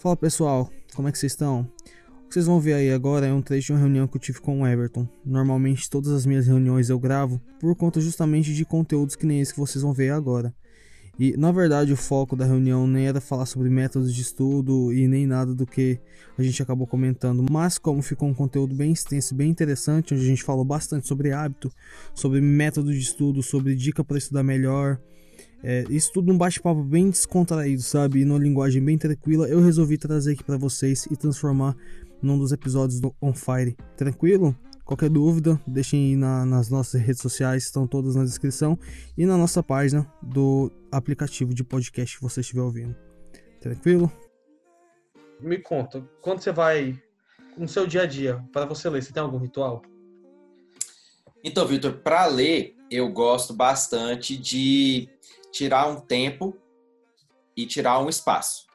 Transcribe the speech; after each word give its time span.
Fala 0.00 0.16
pessoal, 0.16 0.72
como 0.94 1.08
é 1.08 1.12
que 1.12 1.18
vocês 1.18 1.32
estão? 1.32 1.70
O 2.24 2.28
que 2.28 2.32
vocês 2.32 2.46
vão 2.46 2.58
ver 2.58 2.72
aí 2.72 2.90
agora 2.90 3.26
é 3.26 3.32
um 3.34 3.42
trecho 3.42 3.66
de 3.66 3.72
uma 3.74 3.80
reunião 3.80 4.08
que 4.08 4.16
eu 4.16 4.20
tive 4.20 4.40
com 4.40 4.62
o 4.62 4.66
Everton. 4.66 5.06
Normalmente 5.22 5.90
todas 5.90 6.10
as 6.10 6.24
minhas 6.24 6.46
reuniões 6.46 6.88
eu 6.88 6.98
gravo 6.98 7.38
por 7.60 7.76
conta 7.76 8.00
justamente 8.00 8.54
de 8.54 8.64
conteúdos 8.64 9.14
que 9.14 9.26
nem 9.26 9.42
esse 9.42 9.52
que 9.52 9.60
vocês 9.60 9.82
vão 9.82 9.92
ver 9.92 10.08
agora. 10.08 10.54
E 11.18 11.36
na 11.36 11.52
verdade 11.52 11.92
o 11.92 11.98
foco 11.98 12.34
da 12.34 12.46
reunião 12.46 12.86
nem 12.86 13.08
era 13.08 13.20
falar 13.20 13.44
sobre 13.44 13.68
métodos 13.68 14.14
de 14.14 14.22
estudo 14.22 14.90
e 14.90 15.06
nem 15.06 15.26
nada 15.26 15.54
do 15.54 15.66
que 15.66 16.00
a 16.38 16.42
gente 16.42 16.62
acabou 16.62 16.86
comentando, 16.86 17.44
mas 17.50 17.76
como 17.76 18.00
ficou 18.00 18.26
um 18.26 18.32
conteúdo 18.32 18.74
bem 18.74 18.92
extenso 18.92 19.34
bem 19.34 19.50
interessante, 19.50 20.14
onde 20.14 20.24
a 20.24 20.26
gente 20.26 20.42
falou 20.42 20.64
bastante 20.64 21.06
sobre 21.06 21.30
hábito, 21.30 21.70
sobre 22.14 22.40
método 22.40 22.90
de 22.90 23.00
estudo, 23.00 23.42
sobre 23.42 23.74
dica 23.74 24.02
para 24.02 24.16
estudar 24.16 24.42
melhor, 24.42 24.98
é, 25.62 25.84
isso 25.90 26.12
tudo 26.12 26.32
num 26.32 26.38
bate-papo 26.38 26.82
bem 26.82 27.10
descontraído, 27.10 27.82
sabe? 27.82 28.20
E 28.20 28.24
numa 28.24 28.38
linguagem 28.38 28.82
bem 28.82 28.96
tranquila, 28.96 29.48
eu 29.48 29.60
resolvi 29.60 29.98
trazer 29.98 30.32
aqui 30.32 30.44
para 30.44 30.56
vocês 30.56 31.06
e 31.10 31.16
transformar 31.16 31.76
num 32.22 32.38
dos 32.38 32.52
episódios 32.52 33.00
do 33.00 33.14
On 33.20 33.34
Fire. 33.34 33.76
Tranquilo? 33.96 34.56
Qualquer 34.84 35.08
dúvida, 35.08 35.60
deixem 35.66 36.06
aí 36.06 36.16
na, 36.16 36.44
nas 36.44 36.68
nossas 36.68 37.00
redes 37.00 37.22
sociais, 37.22 37.64
estão 37.64 37.86
todas 37.86 38.16
na 38.16 38.24
descrição 38.24 38.78
e 39.16 39.24
na 39.24 39.36
nossa 39.36 39.62
página 39.62 40.10
do 40.20 40.70
aplicativo 40.90 41.54
de 41.54 41.62
podcast 41.62 42.16
que 42.16 42.22
você 42.22 42.40
estiver 42.40 42.62
ouvindo. 42.62 42.96
Tranquilo? 43.60 44.10
Me 45.38 45.58
conta, 45.58 46.02
quando 46.20 46.40
você 46.40 46.50
vai 46.50 47.00
no 47.56 47.68
seu 47.68 47.86
dia 47.86 48.02
a 48.02 48.06
dia, 48.06 48.44
para 48.52 48.66
você 48.66 48.88
ler, 48.88 49.02
você 49.02 49.12
tem 49.12 49.22
algum 49.22 49.38
ritual? 49.38 49.82
Então, 51.44 51.66
Vitor, 51.66 51.92
para 51.98 52.26
ler, 52.26 52.74
eu 52.90 53.10
gosto 53.10 53.54
bastante 53.54 54.36
de 54.36 55.08
tirar 55.52 55.88
um 55.88 56.00
tempo 56.00 56.56
e 57.56 57.66
tirar 57.66 57.98
um 58.00 58.08
espaço. 58.08 58.66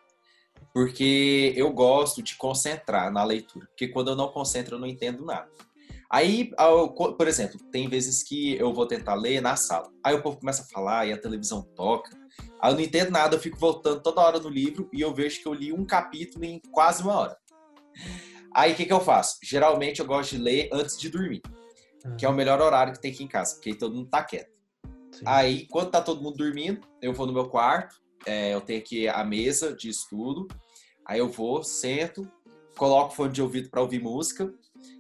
Porque 0.74 1.54
eu 1.56 1.72
gosto 1.72 2.22
de 2.22 2.36
concentrar 2.36 3.12
na 3.12 3.24
leitura. 3.24 3.66
Porque 3.68 3.88
quando 3.88 4.10
eu 4.10 4.16
não 4.16 4.28
concentro, 4.30 4.76
eu 4.76 4.80
não 4.80 4.88
entendo 4.88 5.26
nada. 5.26 5.50
Aí, 6.10 6.52
por 7.18 7.28
exemplo, 7.28 7.60
tem 7.72 7.90
vezes 7.90 8.24
que 8.24 8.56
eu 8.58 8.74
vou 8.74 8.86
tentar 8.86 9.16
ler 9.16 9.42
na 9.42 9.56
sala. 9.56 9.92
Aí 10.04 10.14
o 10.14 10.22
povo 10.22 10.38
começa 10.38 10.64
a 10.64 10.66
falar 10.66 11.08
e 11.08 11.14
a 11.14 11.18
televisão 11.18 11.62
toca. 11.62 12.12
Aí 12.62 12.72
eu 12.72 12.76
não 12.76 12.82
entendo 12.82 13.12
nada, 13.12 13.36
eu 13.36 13.40
fico 13.40 13.58
voltando 13.58 14.02
toda 14.02 14.22
hora 14.22 14.40
no 14.40 14.50
livro 14.50 14.90
e 14.94 15.02
eu 15.02 15.14
vejo 15.14 15.42
que 15.42 15.48
eu 15.48 15.54
li 15.54 15.74
um 15.74 15.86
capítulo 15.86 16.46
em 16.46 16.62
quase 16.72 17.04
uma 17.04 17.16
hora. 17.16 17.38
Aí 18.54 18.72
o 18.72 18.76
que, 18.76 18.86
que 18.86 18.94
eu 18.94 19.02
faço? 19.02 19.38
Geralmente 19.44 20.00
eu 20.00 20.06
gosto 20.06 20.32
de 20.32 20.42
ler 20.42 20.70
antes 20.72 20.98
de 20.98 21.10
dormir, 21.10 21.42
que 22.18 22.26
é 22.26 22.30
o 22.30 22.34
melhor 22.34 22.62
horário 22.62 22.94
que 22.94 23.02
tem 23.02 23.12
aqui 23.12 23.24
em 23.24 23.28
casa, 23.28 23.56
porque 23.56 23.76
todo 23.76 23.96
mundo 23.96 24.10
tá 24.10 24.24
quieto. 24.24 24.55
Sim. 25.16 25.24
Aí, 25.26 25.66
quando 25.68 25.92
tá 25.92 26.02
todo 26.02 26.22
mundo 26.22 26.38
dormindo, 26.38 26.86
eu 27.02 27.14
vou 27.14 27.26
no 27.26 27.34
meu 27.34 27.48
quarto, 27.48 28.02
é, 28.26 28.54
eu 28.54 28.60
tenho 28.60 28.80
aqui 28.80 29.08
a 29.08 29.24
mesa 29.24 29.74
de 29.74 29.88
estudo, 29.90 30.48
aí 31.06 31.20
eu 31.20 31.30
vou, 31.30 31.64
sento, 31.64 32.30
coloco 32.78 33.14
o 33.14 33.16
fone 33.16 33.32
de 33.32 33.42
ouvido 33.42 33.70
para 33.70 33.82
ouvir 33.82 34.02
música 34.02 34.54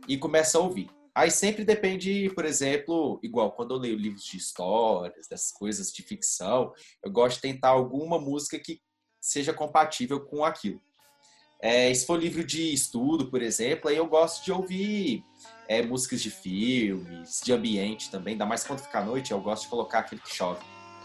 e 0.07 0.17
começo 0.17 0.57
a 0.57 0.61
ouvir. 0.61 0.89
Aí 1.13 1.29
sempre 1.29 1.63
depende, 1.63 2.29
por 2.35 2.45
exemplo, 2.45 3.19
igual 3.23 3.51
quando 3.51 3.73
eu 3.73 3.79
leio 3.79 3.97
livros 3.97 4.23
de 4.23 4.37
histórias, 4.37 5.27
dessas 5.27 5.51
coisas 5.51 5.91
de 5.91 6.01
ficção, 6.01 6.73
eu 7.03 7.11
gosto 7.11 7.35
de 7.37 7.41
tentar 7.41 7.69
alguma 7.69 8.19
música 8.19 8.59
que 8.59 8.81
seja 9.19 9.53
compatível 9.53 10.21
com 10.21 10.45
aquilo. 10.45 10.81
É, 11.61 11.93
se 11.93 12.05
for 12.05 12.19
livro 12.19 12.43
de 12.43 12.73
estudo, 12.73 13.29
por 13.31 13.41
exemplo, 13.41 13.89
aí 13.89 13.97
eu 13.97 14.07
gosto 14.07 14.43
de 14.43 14.51
ouvir 14.51 15.23
é, 15.67 15.81
músicas 15.81 16.21
de 16.21 16.29
filmes, 16.29 17.41
de 17.43 17.53
ambiente 17.53 18.09
também, 18.09 18.33
ainda 18.33 18.45
mais 18.45 18.63
quando 18.63 18.79
fica 18.79 18.99
à 18.99 19.05
noite, 19.05 19.31
eu 19.31 19.39
gosto 19.39 19.63
de 19.63 19.69
colocar 19.69 19.99
aquele 19.99 20.21
que 20.21 20.33
chove. 20.33 20.59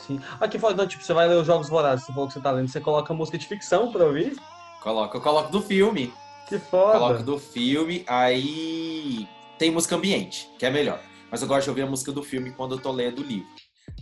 Sim. 0.06 0.20
Aqui 0.40 0.58
não, 0.58 0.86
tipo, 0.86 1.04
você 1.04 1.12
vai 1.12 1.28
ler 1.28 1.36
os 1.36 1.46
Jogos 1.46 1.68
Vorazes, 1.68 2.06
você 2.06 2.12
falou 2.12 2.28
que 2.28 2.34
você 2.34 2.40
tá 2.40 2.50
lendo, 2.50 2.68
você 2.68 2.80
coloca 2.80 3.12
música 3.12 3.36
de 3.36 3.46
ficção 3.46 3.92
pra 3.92 4.04
ouvir? 4.04 4.34
Coloco, 4.82 5.16
eu 5.16 5.20
coloco 5.20 5.52
do 5.52 5.60
filme. 5.60 6.12
Que 6.48 6.58
foda. 6.58 6.98
Coloco 6.98 7.22
do 7.22 7.38
filme, 7.38 8.04
aí 8.08 9.28
tem 9.58 9.70
música 9.70 9.94
ambiente, 9.94 10.48
que 10.58 10.64
é 10.64 10.70
melhor. 10.70 11.00
Mas 11.30 11.42
eu 11.42 11.48
gosto 11.48 11.64
de 11.64 11.70
ouvir 11.70 11.82
a 11.82 11.86
música 11.86 12.10
do 12.10 12.22
filme 12.22 12.50
quando 12.50 12.74
eu 12.74 12.80
tô 12.80 12.90
lendo 12.90 13.20
o 13.20 13.24
livro. 13.24 13.48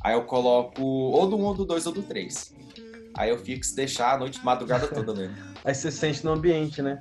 Aí 0.03 0.15
eu 0.15 0.22
coloco 0.22 0.82
ou 0.82 1.28
do 1.28 1.37
1, 1.37 1.43
ou 1.43 1.55
do 1.55 1.65
2 1.65 1.87
ou 1.87 1.93
do 1.93 2.03
3. 2.03 2.55
Aí 3.16 3.31
eu 3.31 3.38
fico 3.38 3.65
se 3.65 3.75
deixar 3.75 4.15
a 4.15 4.19
noite, 4.19 4.43
madrugada 4.44 4.87
toda 4.87 5.12
lendo. 5.12 5.34
aí 5.65 5.75
você 5.75 5.91
sente 5.91 6.25
no 6.25 6.32
ambiente, 6.32 6.81
né? 6.81 7.00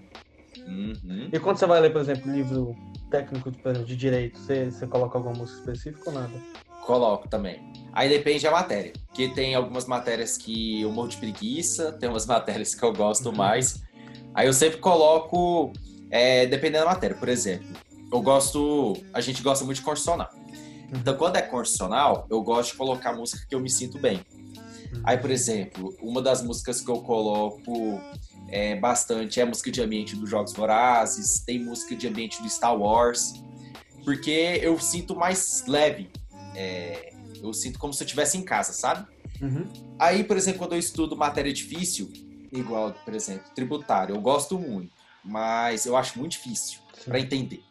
Uhum. 0.68 1.30
E 1.32 1.40
quando 1.40 1.58
você 1.58 1.66
vai 1.66 1.80
ler, 1.80 1.92
por 1.92 2.02
exemplo, 2.02 2.32
livro 2.32 2.76
técnico 3.10 3.52
de, 3.52 3.96
direito, 3.96 4.38
você, 4.40 4.70
você 4.70 4.88
coloca 4.88 5.18
alguma 5.18 5.36
música 5.36 5.60
específica 5.60 6.10
ou 6.10 6.16
nada? 6.16 6.34
Coloco 6.86 7.28
também. 7.28 7.62
Aí 7.92 8.08
depende 8.10 8.44
da 8.44 8.52
matéria. 8.52 8.94
Porque 9.08 9.30
tem 9.30 9.56
algumas 9.56 9.86
matérias 9.86 10.38
que 10.38 10.82
eu 10.82 10.92
morro 10.92 11.10
de 11.10 11.18
preguiça, 11.18 11.92
tem 11.94 12.10
umas 12.10 12.26
matérias 12.28 12.74
que 12.74 12.84
eu 12.84 12.94
gosto 12.94 13.34
mais. 13.34 13.84
Aí 14.34 14.48
eu 14.48 14.54
sempre 14.54 14.78
coloco, 14.78 15.72
é, 16.10 16.46
dependendo 16.46 16.86
da 16.86 16.92
matéria. 16.92 17.16
Por 17.16 17.30
exemplo, 17.30 17.68
eu 18.12 18.22
gosto. 18.22 18.94
A 19.14 19.20
gente 19.20 19.42
gosta 19.42 19.66
muito 19.66 19.78
de 19.78 19.84
constitucional. 19.84 20.30
Então, 20.94 21.18
quando 21.18 21.36
é 21.36 21.42
constitucional, 21.42 22.26
eu 22.30 22.42
gosto 22.42 22.72
de 22.72 22.78
colocar 22.78 23.14
música 23.14 23.46
que 23.48 23.54
eu 23.54 23.60
me 23.60 23.70
sinto 23.70 24.00
bem. 24.00 24.22
Aí, 25.04 25.18
por 25.18 25.30
exemplo, 25.30 25.96
uma 26.02 26.22
das 26.22 26.42
músicas 26.42 26.80
que 26.82 26.90
eu 26.90 27.02
coloco 27.02 28.02
é, 28.50 28.76
bastante 28.76 29.40
é 29.40 29.46
música 29.46 29.72
de 29.72 29.82
ambiente 29.82 30.16
dos 30.16 30.30
Jogos 30.30 30.54
Vorazes, 30.54 31.40
tem 31.40 31.64
música 31.64 31.96
de 31.96 32.08
ambiente 32.08 32.42
do 32.42 32.50
Star 32.50 32.78
Wars, 32.78 33.44
porque 34.04 34.60
eu 34.62 34.80
sinto 34.80 35.16
mais 35.16 35.66
leve. 35.68 36.10
É, 36.56 37.14
eu 37.42 37.54
sinto 37.54 37.78
como 37.78 37.94
se 37.94 38.04
eu 38.04 38.06
estivesse 38.06 38.38
em 38.38 38.44
casa, 38.44 38.74
sabe? 38.74 39.08
Uhum. 39.42 39.66
Aí, 40.00 40.24
por 40.24 40.38
exemplo, 40.38 40.60
quando 40.60 40.74
eu 40.74 40.80
estudo 40.80 41.16
matéria 41.16 41.52
difícil, 41.54 42.12
igual, 42.52 42.94
por 43.06 43.14
exemplo, 43.14 43.52
tributário, 43.54 44.16
eu 44.16 44.22
gosto 44.22 44.58
muito, 44.58 44.92
mas 45.24 45.86
eu 45.86 45.96
acho 45.96 46.18
muito 46.18 46.32
difícil 46.32 46.80
para 47.06 47.20
entender. 47.20 47.62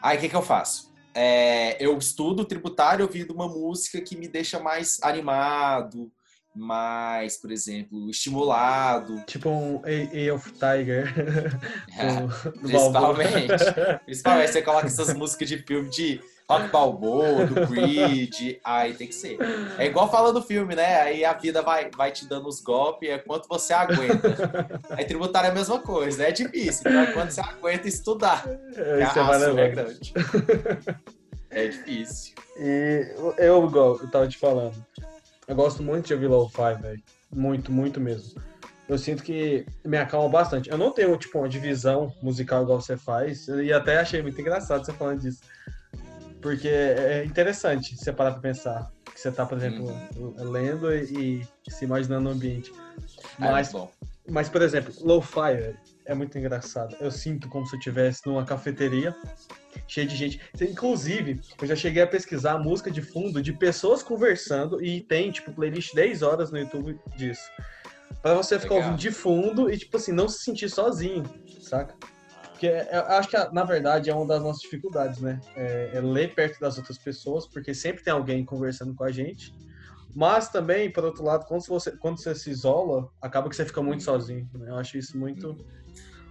Aí, 0.00 0.16
o 0.16 0.20
que, 0.20 0.28
que 0.28 0.36
eu 0.36 0.42
faço? 0.42 0.92
É, 1.14 1.76
eu 1.84 1.96
estudo 1.98 2.44
tributário 2.44 3.04
ouvindo 3.04 3.32
uma 3.32 3.48
música 3.48 4.00
que 4.00 4.16
me 4.16 4.28
deixa 4.28 4.60
mais 4.60 5.00
animado, 5.02 6.12
mais, 6.58 7.36
por 7.36 7.50
exemplo, 7.50 8.10
estimulado. 8.10 9.22
Tipo 9.26 9.48
um 9.48 9.82
A, 9.84 10.34
of 10.34 10.52
Tiger. 10.52 11.14
É, 11.98 12.50
principalmente. 12.60 13.64
principalmente 14.04 14.52
você 14.52 14.62
coloca 14.62 14.86
essas 14.86 15.12
músicas 15.14 15.48
de 15.48 15.58
filme 15.58 15.88
de 15.88 16.20
Rock 16.48 16.68
Balboa, 16.70 17.44
do 17.44 17.66
Creed, 17.66 18.58
aí 18.64 18.94
tem 18.94 19.06
que 19.06 19.14
ser. 19.14 19.36
É 19.76 19.86
igual 19.86 20.10
fala 20.10 20.32
do 20.32 20.40
filme, 20.40 20.74
né? 20.74 21.00
Aí 21.02 21.24
a 21.24 21.34
vida 21.34 21.60
vai, 21.60 21.90
vai 21.94 22.10
te 22.10 22.26
dando 22.26 22.48
os 22.48 22.60
golpes, 22.60 23.10
é 23.10 23.18
quanto 23.18 23.46
você 23.48 23.74
aguenta. 23.74 24.80
Aí 24.90 25.04
tributário 25.04 25.48
é 25.48 25.50
a 25.50 25.54
mesma 25.54 25.78
coisa, 25.78 26.24
é 26.24 26.30
difícil, 26.30 26.84
então 26.86 27.02
é 27.02 27.12
quanto 27.12 27.32
você 27.32 27.40
aguenta 27.40 27.86
estudar. 27.86 28.44
É, 28.76 29.02
isso 29.02 29.18
é, 29.18 29.64
é 29.64 29.68
grande. 29.68 30.14
É 31.50 31.66
difícil. 31.66 32.34
E 32.58 33.14
eu, 33.38 33.66
igual 33.66 33.98
eu 33.98 34.10
tava 34.10 34.28
te 34.28 34.36
falando, 34.36 34.74
eu 35.48 35.54
gosto 35.54 35.82
muito 35.82 36.06
de 36.06 36.14
ouvir 36.14 36.26
lo-fi, 36.26 36.74
velho. 36.80 37.02
Muito, 37.34 37.72
muito 37.72 37.98
mesmo. 37.98 38.40
Eu 38.86 38.98
sinto 38.98 39.22
que 39.22 39.66
me 39.84 39.96
acalma 39.96 40.28
bastante. 40.28 40.70
Eu 40.70 40.76
não 40.76 40.92
tenho, 40.92 41.16
tipo, 41.16 41.38
uma 41.38 41.48
divisão 41.48 42.12
musical 42.22 42.62
igual 42.62 42.80
você 42.80 42.96
faz. 42.96 43.48
E 43.48 43.72
até 43.72 43.98
achei 43.98 44.22
muito 44.22 44.38
engraçado 44.40 44.84
você 44.84 44.92
falando 44.92 45.20
disso. 45.20 45.40
Porque 46.40 46.68
é 46.68 47.24
interessante 47.24 47.96
você 47.96 48.12
parar 48.12 48.32
pra 48.32 48.40
pensar. 48.40 48.92
Que 49.04 49.18
você 49.18 49.32
tá, 49.32 49.44
por 49.44 49.58
exemplo, 49.58 49.90
uhum. 50.16 50.34
lendo 50.50 50.94
e, 50.94 51.42
e, 51.66 51.70
se 51.70 51.84
imaginando 51.84 52.24
no 52.24 52.30
ambiente. 52.30 52.72
É, 53.40 53.50
mas, 53.50 53.74
é 53.74 53.88
mas 54.28 54.48
por 54.48 54.62
exemplo, 54.62 54.92
lo-fi 55.00 55.74
é 56.08 56.14
muito 56.14 56.36
engraçado. 56.38 56.96
Eu 56.98 57.10
sinto 57.10 57.48
como 57.48 57.66
se 57.66 57.76
eu 57.76 57.78
estivesse 57.78 58.26
numa 58.26 58.44
cafeteria 58.44 59.14
cheio 59.86 60.08
de 60.08 60.16
gente. 60.16 60.40
Inclusive, 60.60 61.40
eu 61.60 61.66
já 61.66 61.76
cheguei 61.76 62.02
a 62.02 62.06
pesquisar 62.06 62.52
a 62.52 62.58
música 62.58 62.90
de 62.90 63.02
fundo 63.02 63.42
de 63.42 63.52
pessoas 63.52 64.02
conversando 64.02 64.82
e 64.82 65.02
tem, 65.02 65.30
tipo, 65.30 65.52
playlist 65.52 65.94
10 65.94 66.22
horas 66.22 66.50
no 66.50 66.58
YouTube 66.58 66.98
disso. 67.14 67.42
Pra 68.22 68.34
você 68.34 68.58
ficar 68.58 68.74
Legal. 68.74 68.90
ouvindo 68.90 69.00
de 69.00 69.10
fundo 69.10 69.70
e, 69.70 69.76
tipo 69.76 69.96
assim, 69.98 70.12
não 70.12 70.28
se 70.28 70.42
sentir 70.42 70.70
sozinho, 70.70 71.24
saca? 71.60 71.94
Porque 72.50 72.66
eu 72.66 73.00
acho 73.02 73.28
que, 73.28 73.36
na 73.52 73.62
verdade, 73.62 74.10
é 74.10 74.14
uma 74.14 74.26
das 74.26 74.42
nossas 74.42 74.62
dificuldades, 74.62 75.20
né? 75.20 75.38
É, 75.54 75.90
é 75.94 76.00
ler 76.00 76.34
perto 76.34 76.58
das 76.58 76.78
outras 76.78 76.98
pessoas, 76.98 77.46
porque 77.46 77.72
sempre 77.74 78.02
tem 78.02 78.12
alguém 78.12 78.44
conversando 78.44 78.94
com 78.94 79.04
a 79.04 79.12
gente. 79.12 79.54
Mas 80.14 80.48
também, 80.48 80.90
por 80.90 81.04
outro 81.04 81.24
lado, 81.24 81.46
quando 81.46 81.64
você, 81.66 81.92
quando 81.92 82.18
você 82.18 82.34
se 82.34 82.50
isola, 82.50 83.08
acaba 83.20 83.48
que 83.48 83.56
você 83.56 83.64
fica 83.64 83.82
muito 83.82 84.02
sozinho. 84.02 84.48
Né? 84.54 84.70
Eu 84.70 84.76
acho 84.76 84.96
isso 84.98 85.16
muito. 85.18 85.56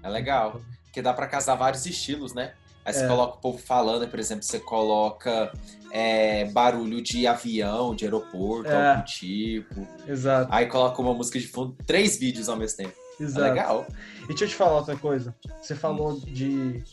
É 0.04 0.10
legal. 0.10 0.62
Porque 0.84 1.02
dá 1.02 1.14
para 1.14 1.28
casar 1.28 1.56
vários 1.56 1.86
estilos, 1.86 2.34
né? 2.34 2.54
Aí 2.84 2.94
você 2.94 3.04
é. 3.04 3.08
coloca 3.08 3.36
o 3.36 3.42
povo 3.42 3.58
falando, 3.58 4.08
por 4.08 4.18
exemplo, 4.18 4.44
você 4.44 4.60
coloca 4.60 5.52
é, 5.92 6.46
barulho 6.46 7.02
de 7.02 7.28
avião, 7.28 7.94
de 7.94 8.06
aeroporto, 8.06 8.70
é. 8.70 8.92
algum 8.92 9.04
tipo. 9.04 9.88
Exato. 10.08 10.50
Aí 10.54 10.68
coloca 10.68 11.02
uma 11.02 11.14
música 11.14 11.38
de 11.38 11.48
fundo, 11.48 11.76
três 11.86 12.18
vídeos 12.18 12.48
ao 12.48 12.56
mesmo 12.56 12.78
tempo. 12.78 12.94
É 13.20 13.24
Exato. 13.24 13.46
É 13.46 13.50
legal. 13.50 13.88
E 14.24 14.28
deixa 14.28 14.46
eu 14.46 14.48
te 14.48 14.56
falar 14.56 14.78
outra 14.78 14.96
coisa. 14.96 15.36
Você 15.62 15.76
falou 15.76 16.14
hum. 16.14 16.20
de, 16.20 16.84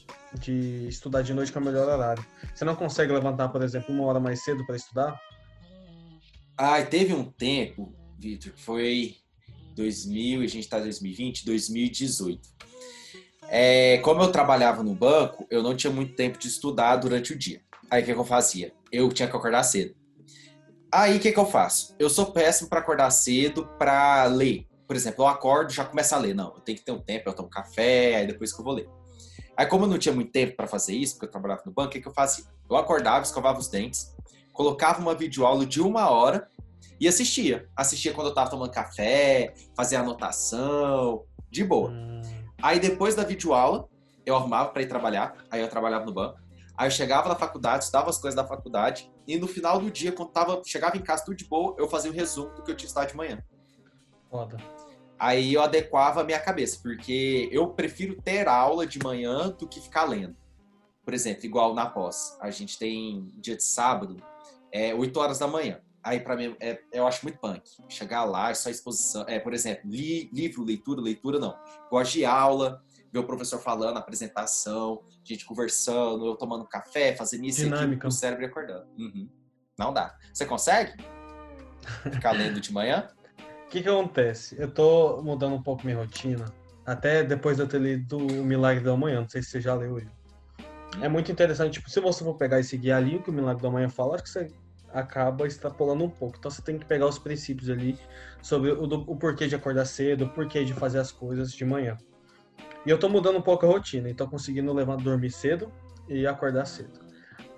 de 0.40 0.88
estudar 0.88 1.22
de 1.22 1.32
noite 1.32 1.52
com 1.52 1.60
é 1.60 1.62
o 1.62 1.64
melhor 1.64 1.88
horário. 1.88 2.24
Você 2.52 2.64
não 2.64 2.74
consegue 2.74 3.12
levantar, 3.12 3.48
por 3.50 3.62
exemplo, 3.62 3.94
uma 3.94 4.04
hora 4.04 4.18
mais 4.18 4.42
cedo 4.42 4.66
para 4.66 4.74
estudar? 4.74 5.20
Ah, 6.56 6.82
teve 6.82 7.12
um 7.12 7.24
tempo, 7.24 7.92
Vitor, 8.18 8.52
que 8.52 8.60
foi 8.60 9.16
2000, 9.74 10.42
a 10.42 10.46
gente 10.46 10.68
tá 10.68 10.78
em 10.78 10.84
2020, 10.84 11.44
2018. 11.44 12.48
É, 13.48 13.98
como 13.98 14.22
eu 14.22 14.30
trabalhava 14.32 14.82
no 14.82 14.94
banco, 14.94 15.46
eu 15.50 15.62
não 15.62 15.76
tinha 15.76 15.92
muito 15.92 16.14
tempo 16.14 16.38
de 16.38 16.48
estudar 16.48 16.96
durante 16.96 17.32
o 17.32 17.38
dia. 17.38 17.60
Aí 17.90 18.02
o 18.02 18.06
que, 18.06 18.14
que 18.14 18.18
eu 18.18 18.24
fazia? 18.24 18.72
Eu 18.90 19.12
tinha 19.12 19.28
que 19.28 19.36
acordar 19.36 19.62
cedo. 19.64 19.94
Aí 20.92 21.16
o 21.16 21.20
que, 21.20 21.32
que 21.32 21.38
eu 21.38 21.46
faço? 21.46 21.94
Eu 21.98 22.08
sou 22.08 22.26
péssimo 22.26 22.68
para 22.68 22.80
acordar 22.80 23.10
cedo 23.10 23.68
para 23.78 24.24
ler. 24.26 24.66
Por 24.86 24.94
exemplo, 24.94 25.24
eu 25.24 25.28
acordo 25.28 25.72
já 25.72 25.84
começo 25.84 26.14
a 26.14 26.18
ler. 26.18 26.34
Não, 26.34 26.54
eu 26.54 26.60
tenho 26.60 26.78
que 26.78 26.84
ter 26.84 26.92
um 26.92 27.00
tempo, 27.00 27.28
eu 27.28 27.34
tomo 27.34 27.50
café, 27.50 28.16
aí 28.16 28.26
depois 28.26 28.52
que 28.52 28.60
eu 28.60 28.64
vou 28.64 28.74
ler. 28.74 28.88
Aí, 29.56 29.66
como 29.66 29.84
eu 29.84 29.88
não 29.88 29.98
tinha 29.98 30.14
muito 30.14 30.32
tempo 30.32 30.56
para 30.56 30.66
fazer 30.66 30.94
isso, 30.94 31.14
porque 31.14 31.26
eu 31.26 31.30
trabalhava 31.30 31.62
no 31.64 31.72
banco, 31.72 31.88
o 31.88 31.90
que, 31.92 32.00
que 32.00 32.08
eu 32.08 32.12
fazia? 32.12 32.44
Eu 32.68 32.76
acordava, 32.76 33.24
escovava 33.24 33.58
os 33.58 33.68
dentes, 33.68 34.13
colocava 34.54 35.00
uma 35.00 35.14
videoaula 35.14 35.66
de 35.66 35.82
uma 35.82 36.08
hora 36.08 36.48
e 36.98 37.06
assistia. 37.06 37.68
Assistia 37.76 38.14
quando 38.14 38.28
eu 38.28 38.34
tava 38.34 38.48
tomando 38.48 38.70
café, 38.70 39.52
fazia 39.76 40.00
anotação, 40.00 41.24
de 41.50 41.62
boa. 41.62 41.90
Hum, 41.90 42.22
Aí 42.62 42.80
depois 42.80 43.14
da 43.14 43.24
videoaula, 43.24 43.86
eu 44.24 44.34
arrumava 44.34 44.70
para 44.70 44.80
ir 44.80 44.86
trabalhar, 44.86 45.36
aí 45.50 45.60
eu 45.60 45.68
trabalhava 45.68 46.06
no 46.06 46.12
banco. 46.14 46.38
Aí 46.76 46.86
eu 46.86 46.90
chegava 46.90 47.28
na 47.28 47.34
faculdade, 47.36 47.84
estudava 47.84 48.08
as 48.08 48.16
coisas 48.18 48.34
da 48.34 48.46
faculdade, 48.46 49.12
e 49.28 49.36
no 49.36 49.46
final 49.46 49.78
do 49.78 49.90
dia, 49.90 50.12
quando 50.12 50.30
tava, 50.30 50.62
chegava 50.64 50.96
em 50.96 51.02
casa 51.02 51.24
tudo 51.26 51.36
de 51.36 51.44
boa, 51.44 51.74
eu 51.78 51.86
fazia 51.88 52.10
o 52.10 52.14
resumo 52.14 52.54
do 52.54 52.62
que 52.62 52.70
eu 52.70 52.74
tinha 52.74 52.86
estudado 52.86 53.10
de 53.10 53.16
manhã. 53.16 53.42
foda. 54.30 54.56
Aí 55.18 55.54
eu 55.54 55.62
adequava 55.62 56.22
a 56.22 56.24
minha 56.24 56.40
cabeça, 56.40 56.80
porque 56.82 57.48
eu 57.52 57.68
prefiro 57.68 58.20
ter 58.20 58.48
aula 58.48 58.86
de 58.86 58.98
manhã 58.98 59.50
do 59.50 59.68
que 59.68 59.80
ficar 59.80 60.04
lendo. 60.04 60.36
Por 61.04 61.12
exemplo, 61.14 61.44
igual 61.44 61.74
na 61.74 61.86
pós, 61.86 62.36
a 62.40 62.50
gente 62.50 62.78
tem 62.78 63.30
dia 63.36 63.56
de 63.56 63.62
sábado, 63.62 64.16
é 64.74 64.92
8 64.94 65.18
horas 65.20 65.38
da 65.38 65.46
manhã. 65.46 65.80
Aí 66.02 66.20
pra 66.20 66.36
mim, 66.36 66.54
é- 66.60 66.78
eu 66.92 67.06
acho 67.06 67.24
muito 67.24 67.38
punk. 67.38 67.62
Chegar 67.88 68.24
lá, 68.24 68.50
é 68.50 68.54
só 68.54 68.68
exposição. 68.68 69.24
É, 69.26 69.38
por 69.38 69.54
exemplo, 69.54 69.88
li- 69.88 70.28
livro, 70.32 70.62
leitura, 70.64 71.00
leitura, 71.00 71.38
não. 71.38 71.56
Gosto 71.90 72.12
de 72.12 72.24
aula, 72.26 72.82
ver 73.10 73.20
o 73.20 73.24
professor 73.24 73.58
falando, 73.58 73.96
apresentação, 73.96 75.02
gente 75.24 75.46
conversando, 75.46 76.26
eu 76.26 76.34
tomando 76.36 76.66
café, 76.66 77.14
fazendo 77.16 77.44
isso 77.46 77.60
Dinâmica. 77.62 78.08
o 78.08 78.10
cérebro 78.10 78.44
acordando. 78.44 78.86
Uhum. 78.98 79.28
Não 79.78 79.92
dá. 79.94 80.14
Você 80.32 80.44
consegue? 80.44 80.92
Ficar 82.12 82.32
lendo 82.32 82.60
de 82.60 82.72
manhã? 82.72 83.08
O 83.66 83.68
que 83.70 83.82
que 83.82 83.88
acontece? 83.88 84.56
Eu 84.58 84.70
tô 84.70 85.22
mudando 85.22 85.54
um 85.54 85.62
pouco 85.62 85.84
minha 85.86 85.96
rotina, 85.98 86.44
até 86.84 87.22
depois 87.22 87.56
de 87.56 87.62
eu 87.62 87.66
ter 87.68 87.80
lido 87.80 88.18
O 88.18 88.44
Milagre 88.44 88.84
da 88.84 88.96
Manhã, 88.96 89.20
não 89.22 89.28
sei 89.28 89.42
se 89.42 89.50
você 89.50 89.60
já 89.60 89.74
leu 89.74 89.98
ele. 89.98 90.10
É 91.00 91.08
muito 91.08 91.32
interessante, 91.32 91.74
tipo, 91.74 91.88
se 91.90 91.98
você 91.98 92.22
for 92.22 92.34
pegar 92.34 92.60
e 92.60 92.64
seguir 92.64 92.92
ali 92.92 93.16
o 93.16 93.22
que 93.22 93.30
o 93.30 93.32
Milagre 93.32 93.62
da 93.62 93.70
Manhã 93.70 93.88
fala, 93.88 94.14
acho 94.14 94.24
que 94.24 94.30
você 94.30 94.52
acaba 94.94 95.46
extrapolando 95.46 96.04
um 96.04 96.08
pouco. 96.08 96.36
Então 96.38 96.50
você 96.50 96.62
tem 96.62 96.78
que 96.78 96.86
pegar 96.86 97.06
os 97.06 97.18
princípios 97.18 97.68
ali 97.68 97.98
sobre 98.40 98.70
o, 98.70 98.86
do- 98.86 99.04
o 99.10 99.16
porquê 99.16 99.46
de 99.46 99.54
acordar 99.54 99.84
cedo, 99.84 100.24
o 100.24 100.28
porquê 100.30 100.64
de 100.64 100.72
fazer 100.72 101.00
as 101.00 101.10
coisas 101.10 101.52
de 101.52 101.64
manhã. 101.64 101.98
E 102.86 102.90
eu 102.90 102.98
tô 102.98 103.08
mudando 103.08 103.36
um 103.38 103.42
pouco 103.42 103.66
a 103.66 103.68
rotina, 103.68 104.08
então 104.08 104.28
conseguindo 104.28 104.72
levar, 104.72 104.96
dormir 104.96 105.30
cedo 105.30 105.70
e 106.08 106.26
acordar 106.26 106.66
cedo. 106.66 107.00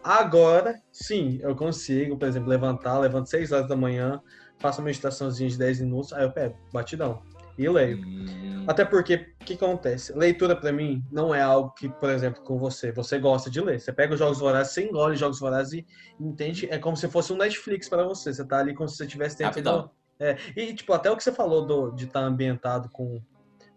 Agora, 0.03 0.81
sim, 0.93 1.39
eu 1.43 1.55
consigo, 1.55 2.17
por 2.17 2.27
exemplo, 2.29 2.49
levantar, 2.49 2.99
levanto 2.99 3.29
6 3.29 3.51
horas 3.53 3.69
da 3.69 3.77
manhã, 3.77 4.21
faço 4.59 4.81
uma 4.81 4.87
meditaçãozinha 4.87 5.51
de 5.51 5.59
10 5.59 5.81
minutos, 5.81 6.13
aí 6.13 6.25
eu 6.25 6.31
pego, 6.31 6.57
batidão, 6.73 7.23
e 7.59 7.69
leio. 7.69 7.99
Hum, 8.07 8.65
Até 8.67 8.85
porque, 8.85 9.15
o 9.41 9.45
que 9.45 9.55
acontece? 9.55 10.13
Leitura 10.17 10.57
pra 10.57 10.73
mim 10.73 11.05
não 11.11 11.35
é 11.35 11.41
algo 11.41 11.71
que, 11.75 11.89
por 11.89 12.11
exemplo, 12.11 12.43
com 12.43 12.59
você, 12.59 12.91
você 12.93 13.19
gosta 13.19 13.49
de 13.51 13.61
ler. 13.61 13.81
Você 13.81 13.93
pega 13.93 14.13
os 14.15 14.19
Jogos 14.19 14.39
Vorazes, 14.39 14.73
você 14.75 14.85
engole 14.85 15.15
os 15.15 15.21
Jogos 15.21 15.39
Vorazes 15.39 15.73
e 15.75 15.87
entende, 16.21 16.69
é 16.71 16.79
como 16.79 16.97
se 16.97 17.09
fosse 17.09 17.33
um 17.33 17.37
Netflix 17.37 17.89
pra 17.89 18.03
você. 18.05 18.33
Você 18.35 18.45
tá 18.47 18.59
ali 18.59 18.75
como 18.75 18.89
se 18.89 18.97
você 18.97 19.07
tivesse 19.07 19.37
dentro 19.39 19.51
Rapidão. 19.51 19.83
do... 19.83 19.91
É, 20.19 20.37
e, 20.57 20.75
tipo, 20.75 20.93
até 20.93 21.11
o 21.11 21.17
que 21.17 21.23
você 21.23 21.31
falou 21.33 21.65
do, 21.67 21.91
de 21.91 22.07
estar 22.07 22.21
ambientado 22.21 22.89
com, 22.91 23.21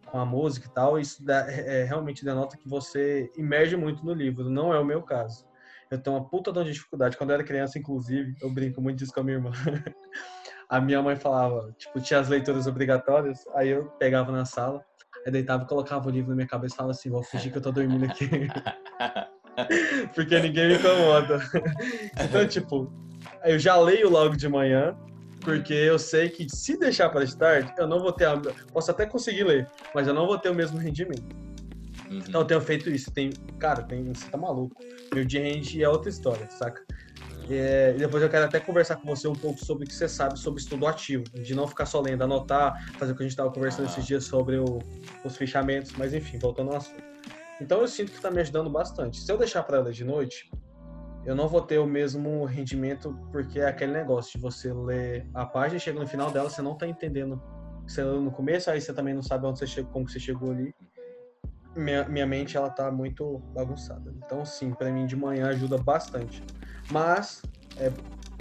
com 0.05 0.17
a 0.17 0.25
música 0.25 0.67
e 0.67 0.73
tal, 0.73 0.97
isso 0.97 1.23
dá- 1.23 1.45
é, 1.51 1.83
realmente 1.83 2.23
denota 2.25 2.57
que 2.57 2.67
você 2.67 3.29
emerge 3.37 3.75
muito 3.75 4.03
no 4.05 4.13
livro. 4.13 4.49
Não 4.49 4.73
é 4.73 4.79
o 4.79 4.85
meu 4.85 5.01
caso. 5.03 5.45
Eu 5.91 6.01
tenho 6.01 6.15
uma 6.15 6.29
puta 6.29 6.51
de 6.63 6.71
dificuldade. 6.71 7.17
Quando 7.17 7.31
eu 7.31 7.33
era 7.35 7.43
criança, 7.43 7.77
inclusive, 7.77 8.33
eu 8.41 8.49
brinco 8.49 8.81
muito 8.81 8.97
disso 8.97 9.11
com 9.13 9.19
a 9.19 9.23
minha 9.23 9.37
irmã. 9.37 9.51
A 10.69 10.79
minha 10.79 11.01
mãe 11.01 11.15
falava, 11.15 11.73
tipo, 11.77 11.99
tinha 11.99 12.19
as 12.19 12.29
leituras 12.29 12.67
obrigatórias, 12.67 13.43
aí 13.55 13.69
eu 13.69 13.85
pegava 13.97 14.31
na 14.31 14.45
sala, 14.45 14.85
aí 15.25 15.31
deitava 15.31 15.63
e 15.63 15.67
colocava 15.67 16.07
o 16.07 16.11
livro 16.11 16.29
na 16.29 16.35
minha 16.35 16.47
cabeça 16.47 16.75
e 16.75 16.77
falava 16.77 16.91
assim, 16.91 17.09
vou 17.09 17.23
fingir 17.23 17.51
que 17.51 17.57
eu 17.57 17.61
tô 17.61 17.71
dormindo 17.71 18.05
aqui. 18.05 18.29
Porque 20.13 20.39
ninguém 20.39 20.69
me 20.69 20.75
incomoda. 20.75 21.39
Então, 22.23 22.47
tipo, 22.47 22.93
eu 23.43 23.57
já 23.59 23.77
leio 23.77 24.09
logo 24.09 24.35
de 24.35 24.47
manhã, 24.47 24.95
porque 25.41 25.73
eu 25.73 25.97
sei 25.97 26.29
que 26.29 26.47
se 26.49 26.77
deixar 26.77 27.09
para 27.09 27.25
tarde, 27.35 27.73
eu 27.77 27.87
não 27.87 27.99
vou 27.99 28.11
ter. 28.11 28.25
A... 28.25 28.39
Posso 28.71 28.91
até 28.91 29.05
conseguir 29.05 29.43
ler, 29.43 29.67
mas 29.93 30.07
eu 30.07 30.13
não 30.13 30.27
vou 30.27 30.37
ter 30.37 30.49
o 30.49 30.55
mesmo 30.55 30.77
rendimento. 30.77 31.35
uhum. 32.09 32.17
Então 32.17 32.41
eu 32.41 32.47
tenho 32.47 32.61
feito 32.61 32.89
isso. 32.89 33.11
Tem, 33.11 33.31
cara, 33.57 33.83
tem, 33.83 34.13
você 34.13 34.29
tá 34.29 34.37
maluco. 34.37 34.75
Meu 35.13 35.25
dia 35.25 35.41
rende 35.41 35.83
é 35.83 35.89
outra 35.89 36.09
história, 36.09 36.47
saca? 36.49 36.83
É, 37.49 37.93
e 37.95 37.97
depois 37.97 38.21
eu 38.21 38.29
quero 38.29 38.45
até 38.45 38.59
conversar 38.59 38.97
com 38.97 39.07
você 39.07 39.27
um 39.27 39.33
pouco 39.33 39.59
sobre 39.59 39.83
o 39.85 39.87
que 39.87 39.93
você 39.93 40.07
sabe 40.07 40.37
sobre 40.37 40.61
estudo 40.61 40.85
ativo, 40.85 41.23
de 41.43 41.55
não 41.55 41.67
ficar 41.67 41.85
só 41.87 41.99
lendo, 41.99 42.23
anotar, 42.23 42.73
fazer 42.99 43.13
o 43.13 43.15
que 43.15 43.23
a 43.23 43.25
gente 43.25 43.31
estava 43.31 43.51
conversando 43.51 43.87
Ah. 43.87 43.91
esses 43.91 44.05
dias 44.05 44.25
sobre 44.25 44.57
o- 44.59 44.77
os 45.25 45.35
fichamentos, 45.35 45.91
mas 45.97 46.13
enfim, 46.13 46.37
voltando 46.37 46.69
ao 46.69 46.77
assunto. 46.77 47.03
Então 47.59 47.81
eu 47.81 47.87
sinto 47.87 48.11
que 48.11 48.17
está 48.17 48.29
me 48.29 48.39
ajudando 48.39 48.69
bastante. 48.69 49.17
Se 49.19 49.31
eu 49.31 49.37
deixar 49.37 49.63
para 49.63 49.79
ler 49.81 49.93
de 49.93 50.05
noite, 50.05 50.49
eu 51.25 51.35
não 51.35 51.47
vou 51.47 51.61
ter 51.61 51.79
o 51.79 51.85
mesmo 51.87 52.45
rendimento, 52.45 53.13
porque 53.31 53.59
é 53.59 53.65
aquele 53.67 53.91
negócio 53.93 54.31
de 54.33 54.39
você 54.41 54.71
ler 54.71 55.27
a 55.33 55.45
página 55.45 55.77
e 55.77 55.79
chega 55.79 55.99
no 55.99 56.07
final 56.07 56.31
dela, 56.31 56.49
você 56.49 56.61
não 56.61 56.77
tá 56.77 56.87
entendendo. 56.87 57.41
Você 57.85 58.03
leu 58.03 58.21
no 58.21 58.31
começo, 58.31 58.69
aí 58.69 58.79
você 58.79 58.93
também 58.93 59.13
não 59.15 59.23
sabe 59.23 59.47
onde 59.47 59.57
você 59.57 59.65
chegou, 59.65 59.91
como 59.91 60.07
você 60.07 60.19
chegou 60.19 60.51
ali. 60.51 60.71
Minha, 61.79 62.07
minha 62.09 62.27
mente, 62.27 62.57
ela 62.57 62.69
tá 62.69 62.91
muito 62.91 63.43
bagunçada. 63.53 64.11
Então, 64.17 64.45
sim, 64.45 64.73
para 64.73 64.91
mim 64.91 65.05
de 65.05 65.15
manhã 65.15 65.47
ajuda 65.49 65.77
bastante. 65.77 66.43
Mas 66.89 67.41
é 67.77 67.91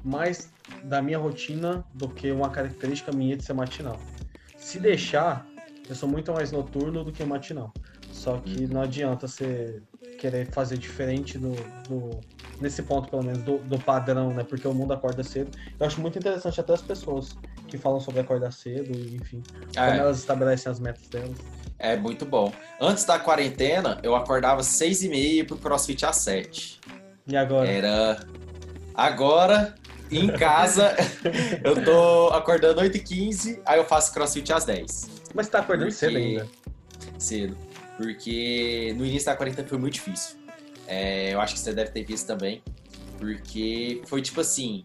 mais 0.03 0.53
da 0.83 1.03
minha 1.03 1.19
rotina 1.19 1.85
do 1.95 2.13
que 2.13 2.31
uma 2.33 2.51
característica 2.51 3.13
minha 3.13 3.37
de 3.37 3.45
ser 3.45 3.53
matinal. 3.53 3.99
Se 4.57 4.79
deixar, 4.79 5.49
eu 5.89 5.95
sou 5.95 6.09
muito 6.09 6.33
mais 6.33 6.53
noturno 6.53 7.05
do 7.05 7.13
que 7.13 7.25
matinal. 7.25 7.73
Só 8.11 8.39
que 8.41 8.67
não 8.67 8.83
adianta 8.83 9.27
você 9.29 9.83
querer 10.19 10.47
fazer 10.53 10.77
diferente 10.79 11.39
do, 11.39 11.55
do- 11.89 12.25
nesse 12.61 12.83
ponto, 12.83 13.09
pelo 13.09 13.23
menos, 13.23 13.43
do, 13.45 13.59
do 13.59 13.79
padrão, 13.83 14.35
né? 14.35 14.45
Porque 14.45 14.67
o 14.67 14.75
mundo 14.75 14.93
acorda 14.93 15.23
cedo. 15.23 15.53
Eu 15.79 15.87
acho 15.87 16.01
muito 16.01 16.19
interessante 16.19 16.61
até 16.61 16.73
as 16.73 16.83
pessoas 16.83 17.39
que 17.69 17.79
falam 17.79 18.01
sobre 18.01 18.21
acordar 18.21 18.51
cedo, 18.53 18.95
enfim, 19.15 19.43
como 19.85 19.91
É, 19.91 19.99
elas 19.99 20.19
estabelecem 20.19 20.71
as 20.73 20.81
metas 20.81 21.09
delas. 21.11 21.39
É 21.79 21.97
muito 21.97 22.25
bom. 22.25 22.53
Antes 22.81 23.05
da 23.05 23.19
quarentena, 23.19 23.99
eu 24.03 24.15
acordava 24.17 24.63
seis 24.63 25.03
e 25.03 25.09
meia 25.09 25.45
pro 25.45 25.57
CrossFit 25.57 26.05
às 26.05 26.17
sete. 26.17 26.81
E 27.27 27.37
agora? 27.37 27.69
Era. 27.69 28.27
Agora, 28.95 29.75
em 30.11 30.27
casa, 30.29 30.97
eu 31.63 31.85
tô 31.85 32.29
acordando 32.29 32.81
8h15, 32.81 33.61
aí 33.65 33.79
eu 33.79 33.85
faço 33.85 34.13
crossfit 34.13 34.53
às 34.53 34.65
10. 34.65 35.11
Mas 35.35 35.47
você 35.47 35.53
tá 35.53 35.61
acordando 35.61 35.87
Porque- 35.91 35.99
cedo 36.07 36.17
ainda. 36.17 36.49
Cedo. 37.19 37.57
Porque 37.97 38.95
no 38.97 39.05
início 39.05 39.27
da 39.27 39.37
quarentena 39.37 39.69
foi 39.69 39.79
muito 39.79 39.95
difícil. 39.95 40.37
É, 40.87 41.35
eu 41.35 41.41
acho 41.41 41.55
que 41.55 41.61
você 41.61 41.73
deve 41.73 41.91
ter 41.91 42.05
visto 42.05 42.27
também. 42.27 42.63
Porque 43.19 44.01
foi 44.07 44.23
tipo 44.23 44.41
assim. 44.41 44.85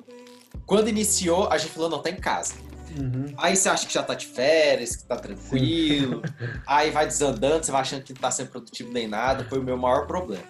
Quando 0.65 0.87
iniciou, 0.89 1.47
a 1.49 1.57
gente 1.57 1.71
falou, 1.71 1.89
não, 1.89 1.99
tá 1.99 2.09
em 2.09 2.15
casa. 2.15 2.55
Uhum. 2.97 3.33
Aí 3.37 3.55
você 3.55 3.69
acha 3.69 3.87
que 3.87 3.93
já 3.93 4.03
tá 4.03 4.13
de 4.13 4.27
férias, 4.27 4.95
que 4.95 5.05
tá 5.05 5.15
tranquilo. 5.15 6.21
aí 6.67 6.91
vai 6.91 7.05
desandando, 7.05 7.65
você 7.65 7.71
vai 7.71 7.81
achando 7.81 8.03
que 8.03 8.13
não 8.13 8.21
tá 8.21 8.31
sendo 8.31 8.49
produtivo 8.49 8.91
nem 8.91 9.07
nada. 9.07 9.45
Foi 9.45 9.59
o 9.59 9.63
meu 9.63 9.77
maior 9.77 10.05
problema. 10.07 10.43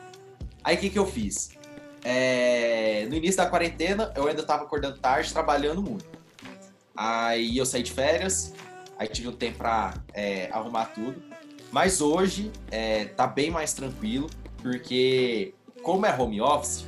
Aí 0.63 0.75
o 0.75 0.79
que, 0.79 0.89
que 0.89 0.99
eu 0.99 1.05
fiz? 1.05 1.51
É, 2.03 3.05
no 3.09 3.15
início 3.15 3.37
da 3.37 3.45
quarentena, 3.45 4.11
eu 4.15 4.27
ainda 4.27 4.43
tava 4.43 4.63
acordando 4.63 4.97
tarde, 4.97 5.31
trabalhando 5.31 5.81
muito. 5.81 6.05
Aí 6.95 7.57
eu 7.57 7.65
saí 7.65 7.81
de 7.81 7.91
férias, 7.91 8.53
aí 8.97 9.07
tive 9.07 9.29
um 9.29 9.33
tempo 9.33 9.57
pra 9.59 9.93
é, 10.13 10.49
arrumar 10.51 10.85
tudo. 10.87 11.21
Mas 11.71 12.01
hoje 12.01 12.51
é, 12.69 13.05
tá 13.05 13.25
bem 13.25 13.49
mais 13.49 13.73
tranquilo, 13.73 14.29
porque 14.61 15.55
como 15.81 16.05
é 16.05 16.15
home 16.15 16.39
office, 16.39 16.85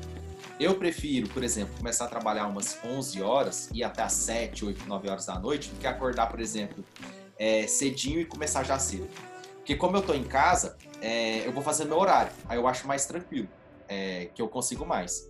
eu 0.60 0.76
prefiro, 0.76 1.28
por 1.30 1.44
exemplo, 1.44 1.76
começar 1.78 2.06
a 2.06 2.08
trabalhar 2.08 2.48
umas 2.48 2.78
11 2.84 3.22
horas 3.22 3.70
e 3.74 3.84
até 3.84 4.02
às 4.02 4.14
7, 4.14 4.66
8, 4.66 4.86
9 4.86 5.10
horas 5.10 5.26
da 5.26 5.38
noite, 5.38 5.70
do 5.70 5.80
que 5.80 5.88
acordar, 5.88 6.28
por 6.28 6.40
exemplo, 6.40 6.84
é, 7.38 7.68
cedinho 7.68 8.22
e 8.22 8.26
começar 8.26 8.64
já 8.64 8.80
cedo. 8.80 9.10
Porque 9.58 9.76
como 9.76 9.98
eu 9.98 10.02
tô 10.02 10.14
em 10.14 10.24
casa, 10.24 10.78
é, 11.02 11.46
eu 11.46 11.52
vou 11.52 11.62
fazer 11.62 11.86
meu 11.86 11.98
horário, 11.98 12.32
aí 12.48 12.58
eu 12.58 12.68
acho 12.68 12.88
mais 12.88 13.06
tranquilo, 13.06 13.50
é, 13.88 14.30
que 14.34 14.42
eu 14.42 14.48
consigo 14.48 14.86
mais. 14.86 15.30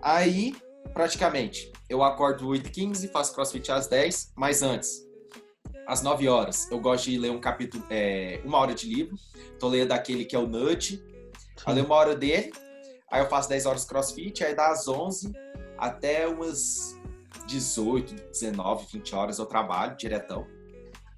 Aí, 0.00 0.54
praticamente, 0.92 1.72
eu 1.88 2.04
acordo 2.04 2.46
8h15, 2.46 3.10
faço 3.10 3.34
crossfit 3.34 3.72
às 3.72 3.88
10, 3.88 4.34
mas 4.36 4.62
antes, 4.62 5.04
às 5.86 6.02
9 6.02 6.28
horas, 6.28 6.70
eu 6.70 6.78
gosto 6.78 7.10
de 7.10 7.18
ler 7.18 7.30
um 7.30 7.40
capítulo, 7.40 7.84
é, 7.90 8.40
uma 8.44 8.58
hora 8.58 8.74
de 8.74 8.86
livro, 8.86 9.16
tô 9.58 9.68
lendo 9.68 9.92
aquele 9.92 10.24
que 10.24 10.36
é 10.36 10.38
o 10.38 10.46
Nudge, 10.46 11.02
eu 11.66 11.72
leio 11.72 11.86
uma 11.86 11.94
hora 11.96 12.14
dele, 12.14 12.52
aí 13.14 13.20
eu 13.20 13.28
faço 13.28 13.48
10 13.48 13.64
horas 13.66 13.84
crossfit, 13.84 14.42
aí 14.42 14.56
das 14.56 14.88
11 14.88 15.32
até 15.78 16.26
umas 16.26 17.00
18, 17.46 18.14
19, 18.30 18.86
20 18.92 19.14
horas 19.14 19.38
eu 19.38 19.46
trabalho 19.46 19.96
diretão. 19.96 20.44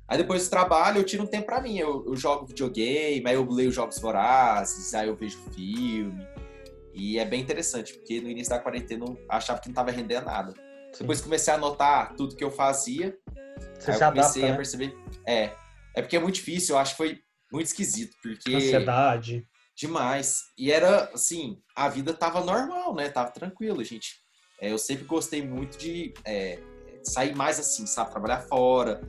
Aí 0.06 0.18
depois 0.18 0.44
do 0.44 0.50
trabalho 0.50 0.98
eu 0.98 1.04
tiro 1.04 1.22
um 1.22 1.26
tempo 1.26 1.46
pra 1.46 1.60
mim. 1.60 1.78
Eu, 1.78 2.04
eu 2.06 2.14
jogo 2.14 2.46
videogame, 2.46 3.24
aí 3.26 3.34
eu 3.34 3.50
leio 3.50 3.72
jogos 3.72 3.98
vorazes, 3.98 4.92
aí 4.94 5.08
eu 5.08 5.16
vejo 5.16 5.38
filme. 5.54 6.26
E 6.92 7.18
é 7.18 7.24
bem 7.24 7.40
interessante, 7.40 7.94
porque 7.94 8.20
no 8.20 8.28
início 8.28 8.50
da 8.50 8.58
quarentena 8.58 9.06
eu 9.06 9.18
achava 9.28 9.58
que 9.58 9.68
não 9.68 9.74
tava 9.74 9.90
rendendo 9.90 10.26
nada. 10.26 10.52
Sim. 10.92 11.00
Depois 11.00 11.20
comecei 11.22 11.52
a 11.52 11.56
anotar 11.56 12.14
tudo 12.14 12.36
que 12.36 12.44
eu 12.44 12.50
fazia. 12.50 13.16
Você 13.78 13.90
aí 13.90 13.96
eu 14.00 14.08
comecei 14.10 14.42
adapta, 14.42 14.46
a 14.46 14.50
né? 14.50 14.56
perceber. 14.56 14.96
É. 15.26 15.52
É 15.94 16.02
porque 16.02 16.16
é 16.16 16.20
muito 16.20 16.34
difícil, 16.34 16.74
eu 16.74 16.78
acho 16.78 16.92
que 16.92 16.98
foi 16.98 17.18
muito 17.50 17.66
esquisito, 17.66 18.14
porque. 18.22 18.54
Ansiedade. 18.54 19.46
Demais. 19.76 20.44
E 20.56 20.72
era 20.72 21.10
assim, 21.12 21.60
a 21.74 21.88
vida 21.88 22.14
tava 22.14 22.42
normal, 22.42 22.94
né? 22.94 23.10
Tava 23.10 23.30
tranquilo, 23.30 23.84
gente. 23.84 24.16
É, 24.60 24.72
eu 24.72 24.78
sempre 24.78 25.04
gostei 25.04 25.46
muito 25.46 25.76
de 25.76 26.14
é, 26.24 26.58
sair 27.04 27.36
mais 27.36 27.60
assim, 27.60 27.86
sabe? 27.86 28.10
Trabalhar 28.10 28.40
fora. 28.40 29.06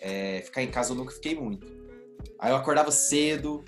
É, 0.00 0.40
ficar 0.42 0.62
em 0.62 0.70
casa 0.70 0.92
eu 0.92 0.96
nunca 0.96 1.12
fiquei 1.12 1.34
muito. 1.34 1.66
Aí 2.40 2.50
eu 2.50 2.56
acordava 2.56 2.90
cedo, 2.90 3.64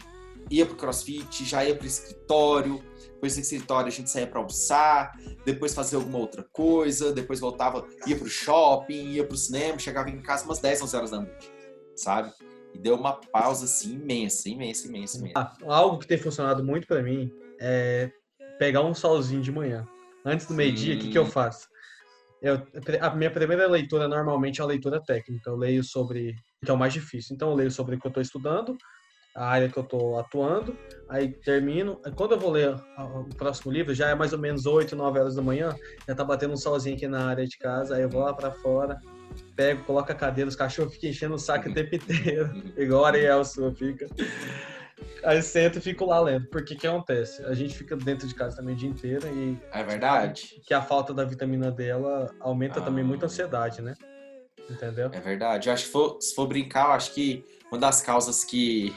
ia 0.50 0.64
pro 0.64 0.76
crossfit, 0.76 1.44
já 1.44 1.64
ia 1.64 1.76
pro 1.76 1.86
escritório. 1.86 2.82
Depois 3.12 3.34
do 3.34 3.40
escritório 3.40 3.88
a 3.88 3.90
gente 3.90 4.08
saía 4.08 4.26
para 4.26 4.38
almoçar, 4.38 5.12
depois 5.44 5.74
fazer 5.74 5.96
alguma 5.96 6.18
outra 6.18 6.42
coisa, 6.52 7.12
depois 7.12 7.38
voltava, 7.38 7.86
ia 8.06 8.16
pro 8.16 8.26
shopping, 8.26 9.10
ia 9.10 9.26
pro 9.26 9.36
cinema, 9.36 9.78
chegava 9.78 10.08
em 10.08 10.22
casa 10.22 10.46
umas 10.46 10.58
10, 10.58 10.80
11 10.80 10.96
horas 10.96 11.10
da 11.10 11.20
noite, 11.20 11.52
sabe? 11.94 12.32
E 12.74 12.78
deu 12.78 12.96
uma 12.96 13.14
pausa 13.14 13.64
assim 13.64 13.94
imensa, 13.94 14.48
imensa, 14.48 14.86
imensa, 14.86 15.18
imensa. 15.18 15.34
Ah, 15.36 15.54
algo 15.66 15.98
que 15.98 16.06
tem 16.06 16.18
funcionado 16.18 16.64
muito 16.64 16.86
para 16.86 17.02
mim 17.02 17.30
é 17.60 18.10
pegar 18.58 18.82
um 18.82 18.94
solzinho 18.94 19.42
de 19.42 19.52
manhã. 19.52 19.86
Antes 20.24 20.46
do 20.46 20.54
meio-dia, 20.54 20.94
o 20.94 20.98
que, 20.98 21.08
que 21.08 21.18
eu 21.18 21.26
faço? 21.26 21.68
Eu, 22.42 22.62
a 23.00 23.10
minha 23.14 23.30
primeira 23.30 23.66
leitura 23.66 24.08
normalmente 24.08 24.60
é 24.60 24.64
a 24.64 24.66
leitura 24.66 25.02
técnica. 25.02 25.50
Eu 25.50 25.56
leio 25.56 25.82
sobre 25.84 26.34
que 26.64 26.70
é 26.70 26.74
o 26.74 26.78
mais 26.78 26.92
difícil. 26.92 27.34
Então 27.34 27.50
eu 27.50 27.54
leio 27.54 27.70
sobre 27.70 27.96
o 27.96 28.00
que 28.00 28.06
eu 28.06 28.10
estou 28.10 28.22
estudando, 28.22 28.76
a 29.34 29.46
área 29.46 29.68
que 29.68 29.78
eu 29.78 29.82
estou 29.82 30.18
atuando, 30.18 30.76
aí 31.08 31.32
termino. 31.32 32.00
Quando 32.16 32.32
eu 32.32 32.38
vou 32.38 32.50
ler 32.50 32.74
o 32.98 33.34
próximo 33.36 33.72
livro, 33.72 33.94
já 33.94 34.08
é 34.08 34.14
mais 34.14 34.32
ou 34.32 34.38
menos 34.38 34.66
8, 34.66 34.94
9 34.94 35.18
horas 35.18 35.34
da 35.34 35.42
manhã, 35.42 35.74
já 36.06 36.14
tá 36.14 36.24
batendo 36.24 36.54
um 36.54 36.58
solzinho 36.58 36.96
aqui 36.96 37.08
na 37.08 37.26
área 37.28 37.46
de 37.46 37.56
casa, 37.58 37.96
aí 37.96 38.02
eu 38.02 38.08
vou 38.08 38.22
lá 38.22 38.34
para 38.34 38.50
fora, 38.50 38.98
pego, 39.54 39.84
coloco 39.84 40.10
a 40.10 40.14
cadeira, 40.14 40.48
os 40.48 40.56
cachorros 40.56 40.94
ficam 40.94 41.10
enchendo 41.10 41.34
o 41.34 41.38
saco 41.38 41.68
o 41.68 41.74
tempo 41.74 41.94
inteiro, 41.96 42.50
igual 42.76 43.04
a 43.04 43.08
Ariel 43.08 43.44
sua 43.44 43.74
fica. 43.74 44.06
Aí 45.24 45.42
sento 45.42 45.78
e 45.78 45.80
fico 45.80 46.04
lá 46.04 46.20
lendo. 46.20 46.46
Porque 46.46 46.74
que 46.74 46.86
acontece? 46.86 47.44
A 47.44 47.54
gente 47.54 47.76
fica 47.76 47.96
dentro 47.96 48.26
de 48.26 48.34
casa 48.34 48.56
também 48.56 48.74
o 48.74 48.78
dia 48.78 48.88
inteiro 48.88 49.26
e. 49.28 49.58
É 49.72 49.82
verdade. 49.82 50.60
Que 50.66 50.72
a 50.72 50.82
falta 50.82 51.12
da 51.12 51.24
vitamina 51.24 51.70
D 51.70 51.88
ela 51.88 52.34
aumenta 52.40 52.80
ah. 52.80 52.82
também 52.82 53.04
muito 53.04 53.22
a 53.22 53.26
ansiedade, 53.26 53.82
né? 53.82 53.94
Entendeu? 54.68 55.10
É 55.12 55.20
verdade. 55.20 55.68
Eu 55.68 55.74
acho 55.74 55.86
que 55.86 55.90
for, 55.90 56.18
se 56.20 56.34
for 56.34 56.46
brincar, 56.46 56.86
eu 56.86 56.92
acho 56.92 57.12
que 57.12 57.44
uma 57.70 57.78
das 57.78 58.00
causas 58.00 58.44
que 58.44 58.94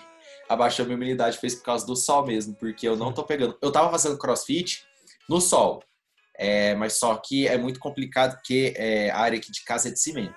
abaixou 0.47 0.83
a 0.83 0.85
minha 0.87 0.97
imunidade 0.97 1.37
fez 1.37 1.55
por 1.55 1.63
causa 1.63 1.85
do 1.85 1.95
sol 1.95 2.25
mesmo. 2.25 2.55
Porque 2.55 2.87
eu 2.87 2.95
não 2.95 3.11
tô 3.11 3.23
pegando. 3.23 3.57
Eu 3.61 3.71
tava 3.71 3.89
fazendo 3.89 4.17
crossfit 4.17 4.85
no 5.27 5.41
sol. 5.41 5.81
É, 6.37 6.73
mas 6.75 6.93
só 6.93 7.15
que 7.15 7.47
é 7.47 7.57
muito 7.57 7.79
complicado 7.79 8.35
porque 8.35 8.73
é, 8.75 9.11
a 9.11 9.19
área 9.19 9.37
aqui 9.37 9.51
de 9.51 9.63
casa 9.63 9.89
é 9.89 9.91
de 9.91 9.99
cimento. 9.99 10.33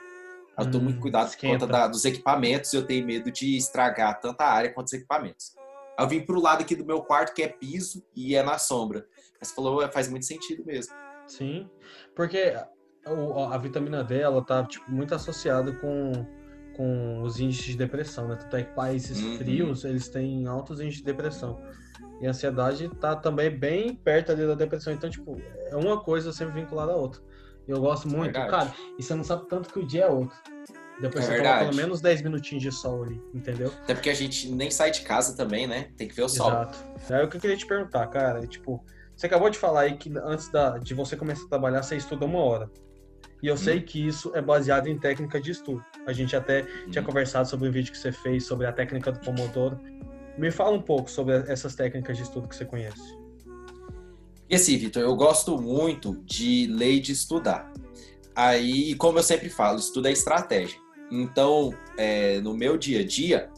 Eu 0.59 0.71
tô 0.71 0.79
hum, 0.79 0.83
muito 0.83 1.01
cuidado 1.01 1.31
por 1.31 1.41
conta 1.41 1.67
da, 1.67 1.87
dos 1.87 2.05
equipamentos 2.05 2.73
e 2.73 2.77
eu 2.77 2.87
tenho 2.87 3.05
medo 3.05 3.31
de 3.31 3.57
estragar 3.57 4.19
tanto 4.21 4.41
a 4.41 4.47
área 4.47 4.73
quanto 4.73 4.87
os 4.87 4.93
equipamentos. 4.93 5.55
Eu 5.99 6.09
vim 6.09 6.21
pro 6.21 6.41
lado 6.41 6.63
aqui 6.63 6.75
do 6.75 6.85
meu 6.85 7.03
quarto, 7.03 7.35
que 7.35 7.43
é 7.43 7.49
piso 7.49 8.05
e 8.15 8.35
é 8.35 8.43
na 8.43 8.59
sombra. 8.59 9.07
Mas 9.39 9.53
falou, 9.53 9.87
faz 9.91 10.09
muito 10.09 10.27
sentido 10.27 10.65
mesmo. 10.65 10.95
Sim, 11.27 11.69
porque 12.15 12.55
a, 13.05 13.55
a 13.55 13.59
vitamina 13.59 14.03
D, 14.03 14.21
ela 14.21 14.43
tá 14.45 14.65
tipo, 14.65 14.91
muito 14.91 15.15
associada 15.15 15.73
com, 15.73 16.13
com 16.77 17.23
os 17.23 17.41
índices 17.41 17.67
de 17.67 17.77
depressão, 17.77 18.29
né? 18.29 18.37
Tanto 18.37 18.57
é 18.57 18.63
que 18.63 18.75
países 18.75 19.21
uhum. 19.23 19.39
frios, 19.39 19.85
eles 19.85 20.09
têm 20.09 20.47
altos 20.47 20.81
índices 20.81 21.01
de 21.01 21.05
depressão. 21.05 21.61
E 22.21 22.27
a 22.27 22.31
ansiedade 22.31 22.89
tá 23.01 23.15
também 23.15 23.51
bem 23.51 23.95
perto 23.95 24.33
ali 24.33 24.47
da 24.47 24.55
depressão. 24.55 24.93
Então, 24.93 25.11
tipo, 25.11 25.41
é 25.71 25.77
uma 25.77 26.01
coisa 26.01 26.33
sempre 26.33 26.61
vinculada 26.61 26.93
à 26.93 26.97
outra. 26.97 27.21
Eu 27.69 27.81
gosto 27.81 28.09
muito, 28.09 28.33
Verdade. 28.33 28.51
cara, 28.51 28.75
e 28.99 29.03
você 29.03 29.15
não 29.15 29.25
sabe 29.25 29.47
tanto 29.49 29.73
que 29.73 29.79
o 29.79 29.87
dia 29.87 30.05
é 30.05 30.09
outro. 30.09 30.37
Depois 31.01 31.25
é 31.25 31.27
você 31.27 31.33
verdade. 31.35 31.59
coloca 31.59 31.65
pelo 31.65 31.77
menos 31.77 32.01
10 32.01 32.23
minutinhos 32.23 32.63
de 32.63 32.73
sol 32.73 33.03
ali, 33.03 33.21
entendeu? 33.35 33.73
Até 33.83 33.95
porque 33.95 34.09
a 34.09 34.15
gente 34.15 34.51
nem 34.51 34.71
sai 34.71 34.91
de 34.91 35.03
casa 35.03 35.37
também, 35.37 35.67
né? 35.67 35.91
Tem 35.97 36.09
que 36.09 36.15
ver 36.15 36.23
o 36.23 36.29
sol. 36.29 36.49
Exato. 36.49 36.79
É 37.13 37.23
o 37.23 37.29
que 37.29 37.37
eu 37.37 37.41
queria 37.41 37.57
te 37.57 37.67
perguntar, 37.67 38.07
cara. 38.07 38.43
É, 38.43 38.47
tipo, 38.47 38.83
você 39.15 39.27
acabou 39.27 39.51
de 39.51 39.59
falar 39.59 39.81
aí 39.81 39.97
que 39.97 40.13
antes 40.17 40.49
da, 40.49 40.79
de 40.79 40.95
você 40.95 41.17
começar 41.17 41.45
a 41.45 41.49
trabalhar, 41.49 41.83
você 41.83 41.97
estuda 41.97 42.25
uma 42.25 42.39
hora. 42.39 42.71
E 43.43 43.49
eu 43.49 43.55
hum. 43.55 43.59
sei 43.59 43.81
que 43.81 44.07
isso 44.07 44.33
é 44.35 44.41
baseado 44.41 44.87
em 44.87 44.99
técnica 44.99 45.41
de 45.41 45.51
estudo. 45.51 45.85
A 46.07 46.13
gente 46.13 46.35
até 46.35 46.63
hum. 46.63 46.91
tinha 46.91 47.05
conversado 47.05 47.49
sobre 47.49 47.69
um 47.69 47.73
vídeo 47.73 47.93
que 47.93 47.99
você 47.99 48.13
fez 48.13 48.47
sobre 48.47 48.67
a 48.67 48.73
técnica 48.73 49.13
do 49.13 49.21
Pomodoro. 49.21 49.79
Me 50.39 50.51
fala 50.51 50.77
um 50.77 50.83
pouco 50.83 51.11
sobre 51.11 51.35
essas 51.51 51.75
técnicas 51.75 52.17
de 52.17 52.23
estudo 52.23 52.47
que 52.49 52.57
você 52.57 52.65
conhece. 52.65 53.17
E 54.49 54.55
assim, 54.55 54.77
Vitor, 54.77 55.03
eu 55.03 55.17
gosto 55.17 55.61
muito 55.61 56.23
de 56.25 56.67
ler 56.67 56.95
e 56.95 57.01
de 57.01 57.13
estudar. 57.13 57.73
Aí, 58.35 58.95
como 58.97 59.19
eu 59.19 59.23
sempre 59.23 59.49
falo, 59.49 59.79
estudo 59.79 60.09
é 60.09 60.13
estratégia. 60.13 60.79
Então, 61.11 61.75
é, 61.97 62.41
no 62.41 62.55
meu 62.55 62.77
dia 62.77 63.01
a 63.01 63.05
dia, 63.05 63.51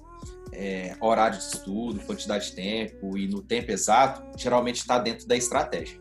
é, 0.52 0.96
horário 1.00 1.36
de 1.36 1.44
estudo, 1.44 2.00
quantidade 2.00 2.50
de 2.50 2.52
tempo 2.52 3.18
e 3.18 3.26
no 3.26 3.42
tempo 3.42 3.70
exato, 3.70 4.22
geralmente 4.38 4.76
está 4.76 4.98
dentro 4.98 5.26
da 5.26 5.36
estratégia. 5.36 5.98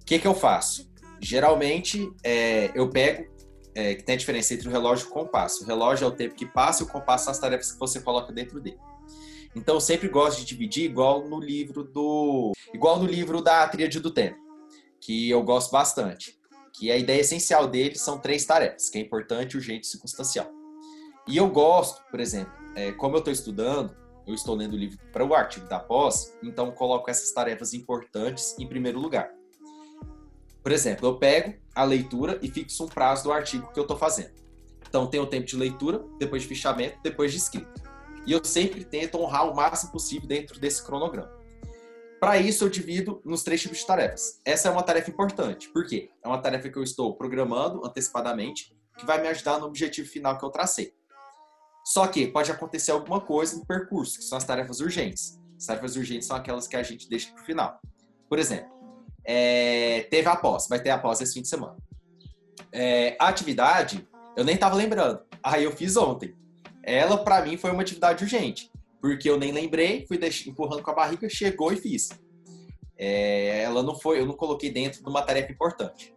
O 0.00 0.04
que, 0.04 0.18
que 0.18 0.26
eu 0.26 0.34
faço? 0.34 0.90
Geralmente, 1.20 2.12
é, 2.22 2.70
eu 2.74 2.90
pego, 2.90 3.26
é, 3.74 3.94
que 3.94 4.04
tem 4.04 4.14
a 4.14 4.18
diferença 4.18 4.54
entre 4.54 4.68
o 4.68 4.70
relógio 4.70 5.06
e 5.06 5.08
o 5.08 5.12
compasso. 5.12 5.64
O 5.64 5.66
relógio 5.66 6.04
é 6.04 6.08
o 6.08 6.12
tempo 6.12 6.34
que 6.34 6.46
passa 6.46 6.82
e 6.82 6.86
o 6.86 6.88
compasso 6.88 7.24
são 7.24 7.30
as 7.32 7.38
tarefas 7.38 7.72
que 7.72 7.78
você 7.78 8.00
coloca 8.00 8.32
dentro 8.32 8.60
dele. 8.60 8.78
Então, 9.54 9.76
eu 9.76 9.80
sempre 9.80 10.08
gosto 10.08 10.38
de 10.40 10.44
dividir 10.44 10.84
igual 10.84 11.28
no 11.28 11.38
livro 11.38 11.84
do, 11.84 12.52
igual 12.72 12.98
no 12.98 13.06
livro 13.06 13.40
da 13.40 13.66
Tríade 13.68 14.00
do 14.00 14.10
Tempo, 14.10 14.38
que 15.00 15.30
eu 15.30 15.42
gosto 15.42 15.70
bastante. 15.70 16.38
Que 16.72 16.90
a 16.90 16.96
ideia 16.96 17.20
essencial 17.20 17.68
dele 17.68 17.96
são 17.96 18.18
três 18.18 18.44
tarefas, 18.44 18.90
que 18.90 18.98
é 18.98 19.00
importante, 19.00 19.56
urgente 19.56 19.86
e 19.86 19.90
circunstancial. 19.90 20.50
E 21.28 21.36
eu 21.36 21.48
gosto, 21.48 22.02
por 22.10 22.18
exemplo, 22.18 22.52
é, 22.74 22.90
como 22.92 23.14
eu 23.14 23.20
estou 23.20 23.32
estudando, 23.32 23.96
eu 24.26 24.34
estou 24.34 24.56
lendo 24.56 24.74
o 24.74 24.76
livro 24.76 24.98
para 25.12 25.24
o 25.24 25.34
artigo 25.34 25.68
da 25.68 25.78
pós, 25.78 26.36
então 26.42 26.72
coloco 26.72 27.08
essas 27.08 27.30
tarefas 27.32 27.74
importantes 27.74 28.58
em 28.58 28.66
primeiro 28.66 28.98
lugar. 28.98 29.30
Por 30.62 30.72
exemplo, 30.72 31.06
eu 31.06 31.18
pego 31.18 31.54
a 31.74 31.84
leitura 31.84 32.38
e 32.42 32.50
fixo 32.50 32.84
um 32.84 32.88
prazo 32.88 33.24
do 33.24 33.32
artigo 33.32 33.70
que 33.72 33.78
eu 33.78 33.84
estou 33.84 33.96
fazendo. 33.96 34.32
Então, 34.88 35.06
tem 35.06 35.20
o 35.20 35.26
tempo 35.26 35.46
de 35.46 35.56
leitura, 35.56 36.04
depois 36.18 36.42
de 36.42 36.48
fichamento, 36.48 36.98
depois 37.02 37.32
de 37.32 37.38
escrita. 37.38 37.72
E 38.26 38.32
eu 38.32 38.44
sempre 38.44 38.84
tento 38.84 39.18
honrar 39.18 39.50
o 39.50 39.54
máximo 39.54 39.92
possível 39.92 40.26
dentro 40.26 40.58
desse 40.58 40.82
cronograma. 40.82 41.30
Para 42.20 42.38
isso, 42.38 42.64
eu 42.64 42.70
divido 42.70 43.20
nos 43.24 43.42
três 43.42 43.60
tipos 43.60 43.78
de 43.78 43.86
tarefas. 43.86 44.40
Essa 44.44 44.68
é 44.68 44.70
uma 44.70 44.82
tarefa 44.82 45.10
importante. 45.10 45.68
Por 45.68 45.86
quê? 45.86 46.10
É 46.22 46.28
uma 46.28 46.40
tarefa 46.40 46.70
que 46.70 46.78
eu 46.78 46.82
estou 46.82 47.14
programando 47.16 47.84
antecipadamente, 47.84 48.74
que 48.96 49.04
vai 49.04 49.20
me 49.20 49.28
ajudar 49.28 49.58
no 49.58 49.66
objetivo 49.66 50.08
final 50.08 50.38
que 50.38 50.44
eu 50.44 50.50
tracei. 50.50 50.94
Só 51.84 52.06
que 52.06 52.26
pode 52.26 52.50
acontecer 52.50 52.92
alguma 52.92 53.20
coisa 53.20 53.56
no 53.56 53.66
percurso, 53.66 54.18
que 54.18 54.24
são 54.24 54.38
as 54.38 54.44
tarefas 54.44 54.80
urgentes. 54.80 55.38
As 55.58 55.66
tarefas 55.66 55.96
urgentes 55.96 56.26
são 56.26 56.36
aquelas 56.36 56.66
que 56.66 56.76
a 56.76 56.82
gente 56.82 57.08
deixa 57.10 57.30
para 57.30 57.42
o 57.42 57.44
final. 57.44 57.78
Por 58.26 58.38
exemplo, 58.38 58.72
é, 59.22 60.06
teve 60.10 60.26
a 60.26 60.36
pós, 60.36 60.66
vai 60.66 60.80
ter 60.80 60.90
a 60.90 60.98
pós 60.98 61.20
esse 61.20 61.34
fim 61.34 61.42
de 61.42 61.48
semana. 61.48 61.76
É, 62.72 63.16
a 63.20 63.28
atividade, 63.28 64.08
eu 64.34 64.44
nem 64.44 64.54
estava 64.54 64.74
lembrando. 64.74 65.20
Aí 65.42 65.64
eu 65.64 65.72
fiz 65.72 65.94
ontem. 65.96 66.34
Ela, 66.86 67.16
para 67.16 67.44
mim, 67.44 67.56
foi 67.56 67.70
uma 67.70 67.82
atividade 67.82 68.22
urgente, 68.22 68.70
porque 69.00 69.28
eu 69.28 69.38
nem 69.38 69.52
lembrei, 69.52 70.06
fui 70.06 70.18
empurrando 70.46 70.82
com 70.82 70.90
a 70.90 70.94
barriga, 70.94 71.28
chegou 71.28 71.72
e 71.72 71.76
fiz. 71.76 72.10
É, 72.96 73.62
ela 73.62 73.82
não 73.82 73.98
foi, 73.98 74.20
eu 74.20 74.26
não 74.26 74.34
coloquei 74.34 74.70
dentro 74.70 75.02
de 75.02 75.08
uma 75.08 75.22
tarefa 75.22 75.50
importante. 75.50 76.14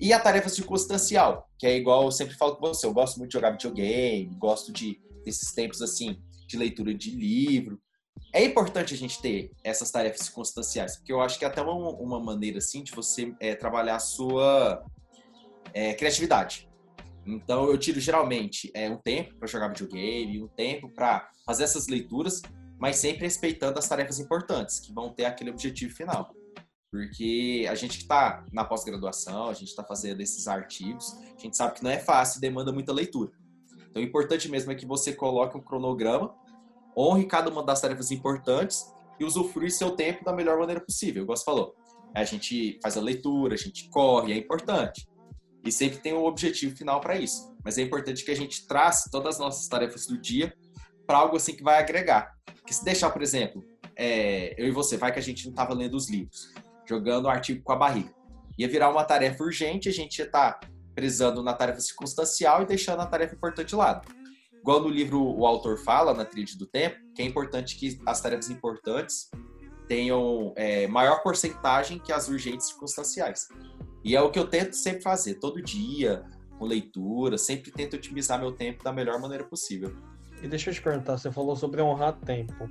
E 0.00 0.12
a 0.12 0.20
tarefa 0.20 0.48
circunstancial, 0.48 1.50
que 1.58 1.66
é 1.66 1.76
igual 1.76 2.04
eu 2.04 2.10
sempre 2.10 2.34
falo 2.34 2.56
com 2.56 2.68
você, 2.68 2.86
eu 2.86 2.92
gosto 2.94 3.18
muito 3.18 3.30
de 3.30 3.34
jogar 3.34 3.50
videogame, 3.50 4.34
gosto 4.38 4.72
de 4.72 4.98
desses 5.24 5.52
tempos 5.52 5.82
assim 5.82 6.18
de 6.46 6.56
leitura 6.56 6.94
de 6.94 7.10
livro. 7.10 7.78
É 8.32 8.42
importante 8.42 8.94
a 8.94 8.96
gente 8.96 9.20
ter 9.20 9.52
essas 9.62 9.90
tarefas 9.90 10.20
circunstanciais, 10.20 10.96
porque 10.96 11.12
eu 11.12 11.20
acho 11.20 11.38
que 11.38 11.44
é 11.44 11.48
até 11.48 11.60
uma, 11.60 11.74
uma 11.74 12.18
maneira 12.18 12.58
assim 12.58 12.82
de 12.82 12.92
você 12.92 13.34
é, 13.38 13.54
trabalhar 13.54 13.96
a 13.96 14.00
sua 14.00 14.82
é, 15.74 15.92
criatividade. 15.92 16.69
Então 17.34 17.70
eu 17.70 17.78
tiro 17.78 18.00
geralmente 18.00 18.70
é, 18.74 18.88
um 18.90 18.96
tempo 18.96 19.34
para 19.36 19.48
jogar 19.48 19.68
videogame, 19.68 20.42
um 20.42 20.48
tempo 20.48 20.88
para 20.88 21.28
fazer 21.44 21.64
essas 21.64 21.86
leituras, 21.86 22.42
mas 22.78 22.96
sempre 22.96 23.22
respeitando 23.22 23.78
as 23.78 23.88
tarefas 23.88 24.18
importantes 24.18 24.80
que 24.80 24.92
vão 24.92 25.12
ter 25.12 25.24
aquele 25.24 25.50
objetivo 25.50 25.94
final. 25.94 26.34
Porque 26.90 27.66
a 27.70 27.74
gente 27.74 27.98
que 27.98 28.02
está 28.02 28.44
na 28.52 28.64
pós-graduação, 28.64 29.48
a 29.48 29.54
gente 29.54 29.68
está 29.68 29.84
fazendo 29.84 30.20
esses 30.20 30.48
artigos, 30.48 31.16
a 31.36 31.40
gente 31.40 31.56
sabe 31.56 31.74
que 31.74 31.84
não 31.84 31.90
é 31.90 31.98
fácil, 31.98 32.40
demanda 32.40 32.72
muita 32.72 32.92
leitura. 32.92 33.30
Então, 33.88 34.02
o 34.02 34.04
importante 34.04 34.48
mesmo 34.48 34.72
é 34.72 34.74
que 34.74 34.86
você 34.86 35.12
coloque 35.12 35.56
um 35.56 35.60
cronograma, 35.60 36.34
honre 36.96 37.26
cada 37.26 37.50
uma 37.50 37.62
das 37.62 37.80
tarefas 37.80 38.10
importantes 38.10 38.92
e 39.20 39.24
usufrui 39.24 39.70
seu 39.70 39.92
tempo 39.92 40.24
da 40.24 40.32
melhor 40.32 40.58
maneira 40.58 40.80
possível. 40.80 41.22
Igual 41.22 41.36
você 41.36 41.44
falou, 41.44 41.76
a 42.14 42.24
gente 42.24 42.78
faz 42.82 42.96
a 42.96 43.00
leitura, 43.00 43.54
a 43.54 43.58
gente 43.58 43.88
corre, 43.88 44.32
é 44.32 44.36
importante. 44.36 45.06
E 45.64 45.70
sempre 45.70 45.98
tem 45.98 46.14
um 46.14 46.24
objetivo 46.24 46.76
final 46.76 47.00
para 47.00 47.16
isso. 47.16 47.54
Mas 47.64 47.78
é 47.78 47.82
importante 47.82 48.24
que 48.24 48.30
a 48.30 48.36
gente 48.36 48.66
trace 48.66 49.10
todas 49.10 49.34
as 49.34 49.40
nossas 49.40 49.68
tarefas 49.68 50.06
do 50.06 50.18
dia 50.18 50.54
para 51.06 51.18
algo 51.18 51.36
assim 51.36 51.54
que 51.54 51.62
vai 51.62 51.78
agregar. 51.78 52.34
Que 52.66 52.74
se 52.74 52.84
deixar, 52.84 53.10
por 53.10 53.22
exemplo, 53.22 53.64
é, 53.96 54.54
eu 54.56 54.66
e 54.66 54.70
você, 54.70 54.96
vai 54.96 55.12
que 55.12 55.18
a 55.18 55.22
gente 55.22 55.44
não 55.44 55.50
estava 55.50 55.74
lendo 55.74 55.94
os 55.94 56.08
livros, 56.08 56.52
jogando 56.88 57.26
o 57.26 57.28
artigo 57.28 57.62
com 57.62 57.72
a 57.72 57.76
barriga. 57.76 58.14
Ia 58.58 58.68
virar 58.68 58.90
uma 58.90 59.04
tarefa 59.04 59.42
urgente, 59.42 59.88
a 59.88 59.92
gente 59.92 60.18
ia 60.18 60.24
estar 60.24 60.52
tá 60.52 60.68
prezando 60.94 61.42
na 61.42 61.52
tarefa 61.52 61.80
circunstancial 61.80 62.62
e 62.62 62.66
deixando 62.66 63.00
a 63.00 63.06
tarefa 63.06 63.34
importante 63.34 63.68
de 63.68 63.76
lado. 63.76 64.08
Igual 64.60 64.80
no 64.80 64.88
livro 64.88 65.22
o 65.22 65.46
autor 65.46 65.78
fala, 65.78 66.12
na 66.12 66.24
trilha 66.24 66.56
do 66.56 66.66
tempo, 66.66 66.96
que 67.14 67.22
é 67.22 67.24
importante 67.24 67.76
que 67.76 67.98
as 68.06 68.20
tarefas 68.20 68.50
importantes 68.50 69.30
tenham 69.88 70.52
é, 70.56 70.86
maior 70.86 71.22
porcentagem 71.22 71.98
que 71.98 72.12
as 72.12 72.28
urgentes 72.28 72.68
circunstanciais. 72.68 73.48
E 74.02 74.16
é 74.16 74.20
o 74.20 74.30
que 74.30 74.38
eu 74.38 74.46
tento 74.46 74.74
sempre 74.74 75.02
fazer, 75.02 75.34
todo 75.34 75.62
dia, 75.62 76.24
com 76.58 76.64
leitura, 76.64 77.38
sempre 77.38 77.70
tento 77.70 77.94
otimizar 77.94 78.38
meu 78.38 78.52
tempo 78.52 78.84
da 78.84 78.92
melhor 78.92 79.20
maneira 79.20 79.44
possível. 79.44 79.94
E 80.42 80.48
deixa 80.48 80.70
eu 80.70 80.74
te 80.74 80.82
perguntar, 80.82 81.18
você 81.18 81.30
falou 81.30 81.54
sobre 81.54 81.82
honrar 81.82 82.18
tempo. 82.20 82.68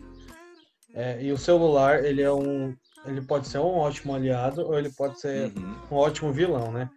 É, 0.94 1.22
e 1.22 1.32
o 1.32 1.38
celular, 1.38 2.04
ele 2.04 2.22
é 2.22 2.32
um. 2.32 2.76
Ele 3.06 3.22
pode 3.22 3.48
ser 3.48 3.60
um 3.60 3.78
ótimo 3.78 4.14
aliado 4.14 4.62
ou 4.62 4.78
ele 4.78 4.92
pode 4.92 5.20
ser 5.20 5.56
uhum. 5.56 5.76
um 5.92 5.96
ótimo 5.96 6.34
vilão, 6.34 6.72
né? 6.72 6.90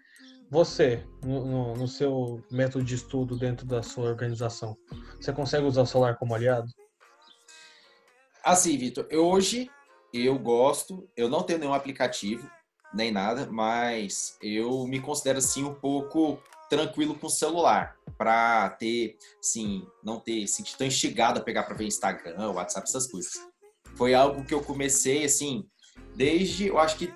Você, 0.50 1.02
no, 1.24 1.46
no, 1.46 1.74
no, 1.76 1.88
seu 1.88 2.44
método 2.50 2.84
de 2.84 2.94
estudo 2.94 3.38
dentro 3.38 3.64
da 3.64 3.82
sua 3.82 4.04
organização, 4.10 4.76
você 5.18 5.32
consegue 5.32 5.64
usar 5.64 5.82
o 5.82 5.86
celular 5.86 6.16
como 6.16 6.34
aliado? 6.34 6.68
Assim, 8.44 8.76
Vitor, 8.76 9.06
hoje 9.12 9.70
eu 10.12 10.38
gosto, 10.38 11.08
eu 11.16 11.28
não 11.28 11.42
tenho 11.42 11.58
nenhum 11.58 11.72
aplicativo, 11.72 12.50
nem 12.94 13.10
nada, 13.10 13.48
mas 13.50 14.36
eu 14.42 14.86
me 14.86 15.00
considero 15.00 15.38
assim 15.38 15.64
um 15.64 15.74
pouco 15.74 16.38
tranquilo 16.68 17.14
com 17.14 17.26
o 17.26 17.30
celular 17.30 17.96
para 18.16 18.70
ter, 18.70 19.16
sim, 19.40 19.86
não 20.02 20.18
ter 20.18 20.46
sentido 20.46 20.78
tão 20.78 20.86
instigado 20.86 21.38
a 21.38 21.42
pegar 21.42 21.64
para 21.64 21.74
ver 21.74 21.86
Instagram, 21.86 22.50
WhatsApp, 22.50 22.88
essas 22.88 23.06
coisas. 23.06 23.32
Foi 23.94 24.14
algo 24.14 24.44
que 24.44 24.54
eu 24.54 24.62
comecei 24.62 25.24
assim, 25.24 25.66
desde, 26.14 26.68
eu 26.68 26.78
acho 26.78 26.96
que 26.96 27.12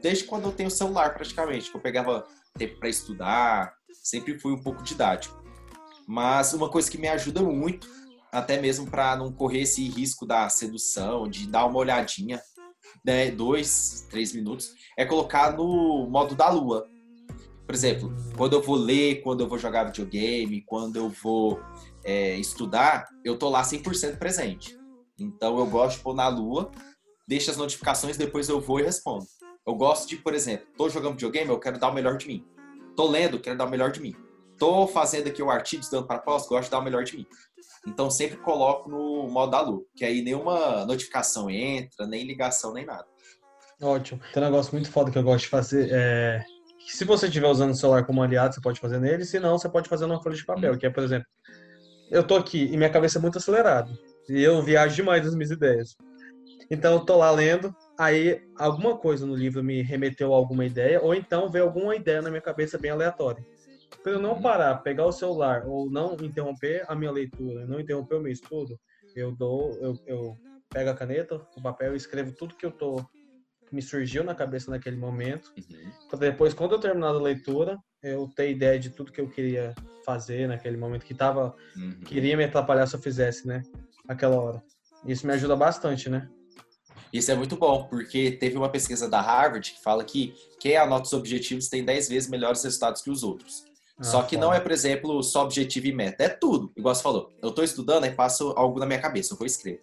desde 0.00 0.24
quando 0.24 0.44
eu 0.44 0.52
tenho 0.52 0.70
celular 0.70 1.12
praticamente, 1.14 1.70
que 1.70 1.76
eu 1.76 1.80
pegava 1.80 2.26
tempo 2.56 2.78
para 2.78 2.88
estudar, 2.88 3.74
sempre 3.92 4.38
fui 4.38 4.52
um 4.52 4.62
pouco 4.62 4.82
didático. 4.82 5.42
Mas 6.06 6.52
uma 6.52 6.68
coisa 6.68 6.90
que 6.90 6.98
me 6.98 7.08
ajuda 7.08 7.42
muito, 7.42 7.88
até 8.32 8.60
mesmo 8.60 8.88
para 8.88 9.16
não 9.16 9.32
correr 9.32 9.62
esse 9.62 9.88
risco 9.88 10.24
da 10.24 10.48
sedução, 10.48 11.28
de 11.28 11.46
dar 11.46 11.66
uma 11.66 11.78
olhadinha, 11.78 12.40
né, 13.04 13.30
dois, 13.30 14.06
três 14.10 14.32
minutos, 14.32 14.74
é 14.96 15.04
colocar 15.04 15.56
no 15.56 16.06
modo 16.08 16.34
da 16.34 16.50
lua. 16.50 16.86
Por 17.66 17.74
exemplo, 17.74 18.14
quando 18.36 18.54
eu 18.54 18.62
vou 18.62 18.76
ler, 18.76 19.22
quando 19.22 19.40
eu 19.40 19.48
vou 19.48 19.56
jogar 19.58 19.84
videogame, 19.84 20.62
quando 20.62 20.96
eu 20.96 21.08
vou 21.08 21.60
é, 22.04 22.36
estudar, 22.36 23.08
eu 23.24 23.38
tô 23.38 23.48
lá 23.48 23.62
100% 23.62 24.18
presente. 24.18 24.76
Então 25.18 25.58
eu 25.58 25.66
gosto 25.66 25.98
de 25.98 26.02
pôr 26.02 26.14
na 26.14 26.26
lua, 26.28 26.70
deixo 27.28 27.50
as 27.50 27.56
notificações, 27.56 28.16
depois 28.16 28.48
eu 28.48 28.60
vou 28.60 28.80
e 28.80 28.82
respondo. 28.82 29.24
Eu 29.66 29.74
gosto 29.74 30.08
de, 30.08 30.16
por 30.16 30.34
exemplo, 30.34 30.66
tô 30.76 30.88
jogando 30.88 31.12
videogame, 31.12 31.50
eu 31.50 31.60
quero 31.60 31.78
dar 31.78 31.90
o 31.90 31.94
melhor 31.94 32.16
de 32.16 32.26
mim. 32.26 32.44
Tô 32.96 33.06
lendo, 33.08 33.38
quero 33.38 33.56
dar 33.56 33.66
o 33.66 33.70
melhor 33.70 33.92
de 33.92 34.00
mim. 34.00 34.16
Tô 34.58 34.86
fazendo 34.86 35.28
aqui 35.28 35.42
o 35.42 35.50
artigo, 35.50 35.82
estudando 35.82 36.06
para 36.06 36.18
pós, 36.18 36.46
gosto 36.46 36.64
de 36.64 36.70
dar 36.70 36.80
o 36.80 36.82
melhor 36.82 37.04
de 37.04 37.16
mim. 37.16 37.26
Então 37.86 38.10
sempre 38.10 38.36
coloco 38.38 38.90
no 38.90 39.28
modo 39.28 39.52
da 39.52 39.60
lua, 39.60 39.82
que 39.96 40.04
aí 40.04 40.22
nenhuma 40.22 40.84
notificação 40.84 41.48
entra, 41.48 42.06
nem 42.06 42.24
ligação, 42.24 42.72
nem 42.72 42.84
nada. 42.84 43.06
Ótimo. 43.82 44.20
Tem 44.32 44.42
um 44.42 44.46
negócio 44.46 44.72
muito 44.72 44.90
foda 44.90 45.10
que 45.10 45.16
eu 45.16 45.22
gosto 45.22 45.44
de 45.44 45.48
fazer. 45.50 45.88
É... 45.90 46.44
Se 46.86 47.04
você 47.04 47.26
estiver 47.26 47.48
usando 47.48 47.70
o 47.70 47.74
celular 47.74 48.04
como 48.04 48.22
aliado, 48.22 48.54
você 48.54 48.60
pode 48.60 48.80
fazer 48.80 49.00
nele. 49.00 49.24
Se 49.24 49.40
não, 49.40 49.58
você 49.58 49.68
pode 49.68 49.88
fazer 49.88 50.06
numa 50.06 50.22
folha 50.22 50.36
de 50.36 50.44
papel. 50.44 50.74
Hum. 50.74 50.78
Que 50.78 50.86
é, 50.86 50.90
por 50.90 51.02
exemplo, 51.02 51.26
eu 52.10 52.26
tô 52.26 52.36
aqui 52.36 52.64
e 52.64 52.76
minha 52.76 52.90
cabeça 52.90 53.18
é 53.18 53.22
muito 53.22 53.38
acelerada. 53.38 53.90
E 54.28 54.42
eu 54.42 54.62
viajo 54.62 54.94
demais 54.94 55.24
das 55.24 55.34
minhas 55.34 55.50
ideias. 55.50 55.96
Então 56.70 56.94
eu 56.94 57.00
tô 57.00 57.16
lá 57.16 57.30
lendo, 57.30 57.74
aí 57.98 58.40
alguma 58.56 58.96
coisa 58.96 59.26
no 59.26 59.34
livro 59.34 59.62
me 59.62 59.82
remeteu 59.82 60.32
a 60.32 60.36
alguma 60.36 60.64
ideia, 60.64 61.02
ou 61.02 61.12
então 61.12 61.50
veio 61.50 61.64
alguma 61.64 61.96
ideia 61.96 62.22
na 62.22 62.30
minha 62.30 62.40
cabeça 62.40 62.78
bem 62.78 62.92
aleatória. 62.92 63.44
Para 64.02 64.12
eu 64.12 64.20
não 64.20 64.34
uhum. 64.34 64.42
parar, 64.42 64.76
pegar 64.76 65.06
o 65.06 65.12
celular 65.12 65.66
ou 65.66 65.90
não 65.90 66.16
interromper 66.22 66.84
a 66.88 66.94
minha 66.94 67.10
leitura, 67.10 67.66
não 67.66 67.80
interromper 67.80 68.16
o 68.16 68.20
meu 68.20 68.32
estudo, 68.32 68.78
eu 69.14 69.32
dou, 69.32 69.72
eu, 69.80 69.98
eu 70.06 70.36
pego 70.70 70.90
a 70.90 70.94
caneta, 70.94 71.36
o 71.56 71.62
papel 71.62 71.94
e 71.94 71.96
escrevo 71.96 72.32
tudo 72.32 72.54
que 72.54 72.64
eu 72.64 72.70
tô 72.70 73.04
me 73.72 73.82
surgiu 73.82 74.24
na 74.24 74.34
cabeça 74.34 74.70
naquele 74.70 74.96
momento. 74.96 75.52
Uhum. 75.56 76.18
depois, 76.18 76.54
quando 76.54 76.72
eu 76.72 76.80
terminar 76.80 77.08
a 77.08 77.20
leitura, 77.20 77.78
eu 78.02 78.28
ter 78.34 78.50
ideia 78.50 78.78
de 78.78 78.90
tudo 78.90 79.12
que 79.12 79.20
eu 79.20 79.28
queria 79.28 79.74
fazer 80.04 80.48
naquele 80.48 80.76
momento 80.76 81.04
que 81.04 81.14
tava 81.14 81.54
uhum. 81.76 82.00
queria 82.00 82.36
me 82.36 82.44
atrapalhar 82.44 82.86
se 82.86 82.96
eu 82.96 83.00
fizesse, 83.00 83.46
né? 83.46 83.62
Aquela 84.08 84.40
hora. 84.40 84.62
Isso 85.06 85.26
me 85.26 85.32
ajuda 85.32 85.54
bastante, 85.54 86.08
né? 86.08 86.28
Isso 87.12 87.30
é 87.30 87.34
muito 87.34 87.56
bom, 87.56 87.86
porque 87.88 88.32
teve 88.32 88.56
uma 88.56 88.70
pesquisa 88.70 89.08
da 89.08 89.20
Harvard 89.20 89.72
que 89.72 89.82
fala 89.82 90.04
que 90.04 90.32
quem 90.60 90.76
anota 90.76 91.06
os 91.06 91.12
objetivos 91.12 91.68
tem 91.68 91.84
10 91.84 92.08
vezes 92.08 92.30
melhores 92.30 92.62
resultados 92.62 93.02
que 93.02 93.10
os 93.10 93.22
outros. 93.22 93.64
Ah, 94.00 94.04
só 94.04 94.22
que 94.22 94.36
não 94.36 94.52
é, 94.52 94.58
por 94.58 94.72
exemplo, 94.72 95.22
só 95.22 95.44
objetivo 95.44 95.86
e 95.86 95.92
meta. 95.92 96.24
É 96.24 96.28
tudo. 96.28 96.72
Igual 96.76 96.94
você 96.94 97.02
falou. 97.02 97.30
Eu 97.42 97.50
estou 97.50 97.62
estudando 97.62 98.06
e 98.06 98.10
passo 98.10 98.52
algo 98.56 98.80
na 98.80 98.86
minha 98.86 99.00
cabeça. 99.00 99.34
Eu 99.34 99.38
vou 99.38 99.46
escrever. 99.46 99.80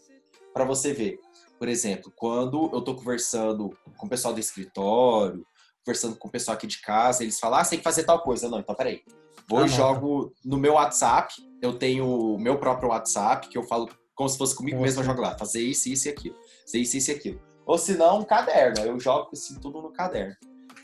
Para 0.54 0.66
você 0.66 0.92
ver. 0.92 1.20
Por 1.60 1.68
exemplo, 1.68 2.12
quando 2.16 2.70
eu 2.72 2.80
estou 2.80 2.96
conversando 2.96 3.76
com 3.98 4.06
o 4.06 4.10
pessoal 4.10 4.34
do 4.34 4.40
escritório, 4.40 5.46
conversando 5.86 6.16
com 6.16 6.28
o 6.28 6.32
pessoal 6.32 6.56
aqui 6.56 6.68
de 6.68 6.82
casa, 6.82 7.24
eles 7.24 7.40
falam, 7.40 7.60
ah, 7.60 7.64
você 7.64 7.72
tem 7.72 7.80
que 7.80 7.84
fazer 7.84 8.04
tal 8.04 8.22
coisa. 8.22 8.50
Não, 8.50 8.60
então 8.60 8.76
peraí. 8.76 9.02
Vou 9.50 9.60
ah, 9.60 9.66
e 9.66 9.70
jogo 9.70 10.34
no 10.44 10.58
meu 10.58 10.74
WhatsApp. 10.74 11.34
Eu 11.62 11.74
tenho 11.74 12.08
o 12.08 12.40
meu 12.40 12.60
próprio 12.60 12.90
WhatsApp, 12.90 13.48
que 13.48 13.58
eu 13.58 13.64
falo 13.64 13.90
como 14.14 14.28
se 14.28 14.38
fosse 14.38 14.56
comigo 14.56 14.82
mesmo, 14.82 15.02
eu 15.02 15.06
jogo 15.06 15.22
lá. 15.22 15.38
Fazer 15.38 15.62
isso, 15.62 15.90
isso 15.90 16.08
e 16.08 16.12
aquilo. 16.12 16.36
Fazer 16.66 16.80
isso, 16.80 16.98
isso 16.98 17.12
e 17.12 17.14
aquilo. 17.14 17.42
Ou 17.66 17.78
se 17.78 17.96
não, 17.96 18.20
um 18.20 18.24
caderno. 18.24 18.80
Eu 18.80 19.00
jogo 19.00 19.30
assim 19.34 19.60
tudo 19.60 19.82
no 19.82 19.92
caderno. 19.92 20.36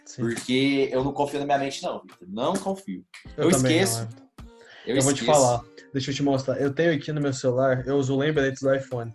Sim. 0.06 0.22
Porque 0.22 0.90
eu 0.92 1.04
não 1.04 1.14
confio 1.14 1.40
na 1.40 1.46
minha 1.46 1.58
mente, 1.58 1.82
não, 1.84 2.02
Victor. 2.02 2.28
Não 2.30 2.54
confio. 2.54 3.06
Eu, 3.38 3.46
eu 3.46 3.50
esqueço. 3.50 4.02
Não, 4.02 4.46
é. 4.46 4.92
eu, 4.92 4.96
eu 4.98 5.02
vou 5.02 5.14
te 5.14 5.26
falar. 5.26 5.62
Deixa 5.94 6.12
eu 6.12 6.16
te 6.16 6.24
mostrar. 6.24 6.60
Eu 6.60 6.74
tenho 6.74 6.94
aqui 6.94 7.12
no 7.12 7.22
meu 7.22 7.34
celular, 7.34 7.86
eu 7.88 7.96
uso 7.98 8.18
lembretes 8.18 8.62
do 8.62 8.74
iPhone. 8.74 9.14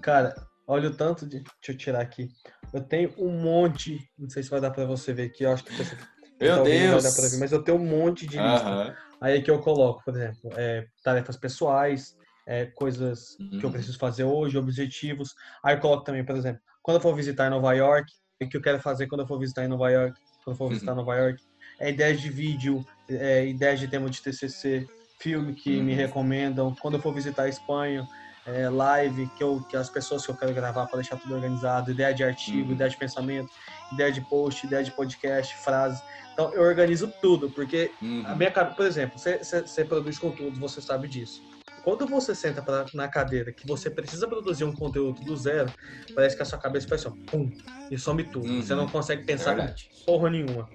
Cara, 0.00 0.34
olha 0.66 0.88
o 0.88 0.94
tanto 0.94 1.26
de. 1.26 1.40
Deixa 1.40 1.72
eu 1.72 1.76
tirar 1.76 2.00
aqui. 2.00 2.28
Eu 2.72 2.82
tenho 2.82 3.14
um 3.18 3.30
monte. 3.30 3.98
Não 4.18 4.28
sei 4.28 4.42
se 4.42 4.50
vai 4.50 4.60
dar 4.60 4.70
pra 4.70 4.84
você 4.84 5.12
ver 5.12 5.24
aqui. 5.24 5.44
Eu 5.44 5.52
acho 5.52 5.64
que 5.64 5.72
você. 5.74 5.96
Meu 6.40 6.64
Deus! 6.64 7.16
Ver, 7.16 7.38
mas 7.38 7.52
eu 7.52 7.62
tenho 7.62 7.78
um 7.78 7.84
monte 7.84 8.26
de 8.26 8.36
lista. 8.36 8.96
Aí 9.20 9.40
que 9.40 9.50
eu 9.50 9.60
coloco, 9.60 10.02
por 10.04 10.14
exemplo, 10.14 10.50
é, 10.56 10.86
tarefas 11.02 11.36
pessoais, 11.36 12.16
é, 12.46 12.66
coisas 12.66 13.38
uhum. 13.38 13.50
que 13.50 13.56
eu 13.56 13.68
uhum. 13.68 13.72
preciso 13.72 13.98
fazer 13.98 14.24
hoje, 14.24 14.58
objetivos. 14.58 15.34
Aí 15.62 15.76
eu 15.76 15.80
coloco 15.80 16.04
também, 16.04 16.24
por 16.24 16.36
exemplo, 16.36 16.60
quando 16.82 16.96
eu 16.96 17.00
for 17.00 17.14
visitar 17.14 17.48
Nova 17.48 17.72
York, 17.72 18.12
o 18.12 18.23
que 18.48 18.56
eu 18.56 18.62
quero 18.62 18.80
fazer 18.80 19.06
quando 19.06 19.22
eu 19.22 19.26
for 19.26 19.38
visitar 19.38 19.64
em 19.64 19.68
Nova 19.68 19.90
York, 19.90 20.18
quando 20.44 20.54
eu 20.54 20.58
for 20.58 20.68
visitar 20.68 20.92
uhum. 20.92 20.98
Nova 20.98 21.16
York. 21.16 21.42
É 21.78 21.90
ideias 21.90 22.20
de 22.20 22.30
vídeo, 22.30 22.84
é, 23.08 23.46
ideias 23.46 23.80
de 23.80 23.88
tema 23.88 24.08
de 24.08 24.22
TCC, 24.22 24.86
filme 25.18 25.54
que 25.54 25.76
uhum. 25.76 25.84
me 25.84 25.94
recomendam. 25.94 26.74
Quando 26.80 26.94
eu 26.94 27.00
for 27.00 27.12
visitar 27.12 27.44
a 27.44 27.48
Espanha, 27.48 28.06
é, 28.46 28.68
live 28.68 29.26
que, 29.36 29.42
eu, 29.42 29.60
que 29.68 29.76
as 29.76 29.88
pessoas 29.88 30.24
que 30.24 30.30
eu 30.30 30.36
quero 30.36 30.52
gravar 30.52 30.86
para 30.86 30.96
deixar 30.96 31.16
tudo 31.16 31.34
organizado, 31.34 31.90
ideia 31.90 32.14
de 32.14 32.22
artigo, 32.22 32.68
uhum. 32.68 32.74
ideia 32.74 32.90
de 32.90 32.96
pensamento, 32.96 33.50
ideia 33.92 34.12
de 34.12 34.20
post, 34.20 34.66
ideia 34.66 34.84
de 34.84 34.92
podcast, 34.92 35.56
frase. 35.56 36.02
Então 36.32 36.52
eu 36.52 36.62
organizo 36.62 37.12
tudo, 37.20 37.50
porque 37.50 37.90
uhum. 38.02 38.24
a 38.26 38.34
minha 38.34 38.50
por 38.50 38.86
exemplo, 38.86 39.18
você 39.18 39.84
produz 39.84 40.18
conteúdo, 40.18 40.58
você 40.60 40.80
sabe 40.80 41.08
disso. 41.08 41.42
Quando 41.84 42.06
você 42.06 42.34
senta 42.34 42.62
pra, 42.62 42.86
na 42.94 43.06
cadeira 43.08 43.52
que 43.52 43.66
você 43.66 43.90
precisa 43.90 44.26
produzir 44.26 44.64
um 44.64 44.72
conteúdo 44.72 45.20
do 45.20 45.36
zero, 45.36 45.70
parece 46.14 46.34
que 46.34 46.42
a 46.42 46.46
sua 46.46 46.58
cabeça 46.58 46.88
faz 46.88 47.04
assim, 47.04 47.14
pum, 47.26 47.50
e 47.90 47.98
some 47.98 48.24
tudo. 48.24 48.48
Uhum. 48.48 48.62
Você 48.62 48.74
não 48.74 48.88
consegue 48.88 49.24
pensar 49.24 49.58
é 49.58 49.74
porra 50.06 50.30
nenhuma. 50.30 50.66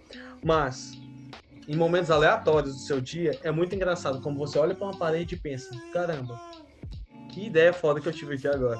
Mas, 0.43 0.91
em 1.67 1.75
momentos 1.75 2.11
aleatórios 2.11 2.75
do 2.75 2.81
seu 2.81 3.01
dia, 3.01 3.31
é 3.43 3.49
muito 3.49 3.73
engraçado 3.73 4.21
como 4.21 4.37
você 4.37 4.59
olha 4.59 4.75
para 4.75 4.85
uma 4.85 4.97
parede 4.97 5.33
e 5.33 5.37
pensa: 5.39 5.71
caramba, 5.91 6.39
que 7.31 7.47
ideia 7.47 7.73
foda 7.73 7.99
que 7.99 8.07
eu 8.07 8.13
tive 8.13 8.35
aqui 8.35 8.47
agora. 8.47 8.79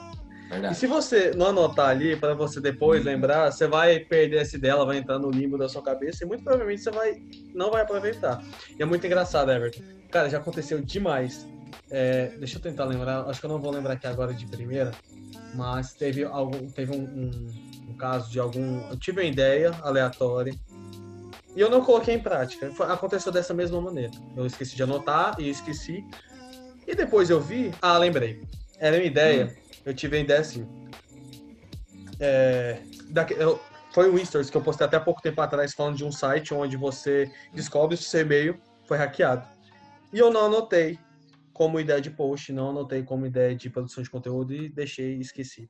Verdade. 0.51 0.73
E 0.73 0.77
se 0.77 0.85
você 0.85 1.31
não 1.35 1.47
anotar 1.47 1.89
ali, 1.89 2.15
para 2.15 2.35
você 2.35 2.61
depois 2.61 3.01
uhum. 3.01 3.11
lembrar, 3.11 3.51
você 3.51 3.67
vai 3.67 3.99
perder 3.99 4.37
essa 4.37 4.55
ideia, 4.55 4.73
ela 4.73 4.85
vai 4.85 4.97
entrar 4.97 5.17
no 5.17 5.31
limbo 5.31 5.57
da 5.57 5.67
sua 5.67 5.81
cabeça 5.81 6.23
e 6.23 6.27
muito 6.27 6.43
provavelmente 6.43 6.83
você 6.83 6.91
vai, 6.91 7.23
não 7.55 7.71
vai 7.71 7.81
aproveitar. 7.81 8.43
E 8.77 8.81
é 8.81 8.85
muito 8.85 9.05
engraçado, 9.05 9.51
Everton. 9.51 9.81
Cara, 10.11 10.29
já 10.29 10.37
aconteceu 10.37 10.81
demais 10.81 11.47
é, 11.89 12.27
deixa 12.38 12.58
eu 12.58 12.62
tentar 12.62 12.86
lembrar, 12.86 13.21
acho 13.27 13.39
que 13.39 13.45
eu 13.45 13.49
não 13.49 13.60
vou 13.60 13.71
lembrar 13.71 13.93
aqui 13.93 14.08
agora 14.08 14.34
de 14.34 14.45
primeira, 14.45 14.91
mas 15.55 15.93
teve 15.93 16.23
algum, 16.23 16.69
teve 16.69 16.95
um, 16.95 17.03
um, 17.03 17.89
um 17.89 17.93
caso 17.97 18.32
de 18.32 18.39
algum, 18.39 18.88
eu 18.89 18.97
tive 18.97 19.21
uma 19.21 19.27
ideia 19.27 19.71
aleatória 19.82 20.53
e 21.55 21.62
eu 21.62 21.69
não 21.69 21.84
coloquei 21.84 22.15
em 22.15 22.19
prática. 22.19 22.71
Aconteceu 22.86 23.32
dessa 23.32 23.53
mesma 23.53 23.82
maneira. 23.82 24.13
Eu 24.36 24.45
esqueci 24.45 24.75
de 24.75 24.84
anotar 24.84 25.36
e 25.39 25.49
esqueci. 25.49 26.05
E 26.88 26.95
depois 26.95 27.29
eu 27.29 27.41
vi, 27.41 27.71
ah, 27.82 27.97
lembrei. 27.97 28.41
Era 28.77 28.97
uma 28.97 29.03
ideia. 29.03 29.45
Hum. 29.45 29.62
Eu 29.86 29.93
tive 29.93 30.17
a 30.17 30.19
ideia 30.19 30.39
assim. 30.39 30.67
É, 32.19 32.79
daqui, 33.10 33.34
eu, 33.34 33.60
foi 33.91 34.10
um 34.10 34.23
Stories 34.23 34.49
que 34.49 34.58
eu 34.58 34.62
postei 34.62 34.86
até 34.86 34.97
há 34.97 34.99
pouco 34.99 35.21
tempo 35.21 35.41
atrás 35.41 35.73
falando 35.73 35.97
de 35.97 36.05
um 36.05 36.12
site 36.12 36.53
onde 36.53 36.77
você 36.77 37.32
descobre 37.53 37.97
se 37.97 38.03
seu 38.03 38.21
e-mail 38.21 38.60
foi 38.86 38.97
hackeado. 38.97 39.47
E 40.13 40.19
eu 40.19 40.32
não 40.32 40.45
anotei 40.45 40.99
como 41.60 41.78
ideia 41.78 42.00
de 42.00 42.10
post, 42.10 42.54
não 42.54 42.69
anotei 42.69 43.04
como 43.04 43.26
ideia 43.26 43.54
de 43.54 43.69
produção 43.69 44.02
de 44.02 44.10
conteúdo 44.10 44.54
e 44.54 44.69
deixei 44.69 45.17
esqueci. 45.19 45.69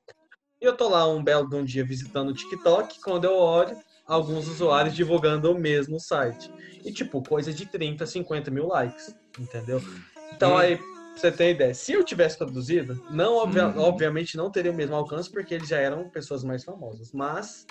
E 0.61 0.65
eu 0.65 0.77
tô 0.77 0.87
lá 0.87 1.07
um 1.09 1.23
belo 1.23 1.49
de 1.49 1.55
um 1.55 1.63
dia 1.65 1.83
visitando 1.83 2.29
o 2.29 2.33
TikTok, 2.33 3.01
quando 3.03 3.25
eu 3.25 3.33
olho, 3.35 3.75
alguns 4.05 4.47
usuários 4.47 4.93
divulgando 4.93 5.51
o 5.51 5.57
mesmo 5.57 5.99
site. 5.99 6.47
E 6.85 6.93
tipo, 6.93 7.23
coisa 7.23 7.51
de 7.51 7.65
30, 7.65 8.05
50 8.05 8.51
mil 8.51 8.67
likes, 8.67 9.15
entendeu? 9.39 9.81
Então 10.31 10.55
aí, 10.55 10.77
pra 10.77 10.85
você 11.15 11.31
ter 11.31 11.55
ideia, 11.55 11.73
se 11.73 11.91
eu 11.93 12.03
tivesse 12.03 12.37
produzido, 12.37 12.93
não, 13.09 13.37
obvia- 13.37 13.69
Uhum. 13.69 13.79
obviamente 13.81 14.37
não 14.37 14.51
teria 14.51 14.71
o 14.71 14.75
mesmo 14.75 14.95
alcance, 14.95 15.31
porque 15.31 15.55
eles 15.55 15.69
já 15.69 15.77
eram 15.79 16.07
pessoas 16.07 16.43
mais 16.43 16.63
famosas, 16.63 17.11
mas 17.11 17.65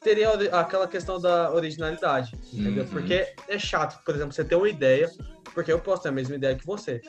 teria 0.00 0.30
aquela 0.58 0.88
questão 0.88 1.20
da 1.20 1.52
originalidade, 1.52 2.34
entendeu? 2.52 2.84
Uhum. 2.84 2.90
Porque 2.90 3.34
é 3.48 3.58
chato, 3.58 4.02
por 4.04 4.14
exemplo, 4.14 4.32
você 4.32 4.44
ter 4.44 4.54
uma 4.54 4.68
ideia, 4.68 5.10
porque 5.54 5.70
eu 5.70 5.78
posso 5.78 6.02
ter 6.02 6.08
a 6.08 6.12
mesma 6.12 6.36
ideia 6.36 6.56
que 6.56 6.64
você. 6.66 7.00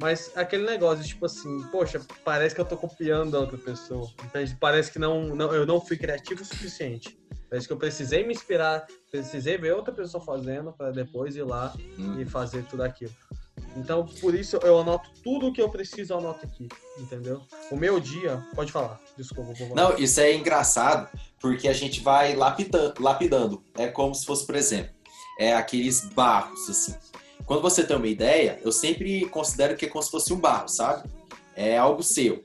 Mas 0.00 0.30
aquele 0.36 0.64
negócio, 0.64 1.04
tipo 1.04 1.26
assim, 1.26 1.62
poxa, 1.72 2.00
parece 2.24 2.54
que 2.54 2.60
eu 2.60 2.64
tô 2.64 2.76
copiando 2.76 3.36
a 3.36 3.40
outra 3.40 3.58
pessoa. 3.58 4.06
Entende? 4.24 4.56
Parece 4.60 4.92
que 4.92 4.98
não, 4.98 5.34
não, 5.34 5.52
eu 5.54 5.66
não 5.66 5.80
fui 5.80 5.96
criativo 5.96 6.42
o 6.42 6.44
suficiente. 6.44 7.18
Parece 7.48 7.66
que 7.66 7.72
eu 7.72 7.78
precisei 7.78 8.24
me 8.26 8.32
inspirar, 8.34 8.86
precisei 9.10 9.56
ver 9.56 9.72
outra 9.74 9.92
pessoa 9.94 10.22
fazendo 10.22 10.72
para 10.72 10.90
depois 10.90 11.36
ir 11.36 11.44
lá 11.44 11.72
Hum. 11.98 12.20
e 12.20 12.26
fazer 12.26 12.64
tudo 12.64 12.82
aquilo. 12.82 13.12
Então, 13.76 14.06
por 14.20 14.34
isso 14.34 14.56
eu 14.62 14.78
anoto 14.78 15.10
tudo 15.22 15.48
o 15.48 15.52
que 15.52 15.60
eu 15.60 15.68
preciso, 15.68 16.14
eu 16.14 16.18
anoto 16.18 16.46
aqui, 16.46 16.66
entendeu? 16.98 17.42
O 17.70 17.76
meu 17.76 18.00
dia, 18.00 18.44
pode 18.54 18.72
falar, 18.72 19.00
desculpa. 19.16 19.52
Não, 19.74 19.96
isso 19.98 20.20
é 20.20 20.34
engraçado 20.34 21.08
porque 21.38 21.68
a 21.68 21.72
gente 21.72 22.00
vai 22.00 22.34
lapidando, 22.34 22.94
lapidando. 23.00 23.62
É 23.74 23.86
como 23.88 24.14
se 24.14 24.24
fosse, 24.24 24.46
por 24.46 24.54
exemplo, 24.54 24.94
é 25.38 25.52
aqueles 25.54 26.00
barros, 26.00 26.68
assim. 26.70 26.94
Quando 27.44 27.62
você 27.62 27.84
tem 27.84 27.96
uma 27.96 28.08
ideia, 28.08 28.58
eu 28.64 28.72
sempre 28.72 29.26
considero 29.28 29.76
que 29.76 29.84
é 29.84 29.88
como 29.88 30.02
se 30.02 30.10
fosse 30.10 30.32
um 30.32 30.40
barro, 30.40 30.68
sabe? 30.68 31.08
É 31.54 31.76
algo 31.76 32.02
seu. 32.02 32.44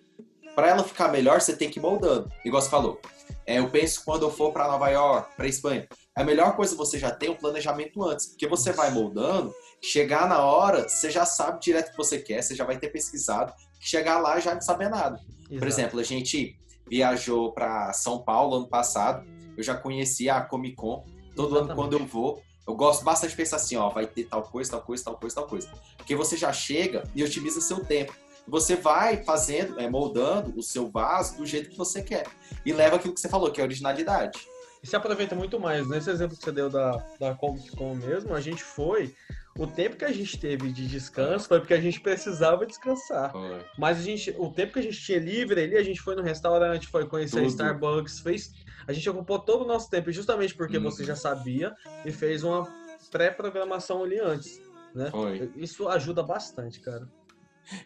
Para 0.54 0.70
ela 0.70 0.84
ficar 0.84 1.08
melhor, 1.08 1.40
você 1.40 1.56
tem 1.56 1.70
que 1.70 1.80
ir 1.80 1.82
moldando. 1.82 2.30
Igual 2.46 2.62
você 2.62 2.70
falou. 2.70 3.00
É, 3.46 3.60
eu 3.60 3.70
penso 3.70 4.04
quando 4.06 4.24
eu 4.24 4.32
for 4.32 4.52
para 4.52 4.68
Nova 4.68 4.90
York, 4.90 5.36
para 5.36 5.48
Espanha. 5.48 5.88
A 6.16 6.24
melhor 6.24 6.56
coisa 6.56 6.76
é 6.76 6.78
você 6.78 7.00
já 7.00 7.10
ter 7.10 7.30
um 7.30 7.36
planejamento 7.36 8.04
antes, 8.04 8.28
porque 8.28 8.48
você 8.48 8.72
vai 8.74 8.92
moldando, 8.92 9.54
chegar 9.82 10.28
na 10.28 10.44
hora, 10.44 10.88
você 10.88 11.10
já 11.10 11.26
sabe 11.26 11.60
direto 11.60 11.90
o 11.90 11.92
que 11.92 11.98
você 11.98 12.20
quer, 12.20 12.42
você 12.42 12.56
já 12.56 12.64
vai 12.64 12.78
ter 12.78 12.90
pesquisado, 12.90 13.54
chegar 13.80 14.20
lá 14.20 14.40
já 14.40 14.54
não 14.54 14.62
saber 14.62 14.90
nada. 14.90 15.20
Por 15.48 15.56
Exato. 15.56 15.66
exemplo, 15.68 16.00
a 16.00 16.04
gente 16.04 16.56
viajou 16.88 17.52
para 17.52 17.92
São 17.94 18.20
Paulo 18.20 18.58
ano 18.58 18.68
passado. 18.68 19.26
Eu 19.58 19.64
já 19.64 19.76
conhecia 19.76 20.36
a 20.36 20.42
Comic 20.42 20.76
Con. 20.76 21.06
Todo 21.36 21.56
ano 21.56 21.66
Exatamente. 21.66 21.76
quando 21.76 21.94
eu 21.94 22.06
vou, 22.06 22.42
eu 22.68 22.76
gosto 22.76 23.04
bastante 23.04 23.32
de 23.32 23.38
pensar 23.38 23.56
assim, 23.58 23.76
ó, 23.76 23.90
vai 23.90 24.06
ter 24.06 24.26
tal 24.26 24.44
coisa, 24.44 24.72
tal 24.72 24.82
coisa, 24.82 25.04
tal 25.04 25.18
coisa, 25.18 25.36
tal 25.36 25.48
coisa. 25.48 25.70
Porque 25.98 26.16
você 26.16 26.38
já 26.38 26.54
chega 26.54 27.04
e 27.16 27.24
otimiza 27.24 27.60
seu 27.60 27.84
tempo. 27.84 28.14
Você 28.48 28.76
vai 28.76 29.24
fazendo, 29.24 29.80
é, 29.80 29.90
moldando 29.90 30.58
o 30.58 30.64
seu 30.64 30.90
vaso 30.90 31.38
do 31.38 31.46
jeito 31.46 31.70
que 31.70 31.78
você 31.78 32.02
quer. 32.02 32.28
E 32.66 32.74
leva 32.74 32.98
aquilo 32.98 33.14
que 33.14 33.20
você 33.20 33.30
falou, 33.30 33.52
que 33.52 33.62
é 33.62 33.64
a 33.64 33.68
originalidade. 33.68 34.40
E 34.84 34.88
se 34.88 34.96
aproveita 34.96 35.36
muito 35.36 35.60
mais. 35.60 35.88
Nesse 35.88 36.10
exemplo 36.10 36.36
que 36.36 36.44
você 36.44 36.52
deu 36.52 36.70
da, 36.70 37.04
da 37.20 37.36
Comic 37.36 37.76
Con 37.76 37.96
mesmo, 37.96 38.34
a 38.34 38.42
gente 38.42 38.64
foi. 38.64 39.16
O 39.58 39.68
tempo 39.68 39.98
que 39.98 40.06
a 40.06 40.12
gente 40.12 40.40
teve 40.40 40.72
de 40.72 40.88
descanso 40.88 41.48
foi 41.48 41.60
porque 41.60 41.74
a 41.74 41.82
gente 41.82 42.00
precisava 42.00 42.66
descansar. 42.66 43.34
Mas 43.78 44.00
a 44.00 44.02
gente, 44.02 44.34
o 44.38 44.50
tempo 44.50 44.74
que 44.74 44.80
a 44.80 44.82
gente 44.84 45.00
tinha 45.00 45.20
livre 45.20 45.62
ali, 45.62 45.76
a 45.76 45.84
gente 45.84 46.02
foi 46.02 46.16
no 46.16 46.22
restaurante, 46.22 46.88
foi 46.88 47.06
conhecer 47.06 47.40
a 47.40 47.42
Tudo. 47.42 47.50
Starbucks, 47.50 48.20
fez. 48.22 48.54
A 48.88 48.94
gente 48.94 49.10
ocupou 49.10 49.38
todo 49.40 49.64
o 49.64 49.68
nosso 49.68 49.90
tempo, 49.90 50.12
justamente 50.12 50.56
porque 50.56 50.78
Uhum. 50.78 50.84
você 50.84 51.04
já 51.04 51.16
sabia 51.16 51.74
e 52.06 52.12
fez 52.12 52.44
uma 52.44 52.66
pré-programação 53.12 54.04
ali 54.04 54.20
antes. 54.20 54.62
Né? 54.96 55.10
Foi. 55.12 55.52
Isso 55.56 55.88
ajuda 55.90 56.24
bastante, 56.24 56.80
cara. 56.80 57.08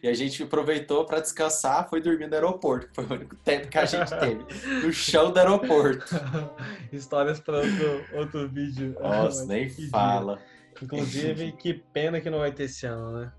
E 0.02 0.08
a 0.08 0.14
gente 0.14 0.42
aproveitou 0.42 1.04
para 1.04 1.20
descansar, 1.20 1.88
foi 1.88 2.00
dormir 2.00 2.26
no 2.28 2.34
aeroporto. 2.34 2.88
Foi 2.94 3.04
o 3.04 3.12
único 3.12 3.36
tempo 3.36 3.68
que 3.68 3.76
a 3.78 3.84
gente 3.84 4.08
teve. 4.18 4.44
No 4.82 4.92
chão 4.92 5.30
do 5.32 5.38
aeroporto. 5.38 6.06
Histórias 6.92 7.38
para 7.40 7.58
outro, 7.58 8.04
outro 8.14 8.48
vídeo. 8.48 8.96
Nossa, 9.00 9.44
nem 9.46 9.68
Que 9.68 9.82
dia. 9.82 10.38
Inclusive, 10.82 11.52
que 11.58 11.74
pena 11.74 12.20
que 12.20 12.30
não 12.30 12.38
vai 12.40 12.52
ter 12.52 12.64
esse 12.64 12.86
ano, 12.86 13.20
né? 13.20 13.32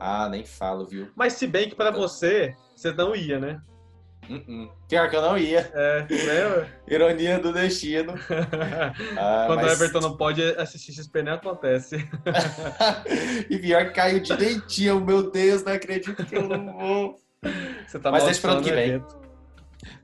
Ah, 0.00 0.28
nem 0.28 0.44
falo, 0.44 0.86
viu? 0.86 1.08
Mas 1.14 1.34
se 1.34 1.46
bem 1.46 1.68
que 1.68 1.76
pra 1.76 1.90
você, 1.90 2.54
você 2.74 2.92
não 2.92 3.14
ia, 3.14 3.38
né? 3.38 3.60
Uh-uh. 4.28 4.70
Pior 4.88 5.10
que 5.10 5.16
eu 5.16 5.22
não 5.22 5.36
ia. 5.36 5.60
É, 5.74 6.06
lembra? 6.08 6.68
Ironia 6.88 7.38
do 7.38 7.52
destino. 7.52 8.14
Ah, 9.18 9.44
Quando 9.46 9.62
mas- 9.62 9.70
o 9.70 9.74
Everton 9.84 10.00
não 10.00 10.16
pode 10.16 10.42
assistir 10.56 10.92
XP, 10.92 11.22
nem 11.22 11.34
acontece. 11.34 12.08
e 13.50 13.58
pior 13.58 13.86
que 13.86 13.90
caiu 13.92 14.20
direitinho. 14.20 15.00
Meu 15.00 15.30
Deus, 15.30 15.62
não 15.64 15.72
acredito 15.72 16.24
que 16.24 16.36
eu 16.36 16.48
não 16.48 16.72
vou. 16.72 17.16
Você 17.86 17.98
tá 17.98 18.10
Mas 18.10 18.22
maldicionando 18.22 18.62
que 18.62 18.70
vem. 18.72 18.88
evento. 18.90 19.21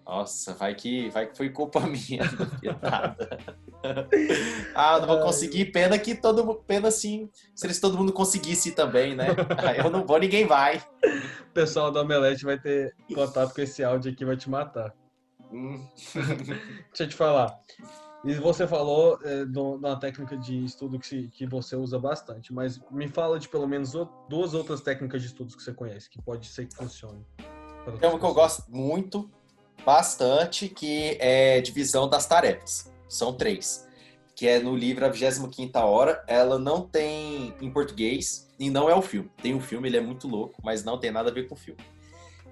Nossa, 0.06 0.54
vai 0.54 0.74
que, 0.74 1.08
vai 1.10 1.26
que 1.28 1.36
foi 1.36 1.50
culpa 1.50 1.80
minha. 1.86 2.22
Ah, 4.74 4.98
não 4.98 5.06
vou 5.06 5.20
conseguir. 5.20 5.66
Pena 5.66 5.98
que 5.98 6.14
todo 6.14 6.44
mundo. 6.44 6.62
Pena 6.66 6.88
assim. 6.88 7.30
Se 7.54 7.66
eles 7.66 7.78
todo 7.80 7.96
mundo 7.96 8.12
conseguisse 8.12 8.72
também, 8.72 9.14
né? 9.14 9.28
Eu 9.84 9.90
não 9.90 10.04
vou, 10.04 10.18
ninguém 10.18 10.46
vai. 10.46 10.78
O 11.50 11.52
pessoal 11.52 11.90
do 11.90 12.00
Omelete 12.00 12.44
vai 12.44 12.58
ter 12.58 12.94
contato 13.14 13.54
com 13.54 13.60
esse 13.60 13.82
áudio 13.84 14.12
aqui 14.12 14.22
e 14.24 14.26
vai 14.26 14.36
te 14.36 14.50
matar. 14.50 14.92
Hum. 15.52 15.80
Deixa 16.14 17.04
eu 17.04 17.08
te 17.08 17.14
falar. 17.14 17.56
E 18.24 18.34
você 18.34 18.66
falou 18.66 19.18
é, 19.22 19.44
de 19.44 19.58
uma 19.58 19.96
técnica 19.98 20.36
de 20.36 20.64
estudo 20.64 20.98
que, 20.98 21.06
se- 21.06 21.28
que 21.32 21.46
você 21.46 21.76
usa 21.76 21.98
bastante, 22.00 22.52
mas 22.52 22.80
me 22.90 23.06
fala 23.08 23.38
de 23.38 23.48
pelo 23.48 23.66
menos 23.66 23.94
o- 23.94 24.08
duas 24.28 24.54
outras 24.54 24.80
técnicas 24.80 25.22
de 25.22 25.28
estudos 25.28 25.54
que 25.54 25.62
você 25.62 25.72
conhece, 25.72 26.10
que 26.10 26.20
pode 26.20 26.46
ser 26.48 26.66
que 26.66 26.74
funcione. 26.76 27.24
Tem 28.00 28.10
uma 28.10 28.18
que 28.18 28.24
eu 28.26 28.34
gosto 28.34 28.64
muito, 28.68 29.30
bastante, 29.84 30.68
que 30.68 31.16
é 31.20 31.60
divisão 31.60 32.08
das 32.08 32.26
tarefas. 32.26 32.92
São 33.08 33.32
três. 33.32 33.86
Que 34.34 34.46
é 34.46 34.58
no 34.60 34.76
livro 34.76 35.04
A 35.04 35.08
25 35.08 35.78
Hora. 35.78 36.24
Ela 36.26 36.58
não 36.58 36.86
tem 36.86 37.54
em 37.60 37.70
português 37.70 38.48
e 38.58 38.70
não 38.70 38.88
é 38.88 38.94
o 38.94 39.02
filme. 39.02 39.30
Tem 39.42 39.54
o 39.54 39.60
filme, 39.60 39.88
ele 39.88 39.96
é 39.96 40.00
muito 40.00 40.28
louco, 40.28 40.60
mas 40.62 40.84
não 40.84 40.98
tem 40.98 41.10
nada 41.10 41.30
a 41.30 41.32
ver 41.32 41.48
com 41.48 41.54
o 41.54 41.58
filme. 41.58 41.80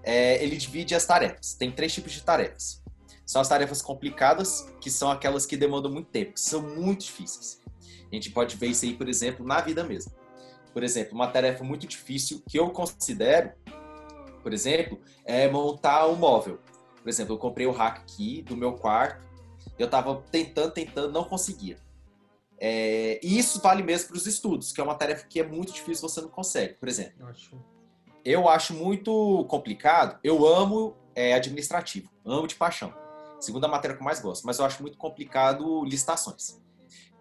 É, 0.02 0.42
ele 0.42 0.56
divide 0.56 0.94
as 0.94 1.04
tarefas. 1.04 1.54
Tem 1.54 1.70
três 1.70 1.92
tipos 1.92 2.12
de 2.12 2.22
tarefas. 2.22 2.82
São 3.24 3.42
as 3.42 3.48
tarefas 3.48 3.82
complicadas, 3.82 4.68
que 4.80 4.88
são 4.88 5.10
aquelas 5.10 5.44
que 5.44 5.56
demandam 5.56 5.90
muito 5.90 6.08
tempo, 6.08 6.34
que 6.34 6.40
são 6.40 6.62
muito 6.62 7.04
difíceis. 7.04 7.60
A 8.10 8.14
gente 8.14 8.30
pode 8.30 8.56
ver 8.56 8.68
isso 8.68 8.84
aí, 8.84 8.94
por 8.94 9.08
exemplo, 9.08 9.44
na 9.44 9.60
vida 9.60 9.82
mesmo. 9.82 10.12
Por 10.72 10.84
exemplo, 10.84 11.14
uma 11.14 11.26
tarefa 11.26 11.64
muito 11.64 11.86
difícil 11.88 12.40
que 12.48 12.56
eu 12.56 12.70
considero, 12.70 13.50
por 14.42 14.52
exemplo, 14.52 15.00
é 15.24 15.48
montar 15.48 16.06
um 16.06 16.14
móvel. 16.14 16.60
Por 17.06 17.10
exemplo, 17.10 17.34
eu 17.34 17.38
comprei 17.38 17.68
o 17.68 17.70
rack 17.70 18.00
aqui 18.00 18.42
do 18.42 18.56
meu 18.56 18.72
quarto, 18.72 19.24
eu 19.78 19.88
tava 19.88 20.24
tentando, 20.28 20.72
tentando, 20.72 21.12
não 21.12 21.22
conseguia. 21.22 21.78
É, 22.58 23.20
e 23.22 23.38
isso 23.38 23.60
vale 23.60 23.80
mesmo 23.84 24.08
para 24.08 24.16
os 24.16 24.26
estudos, 24.26 24.72
que 24.72 24.80
é 24.80 24.82
uma 24.84 24.96
tarefa 24.96 25.24
que 25.28 25.38
é 25.38 25.46
muito 25.46 25.72
difícil, 25.72 26.08
você 26.08 26.20
não 26.20 26.28
consegue. 26.28 26.74
Por 26.74 26.88
exemplo, 26.88 27.12
Eu 27.20 27.28
acho- 27.28 27.64
eu 28.24 28.48
acho 28.48 28.74
muito 28.74 29.44
complicado. 29.48 30.18
Eu 30.24 30.44
amo 30.48 30.96
é, 31.14 31.32
administrativo, 31.34 32.10
amo 32.24 32.48
de 32.48 32.56
paixão. 32.56 32.92
Segunda 33.38 33.68
matéria 33.68 33.94
que 33.96 34.02
eu 34.02 34.04
mais 34.04 34.18
gosto, 34.18 34.44
mas 34.44 34.58
eu 34.58 34.64
acho 34.64 34.82
muito 34.82 34.98
complicado 34.98 35.84
licitações, 35.84 36.60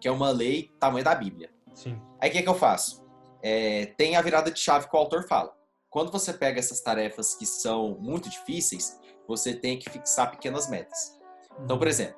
que 0.00 0.08
é 0.08 0.10
uma 0.10 0.30
lei 0.30 0.72
tamanho 0.80 1.04
da 1.04 1.14
Bíblia. 1.14 1.48
Sim. 1.72 1.96
Aí 2.20 2.28
o 2.28 2.32
que, 2.32 2.42
que 2.42 2.48
eu 2.48 2.56
faço? 2.56 3.06
É, 3.40 3.86
tem 3.96 4.16
a 4.16 4.20
virada 4.20 4.50
de 4.50 4.58
chave 4.58 4.88
que 4.88 4.96
o 4.96 4.98
autor 4.98 5.28
fala. 5.28 5.54
Quando 5.88 6.10
você 6.10 6.32
pega 6.32 6.58
essas 6.58 6.80
tarefas 6.80 7.36
que 7.36 7.46
são 7.46 7.96
muito 8.00 8.28
difíceis, 8.28 8.98
você 9.26 9.54
tem 9.54 9.78
que 9.78 9.90
fixar 9.90 10.30
pequenas 10.30 10.68
metas. 10.68 11.16
Então, 11.62 11.78
por 11.78 11.88
exemplo, 11.88 12.16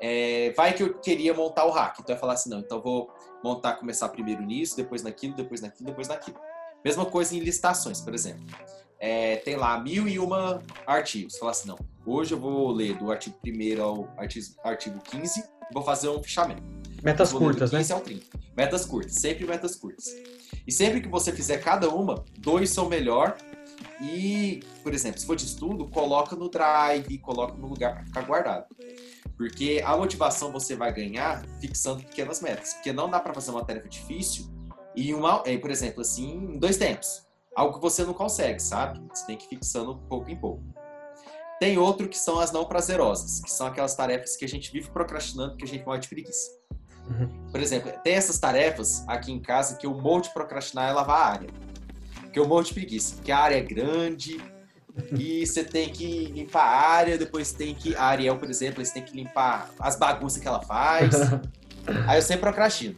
é, 0.00 0.52
vai 0.56 0.72
que 0.72 0.82
eu 0.82 0.94
queria 0.94 1.34
montar 1.34 1.66
o 1.66 1.70
hack. 1.70 1.98
Então 2.00 2.14
eu 2.14 2.20
falar 2.20 2.32
assim, 2.32 2.48
não, 2.48 2.60
então 2.60 2.78
eu 2.78 2.82
vou 2.82 3.10
montar, 3.44 3.74
começar 3.74 4.08
primeiro 4.08 4.42
nisso, 4.42 4.76
depois 4.76 5.02
naquilo, 5.02 5.34
depois 5.34 5.60
naquilo, 5.60 5.90
depois 5.90 6.08
naquilo. 6.08 6.38
Mesma 6.84 7.04
coisa 7.04 7.36
em 7.36 7.40
licitações, 7.40 8.00
por 8.00 8.14
exemplo. 8.14 8.42
É, 8.98 9.36
tem 9.36 9.56
lá 9.56 9.78
mil 9.78 10.08
e 10.08 10.18
uma 10.18 10.62
artigos. 10.86 11.36
Falar 11.36 11.52
assim, 11.52 11.68
não, 11.68 11.78
hoje 12.06 12.32
eu 12.34 12.38
vou 12.38 12.70
ler 12.70 12.96
do 12.96 13.10
artigo 13.10 13.36
1 13.44 13.82
ao 13.82 14.08
artigo, 14.16 14.46
artigo 14.64 14.98
15 15.00 15.40
e 15.40 15.74
vou 15.74 15.82
fazer 15.82 16.08
um 16.08 16.22
fichamento. 16.22 16.62
Metas 17.02 17.32
curtas, 17.32 17.72
né? 17.72 17.78
15 17.78 17.92
ao 17.92 18.00
30. 18.00 18.26
Metas 18.56 18.84
curtas, 18.84 19.14
sempre 19.14 19.46
metas 19.46 19.76
curtas. 19.76 20.06
E 20.66 20.72
sempre 20.72 21.00
que 21.00 21.08
você 21.08 21.32
fizer 21.32 21.58
cada 21.58 21.88
uma, 21.88 22.24
dois 22.38 22.70
são 22.70 22.88
melhor. 22.88 23.36
E, 24.00 24.62
por 24.82 24.94
exemplo, 24.94 25.20
se 25.20 25.26
for 25.26 25.36
de 25.36 25.44
estudo, 25.44 25.86
coloca 25.88 26.34
no 26.34 26.48
drive, 26.48 27.18
coloca 27.18 27.54
no 27.54 27.68
lugar 27.68 27.94
para 27.94 28.04
ficar 28.04 28.22
guardado. 28.22 28.66
Porque 29.36 29.82
a 29.84 29.96
motivação 29.96 30.50
você 30.50 30.74
vai 30.74 30.92
ganhar 30.92 31.44
fixando 31.60 32.02
pequenas 32.02 32.40
metas. 32.40 32.74
Porque 32.74 32.92
não 32.92 33.10
dá 33.10 33.20
para 33.20 33.34
fazer 33.34 33.50
uma 33.50 33.64
tarefa 33.64 33.88
difícil 33.88 34.50
e 34.96 35.14
uma, 35.14 35.42
é, 35.44 35.56
por 35.58 35.70
exemplo, 35.70 36.00
assim, 36.00 36.32
em 36.32 36.58
dois 36.58 36.76
tempos. 36.76 37.26
Algo 37.54 37.74
que 37.74 37.80
você 37.80 38.04
não 38.04 38.14
consegue, 38.14 38.60
sabe? 38.60 39.00
Você 39.12 39.26
tem 39.26 39.36
que 39.36 39.44
ir 39.44 39.48
fixando 39.48 39.98
pouco 40.08 40.30
em 40.30 40.36
pouco. 40.36 40.62
Tem 41.58 41.76
outro 41.76 42.08
que 42.08 42.16
são 42.16 42.40
as 42.40 42.52
não 42.52 42.64
prazerosas, 42.64 43.40
que 43.40 43.50
são 43.50 43.66
aquelas 43.66 43.94
tarefas 43.94 44.34
que 44.34 44.46
a 44.46 44.48
gente 44.48 44.72
vive 44.72 44.90
procrastinando 44.90 45.50
porque 45.50 45.64
a 45.64 45.68
gente 45.68 45.84
morre 45.84 45.98
de 45.98 46.08
preguiça. 46.08 46.50
Uhum. 47.06 47.50
Por 47.50 47.60
exemplo, 47.60 47.92
tem 48.02 48.14
essas 48.14 48.38
tarefas 48.38 49.04
aqui 49.06 49.30
em 49.30 49.40
casa 49.40 49.76
que 49.76 49.84
eu 49.84 49.92
morro 49.92 50.22
de 50.22 50.32
procrastinar 50.32 50.88
é 50.88 50.92
lavar 50.92 51.20
a 51.20 51.26
área. 51.26 51.50
Que 52.32 52.38
eu 52.38 52.46
morro 52.46 52.62
de 52.62 52.74
preguiça, 52.74 53.16
porque 53.16 53.32
a 53.32 53.38
área 53.38 53.56
é 53.56 53.60
grande 53.60 54.40
e 55.16 55.46
você 55.46 55.64
tem 55.64 55.88
que 55.88 56.26
limpar 56.26 56.64
a 56.64 56.88
área, 56.88 57.18
depois 57.18 57.52
tem 57.52 57.74
que. 57.74 57.94
A 57.94 58.04
Ariel, 58.04 58.36
por 58.38 58.48
exemplo, 58.48 58.84
você 58.84 58.92
tem 58.92 59.02
que 59.02 59.14
limpar 59.14 59.70
as 59.78 59.96
bagunças 59.96 60.40
que 60.40 60.48
ela 60.48 60.60
faz. 60.60 61.14
Aí 62.06 62.18
eu 62.18 62.22
sempre 62.22 62.42
procrastino. 62.42 62.96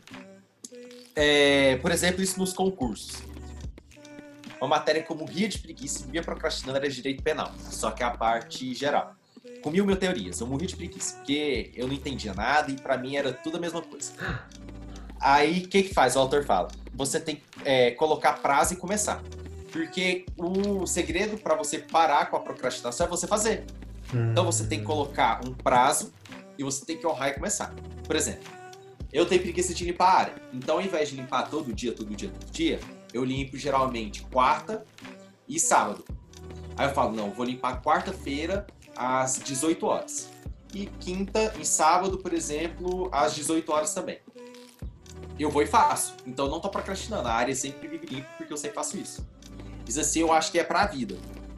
É, 1.15 1.77
por 1.77 1.91
exemplo, 1.91 2.23
isso 2.23 2.39
nos 2.39 2.53
concursos. 2.53 3.23
Uma 4.61 4.69
matéria 4.69 5.03
como 5.03 5.25
guia 5.25 5.49
de 5.49 5.59
preguiça 5.59 6.05
e 6.07 6.11
via 6.11 6.23
procrastinando 6.23 6.79
era 6.79 6.89
direito 6.89 7.23
penal, 7.23 7.53
só 7.59 7.91
que 7.91 8.03
a 8.03 8.11
parte 8.11 8.73
geral. 8.75 9.15
Com 9.61 9.71
mil 9.71 9.85
mil 9.85 9.97
teorias, 9.97 10.41
eu 10.41 10.47
morri 10.47 10.67
de 10.67 10.77
preguiça, 10.77 11.17
porque 11.17 11.73
eu 11.75 11.87
não 11.87 11.95
entendia 11.95 12.33
nada 12.33 12.71
e 12.71 12.77
para 12.77 12.97
mim 12.97 13.17
era 13.17 13.33
tudo 13.33 13.57
a 13.57 13.61
mesma 13.61 13.83
coisa. 13.83 14.13
Aí, 15.21 15.65
o 15.65 15.69
que 15.69 15.85
que 15.85 15.95
faz? 15.95 16.17
O 16.17 16.21
autor 16.21 16.45
fala, 16.45 16.69
você 16.95 17.21
tem 17.21 17.37
que 17.37 17.43
é, 17.65 17.91
colocar 17.93 18.35
prazo 18.35 18.75
e 18.75 18.77
começar. 18.77 19.23
Porque 19.71 20.27
o 20.37 20.87
segredo 20.87 21.39
para 21.39 21.55
você 21.55 21.79
parar 21.79 22.27
com 22.27 22.37
a 22.37 22.41
procrastinação 22.41 23.07
é 23.07 23.09
você 23.09 23.27
fazer. 23.27 23.65
Então 24.13 24.45
você 24.45 24.67
tem 24.67 24.81
que 24.81 24.85
colocar 24.85 25.41
um 25.47 25.55
prazo 25.55 26.13
e 26.59 26.63
você 26.63 26.85
tem 26.85 26.99
que 26.99 27.07
honrar 27.07 27.31
e 27.31 27.33
começar. 27.33 27.75
Por 28.07 28.15
exemplo, 28.15 28.45
eu 29.13 29.27
tenho 29.27 29.43
preguiça 29.43 29.73
de 29.73 29.85
limpar 29.85 30.07
a 30.07 30.19
área. 30.19 30.35
Então, 30.53 30.77
ao 30.77 30.83
invés 30.83 31.09
de 31.11 31.17
limpar 31.17 31.49
todo 31.49 31.73
dia, 31.73 31.93
todo 31.93 32.15
dia, 32.15 32.31
todo 32.31 32.51
dia, 32.51 32.81
eu 33.13 33.25
limpo 33.25 33.57
geralmente 33.57 34.23
quarta 34.23 34.85
e 35.49 35.61
sábado. 35.61 36.05
Aí 36.77 36.89
eu 36.89 36.95
falo, 36.95 37.15
não, 37.15 37.31
vou 37.31 37.45
limpar 37.45 37.83
quarta-feira 37.83 38.67
às 38.97 39.39
18 39.39 39.87
horas. 39.87 40.29
E 40.75 40.87
quinta 40.87 41.53
e 41.61 41.67
sábado, 41.67 42.19
por 42.19 42.33
exemplo, 42.33 43.11
às 43.13 43.35
18 43.35 43.71
horas 43.71 43.93
também. 43.93 44.19
Eu 45.43 45.51
vou 45.51 45.63
e 45.63 45.67
faço. 45.67 46.15
Então 46.27 46.49
não 46.49 46.61
tô 46.61 46.69
procrastinando. 46.69 47.29
A 47.29 47.33
área 47.33 47.55
sempre 47.55 47.89
vive 47.89 48.07
limpa 48.07 48.29
porque 48.39 48.53
eu 48.53 48.57
sempre 48.57 48.77
faço 48.77 48.97
isso. 48.97 49.27
Isso 49.87 50.01
assim 50.01 50.21
eu 50.21 50.33
acho 50.33 50.53
que 50.53 50.59
é 50.59 50.65
pra 50.65 50.87
vida. 50.87 51.17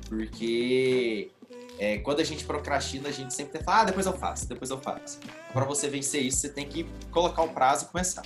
Porque 0.09 1.31
é, 1.79 1.99
quando 1.99 2.21
a 2.21 2.25
gente 2.25 2.45
procrastina, 2.45 3.09
a 3.09 3.13
gente 3.13 3.35
sempre 3.35 3.63
fala, 3.63 3.83
ah, 3.83 3.85
depois 3.85 4.07
eu 4.07 4.13
faço, 4.13 4.49
depois 4.49 4.71
eu 4.71 4.79
faço. 4.79 5.19
Para 5.53 5.65
você 5.65 5.89
vencer 5.89 6.23
isso, 6.23 6.39
você 6.39 6.49
tem 6.49 6.67
que 6.67 6.87
colocar 7.11 7.43
um 7.43 7.49
prazo 7.49 7.85
e 7.85 7.89
começar. 7.89 8.25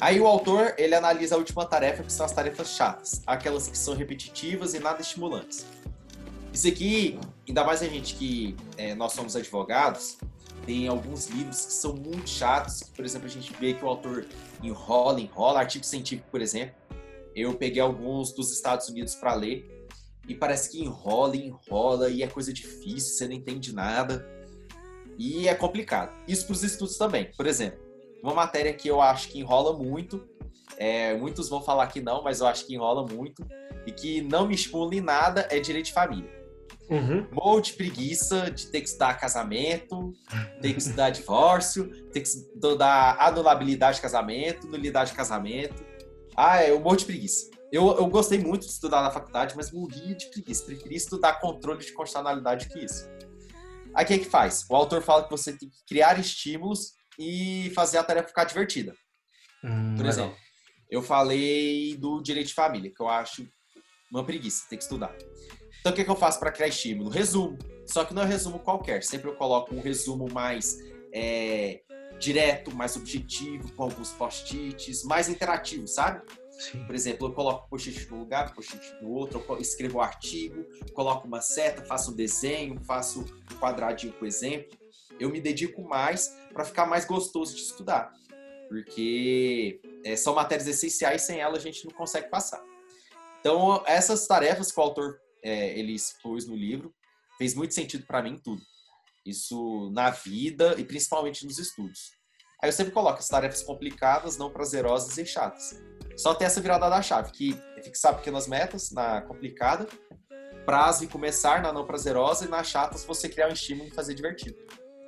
Aí 0.00 0.20
o 0.20 0.26
autor, 0.26 0.74
ele 0.76 0.94
analisa 0.94 1.34
a 1.34 1.38
última 1.38 1.64
tarefa, 1.64 2.02
que 2.02 2.12
são 2.12 2.26
as 2.26 2.32
tarefas 2.32 2.68
chatas, 2.68 3.22
aquelas 3.26 3.68
que 3.68 3.76
são 3.76 3.94
repetitivas 3.94 4.74
e 4.74 4.78
nada 4.78 5.00
estimulantes. 5.00 5.66
Isso 6.52 6.68
aqui, 6.68 7.18
ainda 7.46 7.64
mais 7.64 7.82
a 7.82 7.86
gente 7.86 8.14
que 8.14 8.56
é, 8.76 8.94
nós 8.94 9.12
somos 9.12 9.34
advogados, 9.34 10.16
tem 10.64 10.88
alguns 10.88 11.28
livros 11.28 11.66
que 11.66 11.72
são 11.72 11.94
muito 11.94 12.28
chatos, 12.28 12.82
por 12.82 13.04
exemplo, 13.04 13.26
a 13.26 13.30
gente 13.30 13.52
vê 13.58 13.74
que 13.74 13.84
o 13.84 13.88
autor 13.88 14.26
enrola, 14.62 15.20
enrola, 15.20 15.60
artigo 15.60 15.84
científico, 15.84 16.28
por 16.30 16.40
exemplo. 16.40 16.74
Eu 17.34 17.54
peguei 17.54 17.80
alguns 17.80 18.32
dos 18.32 18.52
Estados 18.52 18.88
Unidos 18.88 19.14
para 19.14 19.34
ler 19.34 19.88
e 20.28 20.34
parece 20.34 20.70
que 20.70 20.82
enrola, 20.82 21.36
enrola 21.36 22.08
e 22.08 22.22
é 22.22 22.26
coisa 22.26 22.52
difícil, 22.52 23.14
você 23.14 23.26
não 23.26 23.34
entende 23.34 23.74
nada. 23.74 24.26
E 25.18 25.48
é 25.48 25.54
complicado. 25.54 26.12
Isso 26.26 26.46
para 26.46 26.54
os 26.54 26.62
estudos 26.62 26.96
também. 26.96 27.30
Por 27.36 27.46
exemplo, 27.46 27.80
uma 28.22 28.34
matéria 28.34 28.72
que 28.72 28.88
eu 28.88 29.00
acho 29.00 29.28
que 29.28 29.38
enrola 29.38 29.76
muito, 29.76 30.26
é, 30.76 31.14
muitos 31.14 31.48
vão 31.48 31.62
falar 31.62 31.86
que 31.88 32.00
não, 32.00 32.22
mas 32.22 32.40
eu 32.40 32.46
acho 32.46 32.66
que 32.66 32.74
enrola 32.74 33.06
muito, 33.06 33.46
e 33.86 33.92
que 33.92 34.22
não 34.22 34.46
me 34.46 34.54
estimula 34.54 34.94
em 34.94 35.00
nada 35.00 35.46
é 35.50 35.60
direito 35.60 35.86
de 35.86 35.92
família. 35.92 36.43
Uhum. 36.90 37.26
Morro 37.32 37.60
de 37.60 37.72
preguiça 37.72 38.50
de 38.50 38.66
ter 38.66 38.80
que 38.80 38.88
estudar 38.88 39.14
casamento, 39.14 40.12
ter 40.60 40.72
que 40.72 40.78
estudar 40.78 41.10
divórcio, 41.10 41.88
ter 42.10 42.20
que 42.20 42.28
estudar 42.28 43.16
anulabilidade 43.18 43.96
de 43.96 44.02
casamento, 44.02 44.66
nulidade 44.68 45.10
de 45.10 45.16
casamento. 45.16 45.84
Ah, 46.36 46.62
eu 46.64 46.78
morro 46.80 46.96
de 46.96 47.06
preguiça. 47.06 47.50
Eu, 47.72 47.88
eu 47.96 48.06
gostei 48.06 48.38
muito 48.38 48.66
de 48.66 48.72
estudar 48.72 49.02
na 49.02 49.10
faculdade, 49.10 49.56
mas 49.56 49.72
morri 49.72 50.14
de 50.14 50.26
preguiça. 50.26 50.64
Preferi 50.64 50.96
estudar 50.96 51.40
controle 51.40 51.84
de 51.84 51.92
constitucionalidade 51.92 52.68
que 52.68 52.78
isso. 52.84 53.08
Aí 53.94 54.04
o 54.04 54.06
que, 54.06 54.14
é 54.14 54.18
que 54.18 54.24
faz? 54.24 54.64
O 54.68 54.76
autor 54.76 55.02
fala 55.02 55.24
que 55.24 55.30
você 55.30 55.52
tem 55.52 55.68
que 55.68 55.84
criar 55.86 56.18
estímulos 56.18 56.92
e 57.18 57.70
fazer 57.74 57.98
a 57.98 58.04
tarefa 58.04 58.28
ficar 58.28 58.44
divertida. 58.44 58.94
Hum, 59.62 59.94
Por 59.96 60.04
exemplo, 60.06 60.36
eu 60.90 61.02
falei 61.02 61.96
do 61.96 62.20
direito 62.20 62.48
de 62.48 62.54
família, 62.54 62.92
que 62.94 63.00
eu 63.00 63.08
acho 63.08 63.46
uma 64.10 64.24
preguiça, 64.24 64.66
tem 64.68 64.78
que 64.78 64.84
estudar. 64.84 65.14
Então, 65.84 65.92
o 65.92 65.96
que, 65.96 66.02
que 66.02 66.10
eu 66.10 66.16
faço 66.16 66.40
para 66.40 66.50
criar 66.50 66.68
estímulo? 66.68 67.10
Resumo. 67.10 67.58
Só 67.84 68.06
que 68.06 68.14
não 68.14 68.22
é 68.22 68.24
resumo 68.24 68.58
qualquer. 68.58 69.04
Sempre 69.04 69.28
eu 69.28 69.36
coloco 69.36 69.74
um 69.74 69.82
resumo 69.82 70.32
mais 70.32 70.78
é, 71.12 71.82
direto, 72.18 72.74
mais 72.74 72.96
objetivo, 72.96 73.70
com 73.74 73.82
alguns 73.82 74.10
post-its, 74.12 75.04
mais 75.04 75.28
interativo, 75.28 75.86
sabe? 75.86 76.22
Sim. 76.52 76.86
Por 76.86 76.94
exemplo, 76.94 77.26
eu 77.26 77.34
coloco 77.34 77.68
post-it 77.68 78.10
no 78.10 78.20
lugar, 78.20 78.54
post-it 78.54 78.94
no 79.02 79.10
outro, 79.10 79.44
eu 79.46 79.58
escrevo 79.58 79.98
um 79.98 80.00
artigo, 80.00 80.64
coloco 80.94 81.28
uma 81.28 81.42
seta, 81.42 81.84
faço 81.84 82.12
um 82.12 82.14
desenho, 82.14 82.82
faço 82.82 83.20
um 83.20 83.56
quadradinho 83.58 84.14
com 84.14 84.24
exemplo. 84.24 84.78
Eu 85.20 85.28
me 85.28 85.38
dedico 85.38 85.82
mais 85.82 86.34
para 86.54 86.64
ficar 86.64 86.86
mais 86.86 87.04
gostoso 87.04 87.54
de 87.54 87.60
estudar. 87.60 88.10
Porque 88.70 89.82
é, 90.02 90.16
são 90.16 90.34
matérias 90.34 90.66
essenciais, 90.66 91.20
sem 91.20 91.40
elas 91.40 91.58
a 91.58 91.62
gente 91.62 91.84
não 91.84 91.92
consegue 91.92 92.30
passar. 92.30 92.64
Então, 93.38 93.82
essas 93.84 94.26
tarefas 94.26 94.72
que 94.72 94.80
o 94.80 94.82
autor 94.82 95.20
é, 95.44 95.78
ele 95.78 95.92
expôs 95.92 96.46
no 96.46 96.56
livro 96.56 96.92
fez 97.36 97.54
muito 97.54 97.74
sentido 97.74 98.06
para 98.06 98.22
mim 98.22 98.38
tudo. 98.42 98.62
Isso 99.24 99.90
na 99.92 100.10
vida 100.10 100.74
e 100.78 100.84
principalmente 100.84 101.44
nos 101.44 101.58
estudos. 101.58 102.12
Aí 102.62 102.68
eu 102.68 102.72
sempre 102.72 102.92
coloco 102.92 103.18
as 103.18 103.28
tarefas 103.28 103.62
complicadas, 103.62 104.38
não 104.38 104.50
prazerosas 104.50 105.18
e 105.18 105.26
chatas. 105.26 105.82
Só 106.16 106.34
ter 106.34 106.44
essa 106.44 106.60
virada 106.60 106.88
da 106.88 107.02
chave, 107.02 107.32
que 107.32 107.60
é 107.76 107.82
fixar 107.82 108.16
pequenas 108.16 108.46
metas 108.46 108.90
na 108.92 109.20
complicada, 109.22 109.86
prazo 110.64 111.04
e 111.04 111.08
começar 111.08 111.60
na 111.62 111.72
não 111.72 111.86
prazerosa 111.86 112.46
e 112.46 112.48
na 112.48 112.62
chatas 112.62 113.04
você 113.04 113.28
criar 113.28 113.48
um 113.48 113.52
estímulo 113.52 113.88
e 113.88 113.94
fazer 113.94 114.14
divertido. 114.14 114.56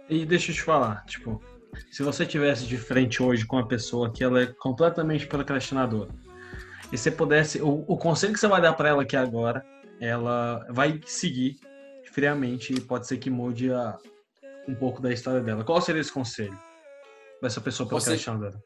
E 0.08 0.24
deixa 0.26 0.50
eu 0.50 0.54
te 0.54 0.62
falar, 0.62 1.04
tipo, 1.06 1.42
se 1.90 2.02
você 2.02 2.26
tivesse 2.26 2.66
de 2.66 2.76
frente 2.76 3.22
hoje 3.22 3.46
com 3.46 3.56
uma 3.56 3.66
pessoa 3.66 4.12
que 4.12 4.22
ela 4.22 4.42
é 4.42 4.46
completamente 4.46 5.26
procrastinadora, 5.26 6.14
e 6.92 6.98
você 6.98 7.10
pudesse, 7.10 7.60
o, 7.60 7.84
o 7.88 7.96
conselho 7.96 8.32
que 8.32 8.38
você 8.38 8.46
vai 8.46 8.60
dar 8.60 8.72
para 8.74 8.88
ela 8.88 9.02
aqui 9.02 9.16
agora, 9.16 9.64
ela 10.00 10.66
vai 10.70 11.00
seguir 11.06 11.58
friamente 12.12 12.72
e 12.72 12.80
pode 12.80 13.06
ser 13.06 13.18
que 13.18 13.30
mude 13.30 13.72
a, 13.72 13.98
um 14.68 14.74
pouco 14.74 15.00
da 15.00 15.12
história 15.12 15.40
dela. 15.40 15.64
Qual 15.64 15.80
seria 15.80 16.00
esse 16.00 16.12
conselho 16.12 16.58
dessa 17.42 17.60
pessoa 17.60 17.88
procrastinadora? 17.88 18.62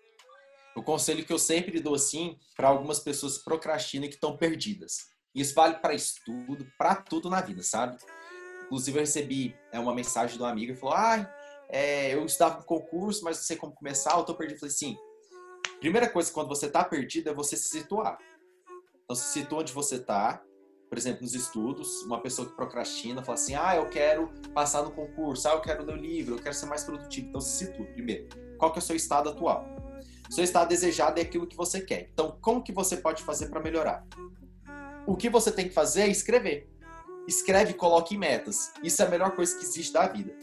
O 0.76 0.82
conselho 0.82 1.24
que 1.24 1.32
eu 1.32 1.38
sempre 1.38 1.80
dou 1.80 1.94
assim 1.94 2.38
para 2.56 2.68
algumas 2.68 3.00
pessoas 3.00 3.38
que 3.38 3.44
procrastinam 3.44 4.06
e 4.06 4.08
que 4.08 4.14
estão 4.14 4.36
perdidas. 4.36 5.10
Isso 5.34 5.54
vale 5.54 5.74
para 5.78 5.94
estudo, 5.94 6.66
para 6.78 6.94
tudo 6.96 7.28
na 7.28 7.40
vida, 7.40 7.62
sabe? 7.62 7.96
Inclusive, 8.66 8.98
eu 8.98 9.02
recebi 9.02 9.56
é, 9.72 9.78
uma 9.78 9.94
mensagem 9.94 10.36
de 10.36 10.42
uma 10.42 10.50
amiga 10.50 10.72
que 10.72 10.80
falou: 10.80 10.94
Ah, 10.96 11.28
é, 11.68 12.14
eu 12.14 12.24
estava 12.24 12.58
no 12.58 12.64
concurso, 12.64 13.24
mas 13.24 13.36
não 13.36 13.44
sei 13.44 13.56
como 13.56 13.74
começar, 13.74 14.16
eu 14.16 14.24
tô 14.24 14.34
perdido. 14.34 14.56
Eu 14.56 14.60
falei 14.60 14.72
assim: 14.72 14.96
primeira 15.80 16.08
coisa, 16.08 16.32
quando 16.32 16.48
você 16.48 16.68
tá 16.68 16.84
perdido, 16.84 17.30
é 17.30 17.34
você 17.34 17.56
se 17.56 17.68
situar. 17.68 18.18
Então, 19.04 19.16
se 19.16 19.32
situa 19.32 19.60
onde 19.60 19.72
você 19.72 19.98
tá. 19.98 20.42
Por 20.90 20.98
exemplo, 20.98 21.22
nos 21.22 21.34
estudos, 21.34 22.02
uma 22.02 22.20
pessoa 22.20 22.46
que 22.46 22.54
procrastina 22.54 23.22
fala 23.22 23.38
assim: 23.38 23.54
Ah, 23.54 23.76
eu 23.76 23.88
quero 23.88 24.28
passar 24.52 24.82
no 24.82 24.90
concurso, 24.90 25.48
ah, 25.48 25.52
eu 25.52 25.60
quero 25.60 25.84
ler 25.84 25.94
o 25.94 25.96
livro, 25.96 26.34
eu 26.34 26.42
quero 26.42 26.54
ser 26.54 26.66
mais 26.66 26.84
produtivo. 26.84 27.28
Então, 27.28 27.40
se 27.40 27.64
situa 27.64 27.86
primeiro. 27.86 28.28
Qual 28.58 28.72
que 28.72 28.78
é 28.78 28.82
o 28.82 28.84
seu 28.84 28.96
estado 28.96 29.30
atual? 29.30 29.64
Seu 30.28 30.44
estado 30.44 30.68
desejado 30.68 31.18
é 31.18 31.22
aquilo 31.22 31.46
que 31.46 31.56
você 31.56 31.80
quer. 31.80 32.10
Então, 32.12 32.36
como 32.40 32.62
que 32.62 32.72
você 32.72 32.96
pode 32.96 33.22
fazer 33.22 33.48
para 33.48 33.60
melhorar? 33.60 34.04
O 35.06 35.16
que 35.16 35.30
você 35.30 35.50
tem 35.50 35.68
que 35.68 35.74
fazer 35.74 36.02
é 36.02 36.08
escrever 36.08 36.68
escreve 37.30 37.70
e 37.70 37.74
coloque 37.74 38.16
metas. 38.16 38.72
Isso 38.82 39.00
é 39.02 39.06
a 39.06 39.08
melhor 39.08 39.34
coisa 39.34 39.56
que 39.56 39.64
existe 39.64 39.92
da 39.92 40.06
vida. 40.06 40.34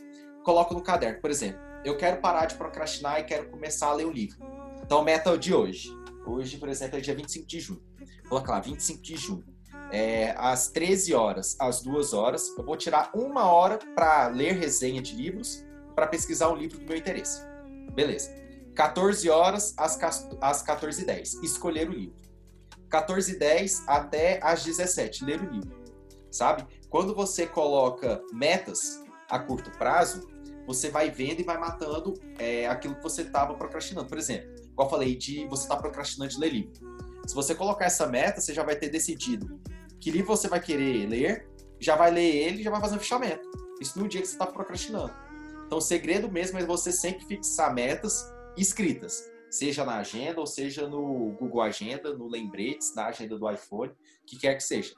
Coloca 0.44 0.74
no 0.74 0.82
caderno, 0.82 1.20
por 1.20 1.30
exemplo, 1.30 1.60
eu 1.84 1.98
quero 1.98 2.22
parar 2.22 2.46
de 2.46 2.56
procrastinar 2.56 3.20
e 3.20 3.24
quero 3.24 3.50
começar 3.50 3.88
a 3.88 3.94
ler 3.94 4.06
um 4.06 4.12
livro. 4.12 4.38
Então, 4.84 5.04
meta 5.04 5.38
de 5.38 5.54
hoje. 5.54 5.90
Hoje, 6.26 6.58
por 6.58 6.70
exemplo, 6.70 6.98
é 6.98 7.02
dia 7.02 7.16
25 7.16 7.46
de 7.46 7.60
junho. 7.60 7.84
Coloca 8.28 8.52
lá, 8.52 8.60
25 8.60 9.02
de 9.02 9.18
junho. 9.18 9.46
É, 9.92 10.36
às 10.38 10.68
13 10.70 11.14
horas, 11.14 11.56
às 11.60 11.82
2 11.82 12.14
horas, 12.14 12.54
eu 12.58 12.64
vou 12.64 12.76
tirar 12.76 13.10
uma 13.14 13.46
hora 13.52 13.80
para 13.96 14.28
ler 14.28 14.54
resenha 14.54 15.02
de 15.02 15.16
livros, 15.16 15.66
para 15.96 16.08
pesquisar 16.08 16.50
um 16.50 16.56
livro 16.56 16.78
do 16.80 16.86
meu 16.86 16.98
interesse. 16.98 17.42
Beleza. 17.94 18.36
14 18.76 19.30
horas 19.30 19.74
às, 19.78 19.98
às 20.42 20.64
14h10, 20.64 21.44
escolher 21.44 21.90
o 21.90 21.94
livro. 21.94 22.16
14h10 22.90 23.84
até 23.88 24.40
às 24.44 24.64
17 24.64 25.26
ler 25.26 25.42
o 25.42 25.52
livro 25.52 25.78
sabe? 26.38 26.66
Quando 26.90 27.14
você 27.14 27.46
coloca 27.46 28.22
metas 28.32 29.04
a 29.30 29.40
curto 29.40 29.72
prazo, 29.72 30.28
você 30.66 30.90
vai 30.90 31.10
vendo 31.10 31.40
e 31.40 31.44
vai 31.44 31.58
matando 31.58 32.14
é, 32.38 32.68
aquilo 32.68 32.96
que 32.96 33.04
você 33.04 33.24
estava 33.24 33.54
procrastinando. 33.56 34.08
Por 34.08 34.18
exemplo, 34.18 34.48
como 34.76 34.88
eu 34.88 34.92
falei, 34.92 35.16
de 35.16 35.46
você 35.48 35.64
estar 35.64 35.76
tá 35.76 35.82
procrastinando 35.82 36.32
de 36.32 36.40
ler 36.40 36.54
livro. 36.54 36.74
Se 37.26 37.34
você 37.34 37.56
colocar 37.56 37.86
essa 37.86 38.06
meta, 38.08 38.40
você 38.40 38.54
já 38.54 38.64
vai 38.64 38.76
ter 38.76 38.90
decidido 38.90 39.60
que 40.00 40.12
livro 40.12 40.28
você 40.28 40.48
vai 40.48 40.60
querer 40.60 41.08
ler, 41.08 41.48
já 41.80 41.96
vai 41.96 42.12
ler 42.12 42.36
ele 42.36 42.62
e 42.62 42.64
já 42.64 42.72
vai 42.72 42.82
fazer 42.82 42.96
um 42.96 43.00
fechamento. 43.00 43.48
Isso 43.80 44.00
no 44.00 44.08
dia 44.08 44.22
que 44.22 44.28
você 44.28 44.34
está 44.34 44.46
procrastinando. 44.46 45.14
Então, 45.66 45.78
o 45.78 45.82
segredo 45.82 46.32
mesmo 46.32 46.58
é 46.58 46.66
você 46.66 46.92
sempre 46.92 47.26
fixar 47.26 47.74
metas 47.74 48.34
escritas, 48.56 49.30
seja 49.50 49.86
na 49.86 49.98
agenda 49.98 50.40
ou 50.40 50.48
seja 50.48 50.88
no 50.88 51.36
Google 51.40 51.62
Agenda, 51.62 52.14
no 52.16 52.28
Lembretes, 52.28 52.96
na 52.96 53.08
agenda 53.08 53.38
do 53.38 53.52
iPhone, 53.52 53.92
que 54.26 54.38
quer 54.38 54.56
que 54.56 54.64
seja. 54.64 54.96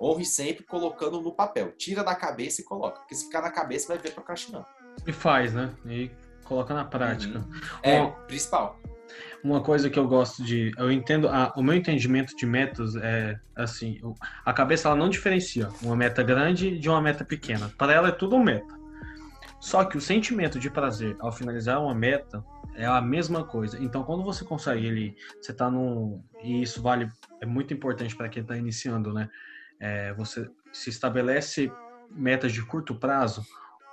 Honre 0.00 0.24
sempre 0.24 0.64
colocando 0.64 1.20
no 1.20 1.32
papel. 1.32 1.72
Tira 1.72 2.04
da 2.04 2.14
cabeça 2.14 2.60
e 2.60 2.64
coloca. 2.64 3.00
Porque 3.00 3.14
se 3.14 3.24
ficar 3.24 3.42
na 3.42 3.50
cabeça, 3.50 3.88
vai 3.88 3.98
ver 3.98 4.12
procrastinando. 4.12 4.66
E 5.06 5.12
faz, 5.12 5.52
né? 5.52 5.74
E 5.86 6.10
coloca 6.44 6.72
na 6.72 6.84
prática. 6.84 7.38
Uhum. 7.38 7.60
É, 7.82 8.00
Uma, 8.00 8.12
principal. 8.26 8.78
Uma 9.42 9.60
coisa 9.60 9.88
que 9.88 9.98
eu 9.98 10.06
gosto 10.08 10.42
de. 10.42 10.72
Eu 10.76 10.90
entendo. 10.90 11.28
Ah, 11.28 11.52
o 11.56 11.62
meu 11.62 11.74
entendimento 11.74 12.34
de 12.36 12.46
metas 12.46 12.96
é 12.96 13.38
assim: 13.54 14.00
a 14.44 14.52
cabeça 14.52 14.88
ela 14.88 14.96
não 14.96 15.08
diferencia 15.08 15.68
uma 15.82 15.94
meta 15.94 16.22
grande 16.22 16.78
de 16.78 16.88
uma 16.88 17.00
meta 17.00 17.24
pequena. 17.24 17.72
Para 17.78 17.92
ela 17.92 18.08
é 18.08 18.12
tudo 18.12 18.34
uma 18.36 18.44
meta. 18.44 18.78
Só 19.60 19.84
que 19.84 19.96
o 19.96 20.00
sentimento 20.00 20.58
de 20.58 20.70
prazer 20.70 21.16
ao 21.20 21.32
finalizar 21.32 21.82
uma 21.82 21.94
meta 21.94 22.44
é 22.74 22.86
a 22.86 23.00
mesma 23.00 23.44
coisa. 23.44 23.82
Então, 23.82 24.04
quando 24.04 24.22
você 24.22 24.44
consegue 24.44 24.86
ele, 24.86 25.16
você 25.40 25.52
tá 25.52 25.70
num. 25.70 26.22
E 26.42 26.62
isso 26.62 26.82
vale. 26.82 27.08
É 27.40 27.46
muito 27.46 27.72
importante 27.72 28.16
para 28.16 28.28
quem 28.28 28.42
está 28.42 28.56
iniciando, 28.56 29.12
né? 29.12 29.28
É, 29.80 30.12
você 30.14 30.48
se 30.72 30.90
estabelece 30.90 31.70
metas 32.10 32.52
de 32.52 32.64
curto 32.64 32.94
prazo, 32.94 33.44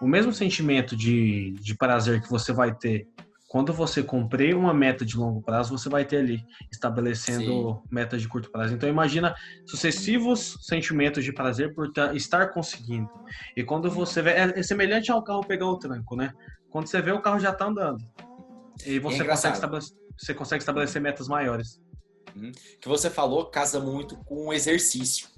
o 0.02 0.08
mesmo 0.08 0.34
sentimento 0.34 0.96
de, 0.96 1.52
de 1.60 1.76
prazer 1.76 2.22
que 2.22 2.30
você 2.30 2.52
vai 2.52 2.74
ter 2.74 3.08
quando 3.56 3.72
você 3.72 4.04
cumprir 4.04 4.54
uma 4.54 4.74
meta 4.74 5.06
de 5.06 5.16
longo 5.16 5.42
prazo, 5.42 5.78
você 5.78 5.88
vai 5.88 6.04
ter 6.04 6.18
ali 6.18 6.46
estabelecendo 6.70 7.72
Sim. 7.72 7.82
metas 7.90 8.22
de 8.22 8.28
curto 8.28 8.52
prazo. 8.52 8.74
Então 8.74 8.90
imagina 8.90 9.34
sucessivos 9.66 10.58
sentimentos 10.64 11.24
de 11.24 11.32
prazer 11.32 11.74
por 11.74 11.90
estar 12.14 12.48
conseguindo. 12.48 13.10
E 13.56 13.64
quando 13.64 13.90
você 13.90 14.22
vê, 14.22 14.32
é, 14.32 14.60
é 14.60 14.62
semelhante 14.62 15.10
ao 15.10 15.24
carro 15.24 15.40
pegar 15.40 15.68
o 15.68 15.80
tranco, 15.80 16.18
né? 16.18 16.34
Quando 16.70 16.88
você 16.88 17.02
vê 17.02 17.14
o 17.14 17.22
carro 17.22 17.40
já 17.40 17.52
está 17.52 17.68
andando. 17.68 18.04
E 18.86 19.00
você, 19.00 19.22
é 19.22 19.26
consegue 19.26 19.54
estabelecer, 19.54 19.98
você 20.18 20.34
consegue 20.34 20.62
estabelecer 20.62 21.02
metas 21.02 21.30
maiores. 21.30 21.82
Uhum. 22.36 22.52
que 22.82 22.90
você 22.90 23.10
falou 23.10 23.46
casa 23.46 23.80
muito 23.80 24.18
com 24.26 24.48
o 24.48 24.54
exercício. 24.54 25.30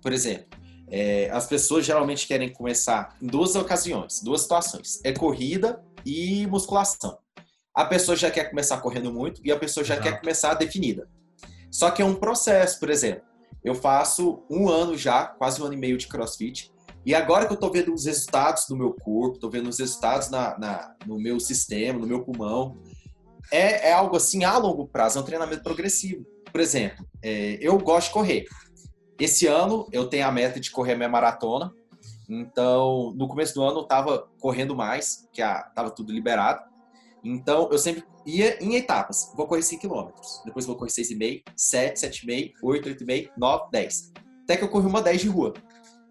Por 0.00 0.12
exemplo, 0.12 0.46
é, 0.88 1.28
as 1.32 1.48
pessoas 1.48 1.84
geralmente 1.84 2.28
querem 2.28 2.52
começar 2.52 3.16
em 3.20 3.26
duas 3.26 3.56
ocasiões, 3.56 4.22
duas 4.22 4.42
situações: 4.42 5.00
é 5.02 5.10
corrida 5.12 5.84
e 6.06 6.46
musculação. 6.46 7.23
A 7.74 7.84
pessoa 7.84 8.16
já 8.16 8.30
quer 8.30 8.50
começar 8.50 8.78
correndo 8.78 9.12
muito 9.12 9.40
e 9.44 9.50
a 9.50 9.58
pessoa 9.58 9.84
já 9.84 9.94
Exato. 9.94 10.08
quer 10.08 10.20
começar 10.20 10.54
definida. 10.54 11.08
Só 11.70 11.90
que 11.90 12.00
é 12.00 12.04
um 12.04 12.14
processo, 12.14 12.78
por 12.78 12.88
exemplo. 12.88 13.24
Eu 13.64 13.74
faço 13.74 14.42
um 14.48 14.68
ano 14.68 14.96
já, 14.96 15.26
quase 15.26 15.60
um 15.60 15.64
ano 15.64 15.74
e 15.74 15.78
meio 15.78 15.96
de 15.96 16.06
CrossFit, 16.06 16.72
e 17.04 17.14
agora 17.14 17.46
que 17.46 17.52
eu 17.52 17.56
tô 17.56 17.70
vendo 17.70 17.92
os 17.92 18.06
resultados 18.06 18.66
do 18.66 18.76
meu 18.76 18.92
corpo, 18.92 19.38
tô 19.38 19.50
vendo 19.50 19.68
os 19.68 19.78
resultados 19.78 20.30
na, 20.30 20.58
na 20.58 20.94
no 21.06 21.18
meu 21.18 21.38
sistema, 21.38 21.98
no 21.98 22.06
meu 22.06 22.22
pulmão, 22.22 22.78
é, 23.50 23.88
é, 23.88 23.92
algo 23.92 24.16
assim 24.16 24.44
a 24.44 24.56
longo 24.56 24.86
prazo, 24.86 25.18
é 25.18 25.22
um 25.22 25.24
treinamento 25.24 25.62
progressivo. 25.62 26.24
Por 26.50 26.60
exemplo, 26.60 27.04
é, 27.22 27.58
eu 27.60 27.76
gosto 27.78 28.08
de 28.08 28.14
correr. 28.14 28.44
Esse 29.20 29.46
ano 29.46 29.86
eu 29.92 30.08
tenho 30.08 30.26
a 30.26 30.32
meta 30.32 30.58
de 30.58 30.70
correr 30.70 30.94
minha 30.94 31.08
maratona. 31.08 31.72
Então, 32.28 33.12
no 33.14 33.28
começo 33.28 33.54
do 33.54 33.62
ano 33.62 33.80
eu 33.80 33.84
tava 33.84 34.28
correndo 34.40 34.74
mais, 34.74 35.28
que 35.32 35.42
a, 35.42 35.62
tava 35.62 35.90
tudo 35.90 36.12
liberado. 36.12 36.62
Então, 37.24 37.68
eu 37.72 37.78
sempre 37.78 38.04
ia 38.26 38.62
em 38.62 38.74
etapas. 38.76 39.32
Vou 39.34 39.46
correr 39.46 39.62
5 39.62 39.80
km, 39.80 40.10
depois 40.44 40.66
vou 40.66 40.76
correr 40.76 40.90
6,5, 40.90 41.42
7, 41.56 42.00
7,5, 42.00 42.52
8, 42.62 42.88
8,5, 42.90 43.30
9, 43.36 43.64
10. 43.72 44.12
Até 44.44 44.56
que 44.58 44.64
eu 44.64 44.68
corri 44.68 44.86
uma 44.86 45.00
10 45.00 45.22
de 45.22 45.28
rua. 45.28 45.54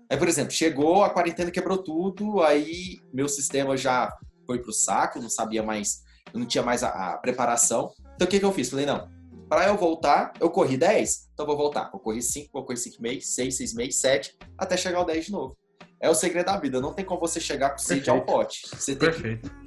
Aí, 0.09 0.17
por 0.17 0.27
exemplo, 0.27 0.51
chegou 0.51 1.03
a 1.03 1.09
quarentena, 1.09 1.51
quebrou 1.51 1.77
tudo, 1.77 2.41
aí 2.41 2.99
meu 3.13 3.27
sistema 3.27 3.77
já 3.77 4.11
foi 4.45 4.59
pro 4.59 4.73
saco, 4.73 5.19
não 5.19 5.29
sabia 5.29 5.63
mais, 5.63 6.03
não 6.33 6.45
tinha 6.45 6.63
mais 6.63 6.83
a, 6.83 7.13
a 7.13 7.17
preparação. 7.17 7.91
Então, 8.15 8.27
o 8.27 8.29
que, 8.29 8.39
que 8.39 8.45
eu 8.45 8.51
fiz? 8.51 8.69
Falei, 8.69 8.85
não, 8.85 9.07
para 9.47 9.67
eu 9.67 9.77
voltar, 9.77 10.33
eu 10.39 10.49
corri 10.49 10.77
10, 10.77 11.29
então 11.33 11.45
vou 11.45 11.55
voltar. 11.55 11.89
Vou 11.91 11.99
correr 11.99 12.21
5, 12.21 12.49
vou 12.51 12.65
correr 12.65 12.79
5,5, 12.79 13.21
6, 13.21 13.57
6,5, 13.59 13.91
7, 13.91 14.37
até 14.57 14.75
chegar 14.75 14.97
ao 14.97 15.05
10 15.05 15.25
de 15.25 15.31
novo. 15.31 15.57
É 16.01 16.09
o 16.09 16.15
segredo 16.15 16.47
da 16.47 16.57
vida. 16.57 16.81
Não 16.81 16.93
tem 16.93 17.05
como 17.05 17.21
você 17.21 17.39
chegar 17.39 17.69
com 17.69 17.77
sede 17.77 18.09
ao 18.09 18.25
pote. 18.25 18.67
Você 18.67 18.95
tem 18.95 19.09
Perfeito. 19.09 19.49
Que... 19.49 19.62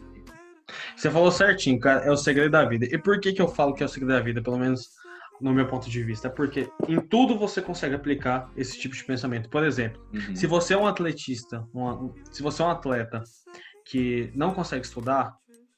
Você 0.97 1.11
falou 1.11 1.31
certinho, 1.31 1.79
cara. 1.79 2.05
É 2.05 2.11
o 2.11 2.17
segredo 2.17 2.51
da 2.51 2.65
vida. 2.65 2.87
E 2.87 2.99
por 2.99 3.21
que, 3.21 3.33
que 3.33 3.43
eu 3.43 3.49
falo 3.49 3.75
que 3.75 3.83
é 3.83 3.87
o 3.87 3.89
segredo 3.89 4.13
da 4.13 4.21
vida? 4.21 4.43
Pelo 4.43 4.59
menos 4.59 4.91
no 5.41 5.53
meu 5.53 5.67
ponto 5.67 5.89
de 5.89 6.03
vista. 6.03 6.31
Porque 6.31 6.69
em 6.89 7.01
tudo 7.01 7.39
você 7.39 7.61
consegue 7.61 7.95
aplicar 7.95 8.51
esse 8.57 8.79
tipo 8.79 8.95
de 8.95 9.05
pensamento. 9.05 9.49
Por 9.49 9.65
exemplo, 9.65 10.03
uhum. 10.13 10.35
se 10.35 10.47
você 10.47 10.75
é 10.75 10.77
um 10.77 10.87
atletista, 10.87 11.67
uma, 11.73 12.13
se 12.31 12.43
você 12.43 12.63
é 12.63 12.65
um 12.65 12.71
atleta 12.71 13.23
que 13.85 14.33
não 14.35 14.53
consegue 14.53 14.85
estudar, 14.85 15.37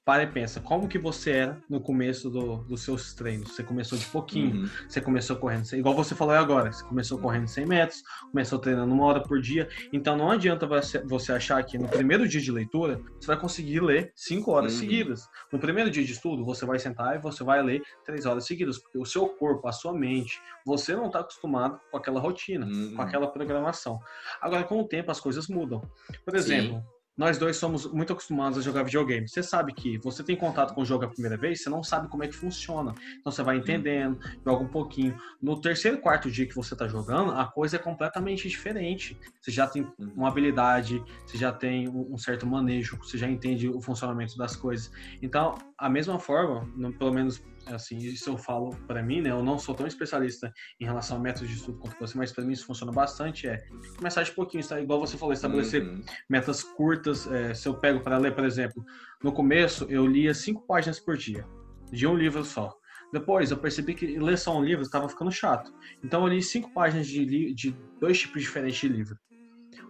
para 0.09 0.23
e 0.23 0.27
pensa, 0.27 0.59
como 0.59 0.89
que 0.89 0.99
você 0.99 1.33
era 1.33 1.63
no 1.69 1.83
começo 1.83 2.31
do, 2.31 2.65
dos 2.65 2.81
seus 2.81 3.13
treinos? 3.13 3.55
Você 3.55 3.63
começou 3.63 3.99
de 3.99 4.07
pouquinho, 4.07 4.63
uhum. 4.63 4.71
você 4.89 5.03
começou 5.03 5.37
correndo, 5.37 5.71
igual 5.75 5.95
você 5.95 6.15
falou 6.15 6.35
agora, 6.35 6.73
você 6.73 6.83
começou 6.83 7.19
correndo 7.19 7.47
100 7.47 7.67
metros, 7.67 8.03
começou 8.33 8.59
treinando 8.59 8.95
uma 8.95 9.05
hora 9.05 9.23
por 9.23 9.39
dia, 9.39 9.69
então 9.93 10.17
não 10.17 10.31
adianta 10.31 10.67
você 10.67 11.31
achar 11.31 11.63
que 11.63 11.77
no 11.77 11.87
primeiro 11.87 12.27
dia 12.27 12.41
de 12.41 12.51
leitura, 12.51 12.99
você 13.21 13.27
vai 13.27 13.39
conseguir 13.39 13.81
ler 13.81 14.11
5 14.17 14.51
horas 14.51 14.73
uhum. 14.73 14.79
seguidas. 14.79 15.29
No 15.53 15.59
primeiro 15.59 15.91
dia 15.91 16.03
de 16.03 16.13
estudo, 16.13 16.43
você 16.43 16.65
vai 16.65 16.79
sentar 16.79 17.17
e 17.17 17.19
você 17.19 17.45
vai 17.45 17.63
ler 17.63 17.83
3 18.07 18.25
horas 18.25 18.47
seguidas, 18.47 18.79
porque 18.79 18.97
o 18.97 19.05
seu 19.05 19.29
corpo, 19.29 19.69
a 19.69 19.73
sua 19.73 19.93
mente, 19.93 20.41
você 20.65 20.97
não 20.97 21.09
está 21.09 21.21
acostumado 21.21 21.79
com 21.91 21.99
aquela 21.99 22.19
rotina, 22.19 22.65
uhum. 22.65 22.95
com 22.97 23.03
aquela 23.03 23.27
programação. 23.27 24.01
Agora, 24.41 24.65
com 24.65 24.81
o 24.81 24.89
tempo, 24.89 25.11
as 25.11 25.21
coisas 25.21 25.49
mudam. 25.49 25.83
Por 26.25 26.35
exemplo, 26.35 26.79
Sim 26.79 26.98
nós 27.19 27.37
dois 27.37 27.57
somos 27.57 27.85
muito 27.93 28.13
acostumados 28.13 28.57
a 28.57 28.63
jogar 28.63 28.85
videogame. 28.85 29.29
Você 29.29 29.43
sabe 29.43 29.75
que 29.75 29.99
você 29.99 30.23
tem 30.23 30.37
contato 30.37 30.73
com 30.73 30.83
o 30.83 30.85
jogo 30.85 31.05
a 31.05 31.09
primeira 31.09 31.37
vez, 31.37 31.61
você 31.61 31.69
não 31.69 31.83
sabe 31.83 32.07
como 32.09 32.23
é 32.23 32.29
que 32.29 32.35
funciona. 32.35 32.95
Então 33.19 33.33
você 33.33 33.43
vai 33.43 33.57
entendendo, 33.57 34.21
joga 34.47 34.63
um 34.63 34.69
pouquinho. 34.69 35.19
No 35.43 35.61
terceiro, 35.61 35.99
quarto 35.99 36.31
dia 36.31 36.47
que 36.47 36.55
você 36.55 36.75
está 36.75 36.87
jogando, 36.87 37.33
a 37.33 37.45
coisa 37.45 37.75
é 37.75 37.79
completamente 37.79 38.49
diferente. 38.49 39.19
Você 39.41 39.51
já 39.51 39.67
tem 39.67 39.83
uhum. 39.83 40.13
uma 40.15 40.29
habilidade, 40.29 41.03
você 41.27 41.37
já 41.37 41.51
tem 41.51 41.89
um 41.89 42.17
certo 42.17 42.47
manejo, 42.47 42.97
você 42.99 43.19
já 43.19 43.29
entende 43.29 43.69
o 43.69 43.81
funcionamento 43.81 44.39
das 44.39 44.55
coisas. 44.55 44.91
Então, 45.21 45.59
a 45.77 45.89
mesma 45.89 46.21
forma, 46.21 46.69
pelo 46.99 47.13
menos 47.13 47.43
assim, 47.75 47.99
isso 47.99 48.31
eu 48.31 48.39
falo 48.39 48.75
para 48.87 49.03
mim, 49.03 49.21
né? 49.21 49.31
Eu 49.31 49.43
não 49.43 49.59
sou 49.59 49.75
tão 49.75 49.87
especialista 49.87 50.53
em 50.81 50.85
relação 50.85 51.17
a 51.17 51.21
métodos 51.21 51.49
de 51.49 51.57
estudo 51.57 51.79
quanto 51.79 51.99
você, 51.99 52.17
mas 52.17 52.33
para 52.33 52.45
mim 52.45 52.53
isso 52.53 52.67
funciona 52.67 52.93
bastante. 52.93 53.47
É 53.47 53.65
começar 53.97 54.23
de 54.23 54.33
pouquinho, 54.33 54.65
igual 54.81 55.01
você 55.01 55.17
falou, 55.17 55.33
estabelecer 55.33 55.83
uhum. 55.83 56.03
metas 56.29 56.63
curtas. 56.63 57.08
É, 57.11 57.55
se 57.55 57.69
eu 57.69 57.75
pego 57.75 58.01
para 58.01 58.19
ler, 58.19 58.35
por 58.35 58.45
exemplo, 58.45 58.85
no 59.23 59.33
começo 59.33 59.87
eu 59.89 60.07
lia 60.07 60.35
cinco 60.35 60.67
páginas 60.67 61.01
por 61.01 61.17
dia, 61.17 61.47
de 61.91 62.07
um 62.07 62.15
livro 62.15 62.45
só. 62.45 62.75
Depois 63.13 63.51
eu 63.51 63.57
percebi 63.57 63.95
que 63.95 64.19
ler 64.19 64.37
só 64.37 64.57
um 64.57 64.63
livro 64.63 64.83
estava 64.83 65.09
ficando 65.09 65.31
chato. 65.31 65.73
Então 66.05 66.23
eu 66.23 66.29
li 66.29 66.43
cinco 66.43 66.73
páginas 66.73 67.07
de, 67.07 67.55
de 67.55 67.77
dois 67.99 68.19
tipos 68.19 68.43
diferentes 68.43 68.81
de 68.81 68.89
livro. 68.89 69.19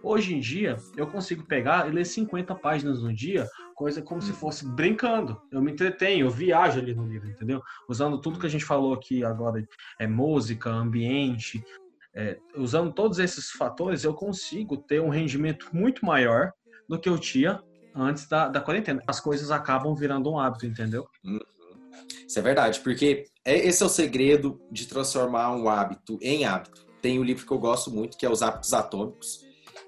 Hoje 0.01 0.33
em 0.33 0.39
dia, 0.39 0.77
eu 0.95 1.07
consigo 1.07 1.43
pegar 1.43 1.87
e 1.87 1.91
ler 1.91 2.05
50 2.05 2.55
páginas 2.55 3.03
no 3.03 3.13
dia, 3.13 3.45
coisa 3.75 4.01
como 4.01 4.21
se 4.21 4.31
fosse 4.31 4.65
brincando. 4.65 5.41
Eu 5.51 5.61
me 5.61 5.71
entretenho, 5.71 6.27
eu 6.27 6.29
viajo 6.29 6.79
ali 6.79 6.95
no 6.95 7.05
livro, 7.05 7.29
entendeu? 7.29 7.61
Usando 7.87 8.21
tudo 8.21 8.39
que 8.39 8.45
a 8.45 8.49
gente 8.49 8.63
falou 8.63 8.93
aqui 8.93 9.25
agora, 9.25 9.61
é 9.99 10.07
música, 10.07 10.69
ambiente, 10.69 11.61
é, 12.15 12.39
usando 12.55 12.93
todos 12.93 13.19
esses 13.19 13.51
fatores, 13.51 14.03
eu 14.03 14.13
consigo 14.13 14.77
ter 14.77 15.01
um 15.01 15.09
rendimento 15.09 15.69
muito 15.73 16.05
maior 16.05 16.51
do 16.89 16.99
que 16.99 17.07
eu 17.07 17.17
tinha 17.19 17.61
antes 17.95 18.27
da, 18.27 18.49
da 18.49 18.59
quarentena. 18.59 19.01
As 19.07 19.19
coisas 19.19 19.51
acabam 19.51 19.95
virando 19.95 20.31
um 20.31 20.39
hábito, 20.39 20.65
entendeu? 20.65 21.07
Uhum. 21.23 21.39
Isso 22.27 22.39
é 22.39 22.41
verdade, 22.41 22.79
porque 22.79 23.25
é, 23.45 23.55
esse 23.55 23.83
é 23.83 23.85
o 23.85 23.89
segredo 23.89 24.59
de 24.71 24.87
transformar 24.87 25.55
um 25.55 25.69
hábito 25.69 26.17
em 26.21 26.45
hábito. 26.45 26.85
Tem 27.01 27.19
um 27.19 27.23
livro 27.23 27.45
que 27.45 27.51
eu 27.51 27.59
gosto 27.59 27.91
muito, 27.91 28.17
que 28.17 28.25
é 28.25 28.29
Os 28.29 28.41
Hábitos 28.41 28.73
Atômicos, 28.73 29.45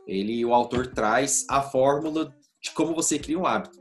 ele, 0.07 0.43
o 0.45 0.53
autor 0.53 0.87
traz 0.87 1.45
a 1.49 1.61
fórmula 1.61 2.33
de 2.61 2.71
como 2.71 2.95
você 2.95 3.19
cria 3.19 3.37
um 3.37 3.45
hábito. 3.45 3.79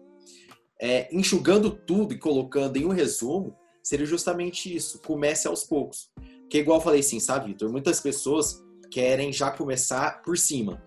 É, 0.80 1.14
enxugando 1.14 1.70
tudo 1.70 2.14
e 2.14 2.18
colocando 2.18 2.76
em 2.76 2.86
um 2.86 2.90
resumo, 2.90 3.56
seria 3.82 4.06
justamente 4.06 4.74
isso. 4.74 5.00
Comece 5.02 5.46
aos 5.46 5.64
poucos. 5.64 6.10
Que 6.48 6.58
igual 6.58 6.78
eu 6.78 6.82
falei 6.82 7.00
assim, 7.00 7.20
sabe, 7.20 7.48
Vitor? 7.48 7.70
Muitas 7.70 8.00
pessoas 8.00 8.62
querem 8.90 9.32
já 9.32 9.50
começar 9.50 10.22
por 10.22 10.36
cima. 10.36 10.82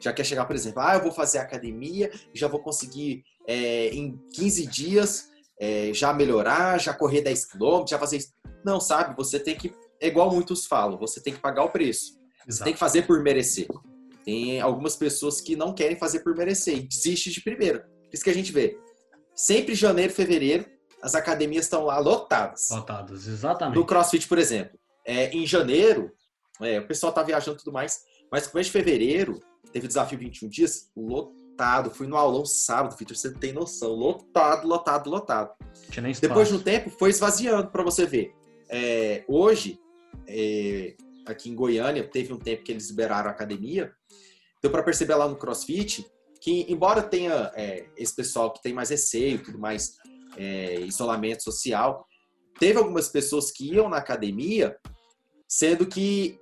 Já 0.00 0.12
quer 0.12 0.24
chegar, 0.24 0.44
por 0.44 0.54
exemplo, 0.54 0.80
ah, 0.80 0.94
eu 0.94 1.02
vou 1.02 1.12
fazer 1.12 1.38
academia, 1.38 2.10
já 2.32 2.46
vou 2.46 2.60
conseguir 2.60 3.24
é, 3.46 3.88
em 3.88 4.16
15 4.32 4.66
dias 4.66 5.28
é, 5.58 5.92
já 5.92 6.12
melhorar, 6.12 6.78
já 6.78 6.94
correr 6.94 7.22
10 7.22 7.46
quilômetros, 7.46 7.90
já 7.90 7.98
fazer 7.98 8.18
isso. 8.18 8.32
Não, 8.64 8.80
sabe? 8.80 9.16
Você 9.16 9.40
tem 9.40 9.56
que, 9.56 9.72
é 10.00 10.06
igual 10.06 10.32
muitos 10.32 10.66
falam, 10.66 10.98
você 10.98 11.20
tem 11.20 11.32
que 11.32 11.40
pagar 11.40 11.64
o 11.64 11.70
preço. 11.70 12.18
Exato. 12.46 12.52
Você 12.52 12.64
tem 12.64 12.72
que 12.72 12.78
fazer 12.78 13.02
por 13.02 13.20
merecer. 13.22 13.66
Tem 14.24 14.60
algumas 14.60 14.94
pessoas 14.94 15.40
que 15.40 15.56
não 15.56 15.74
querem 15.74 15.96
fazer 15.96 16.20
por 16.20 16.36
merecer 16.36 16.76
e 16.76 16.82
desistem 16.82 17.32
de 17.32 17.40
primeiro. 17.40 17.80
Por 17.80 18.14
isso 18.14 18.24
que 18.24 18.30
a 18.30 18.34
gente 18.34 18.52
vê. 18.52 18.78
Sempre 19.34 19.74
janeiro, 19.74 20.12
fevereiro, 20.12 20.66
as 21.02 21.14
academias 21.14 21.64
estão 21.64 21.84
lá 21.84 21.98
lotadas. 21.98 22.68
Lotadas, 22.70 23.26
exatamente. 23.26 23.76
No 23.76 23.86
CrossFit, 23.86 24.26
por 24.28 24.38
exemplo. 24.38 24.78
É, 25.04 25.30
em 25.30 25.46
janeiro, 25.46 26.12
é, 26.60 26.78
o 26.78 26.86
pessoal 26.86 27.12
tá 27.12 27.22
viajando 27.22 27.56
e 27.56 27.64
tudo 27.64 27.72
mais, 27.72 28.00
mas 28.30 28.44
no 28.44 28.50
começo 28.50 28.68
de 28.68 28.72
fevereiro, 28.72 29.40
teve 29.72 29.86
desafio 29.86 30.18
21 30.18 30.48
dias, 30.48 30.90
lotado. 30.96 31.90
Fui 31.90 32.06
no 32.06 32.16
aulão 32.16 32.44
sábado, 32.44 32.96
Vitor, 32.96 33.16
você 33.16 33.30
não 33.30 33.38
tem 33.38 33.52
noção. 33.52 33.90
Lotado, 33.90 34.66
lotado, 34.66 35.10
lotado. 35.10 35.52
Depois 36.28 36.48
de 36.48 36.54
um 36.54 36.62
tempo, 36.62 36.90
foi 36.90 37.10
esvaziando 37.10 37.70
para 37.70 37.82
você 37.82 38.06
ver. 38.06 38.32
É, 38.68 39.24
hoje, 39.28 39.78
é, 40.26 40.94
aqui 41.26 41.50
em 41.50 41.54
Goiânia, 41.54 42.08
teve 42.08 42.32
um 42.32 42.38
tempo 42.38 42.62
que 42.62 42.72
eles 42.72 42.88
liberaram 42.88 43.28
a 43.28 43.32
academia. 43.32 43.92
Deu 44.62 44.70
para 44.70 44.82
perceber 44.82 45.14
lá 45.14 45.28
no 45.28 45.36
CrossFit 45.36 46.06
que, 46.40 46.66
embora 46.68 47.02
tenha 47.02 47.50
é, 47.54 47.88
esse 47.96 48.14
pessoal 48.14 48.52
que 48.52 48.62
tem 48.62 48.72
mais 48.72 48.90
receio, 48.90 49.42
tudo 49.42 49.58
mais 49.58 49.96
é, 50.36 50.80
isolamento 50.80 51.42
social, 51.42 52.06
teve 52.58 52.78
algumas 52.78 53.08
pessoas 53.08 53.50
que 53.50 53.72
iam 53.72 53.88
na 53.88 53.98
academia, 53.98 54.76
sendo 55.46 55.86
que 55.86 56.38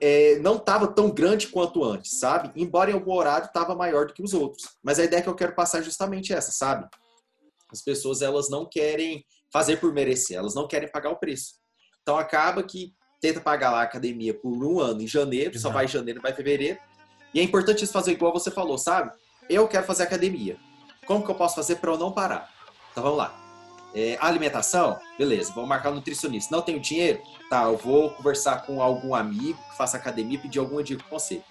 é, 0.00 0.38
não 0.38 0.56
estava 0.56 0.88
tão 0.88 1.10
grande 1.10 1.48
quanto 1.48 1.84
antes, 1.84 2.18
sabe? 2.18 2.50
Embora 2.56 2.90
em 2.90 2.94
algum 2.94 3.12
horário 3.12 3.46
estava 3.46 3.74
maior 3.74 4.06
do 4.06 4.14
que 4.14 4.22
os 4.22 4.32
outros. 4.32 4.68
Mas 4.82 4.98
a 4.98 5.04
ideia 5.04 5.22
que 5.22 5.28
eu 5.28 5.34
quero 5.34 5.54
passar 5.54 5.80
é 5.80 5.82
justamente 5.82 6.32
essa, 6.32 6.50
sabe? 6.50 6.88
As 7.70 7.82
pessoas 7.82 8.22
elas 8.22 8.48
não 8.48 8.66
querem 8.66 9.24
fazer 9.52 9.76
por 9.76 9.92
merecer, 9.92 10.36
elas 10.36 10.54
não 10.54 10.66
querem 10.66 10.90
pagar 10.90 11.10
o 11.10 11.18
preço. 11.18 11.54
Então 12.02 12.16
acaba 12.16 12.62
que 12.62 12.94
tenta 13.20 13.40
pagar 13.40 13.70
lá 13.70 13.80
a 13.80 13.84
academia 13.84 14.32
por 14.32 14.64
um 14.64 14.80
ano 14.80 15.02
em 15.02 15.06
janeiro, 15.06 15.52
só 15.52 15.58
Exato. 15.58 15.74
vai 15.74 15.84
em 15.84 15.88
janeiro, 15.88 16.20
vai 16.22 16.32
em 16.32 16.36
fevereiro. 16.36 16.78
E 17.34 17.40
é 17.40 17.42
importante 17.42 17.84
isso 17.84 17.92
fazer 17.92 18.12
igual 18.12 18.32
você 18.32 18.50
falou, 18.50 18.78
sabe? 18.78 19.12
Eu 19.48 19.68
quero 19.68 19.86
fazer 19.86 20.04
academia. 20.04 20.56
Como 21.06 21.24
que 21.24 21.30
eu 21.30 21.34
posso 21.34 21.56
fazer 21.56 21.76
para 21.76 21.92
eu 21.92 21.98
não 21.98 22.12
parar? 22.12 22.48
Então 22.90 23.02
vamos 23.02 23.18
lá. 23.18 23.49
É, 23.94 24.16
alimentação, 24.20 24.98
beleza, 25.18 25.52
vou 25.52 25.66
marcar 25.66 25.90
um 25.90 25.96
nutricionista. 25.96 26.54
Não 26.54 26.62
tenho 26.62 26.78
dinheiro? 26.78 27.20
Tá, 27.48 27.64
eu 27.64 27.76
vou 27.76 28.10
conversar 28.10 28.64
com 28.64 28.80
algum 28.80 29.14
amigo 29.14 29.58
que 29.70 29.76
faça 29.76 29.96
academia 29.96 30.38
e 30.38 30.40
pedir 30.40 30.58
alguma 30.60 30.82
dica 30.82 31.02
com 31.02 31.18
você. 31.18 31.42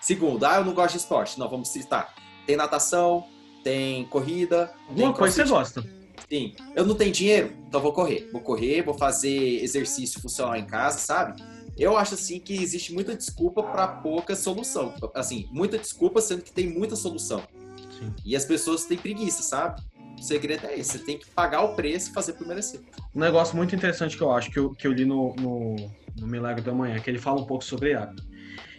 Segundo, 0.00 0.44
ah, 0.44 0.56
eu 0.56 0.64
não 0.64 0.74
gosto 0.74 0.92
de 0.92 0.98
esporte. 0.98 1.38
Não, 1.38 1.48
vamos 1.48 1.68
citar. 1.68 2.14
Tem 2.46 2.56
natação, 2.56 3.24
tem 3.64 4.04
corrida. 4.06 4.72
Alguma 4.88 5.12
coisa 5.12 5.44
você 5.44 5.50
gosta. 5.50 5.98
Sim. 6.28 6.54
Eu 6.74 6.84
não 6.84 6.94
tenho 6.94 7.10
dinheiro, 7.10 7.54
então 7.66 7.80
vou 7.80 7.92
correr. 7.92 8.28
Vou 8.32 8.40
correr, 8.40 8.82
vou 8.82 8.94
fazer 8.94 9.62
exercício 9.62 10.20
funcional 10.20 10.56
em 10.56 10.66
casa, 10.66 10.98
sabe? 10.98 11.42
Eu 11.76 11.96
acho 11.96 12.14
assim 12.14 12.40
que 12.40 12.54
existe 12.54 12.92
muita 12.92 13.14
desculpa 13.14 13.62
para 13.62 13.86
pouca 13.86 14.34
solução. 14.34 14.94
Assim, 15.14 15.48
muita 15.50 15.78
desculpa 15.78 16.20
sendo 16.20 16.42
que 16.42 16.52
tem 16.52 16.68
muita 16.68 16.96
solução. 16.96 17.42
Sim. 17.98 18.12
E 18.24 18.36
as 18.36 18.44
pessoas 18.44 18.84
têm 18.84 18.98
preguiça, 18.98 19.42
sabe? 19.42 19.80
O 20.18 20.22
segredo 20.22 20.66
é 20.66 20.78
esse, 20.78 20.92
você 20.92 20.98
tem 20.98 21.18
que 21.18 21.26
pagar 21.30 21.62
o 21.62 21.74
preço 21.74 22.10
e 22.10 22.14
fazer 22.14 22.32
por 22.34 22.46
merecer. 22.46 22.80
Um 23.14 23.20
negócio 23.20 23.56
muito 23.56 23.74
interessante 23.74 24.16
que 24.16 24.22
eu 24.22 24.32
acho, 24.32 24.50
que 24.50 24.58
eu, 24.58 24.70
que 24.70 24.86
eu 24.86 24.92
li 24.92 25.04
no, 25.04 25.34
no, 25.36 25.76
no 26.16 26.26
Milagre 26.26 26.62
da 26.62 26.72
Manhã, 26.72 26.98
que 26.98 27.08
ele 27.08 27.18
fala 27.18 27.40
um 27.40 27.46
pouco 27.46 27.64
sobre 27.64 27.94
hábito. 27.94 28.22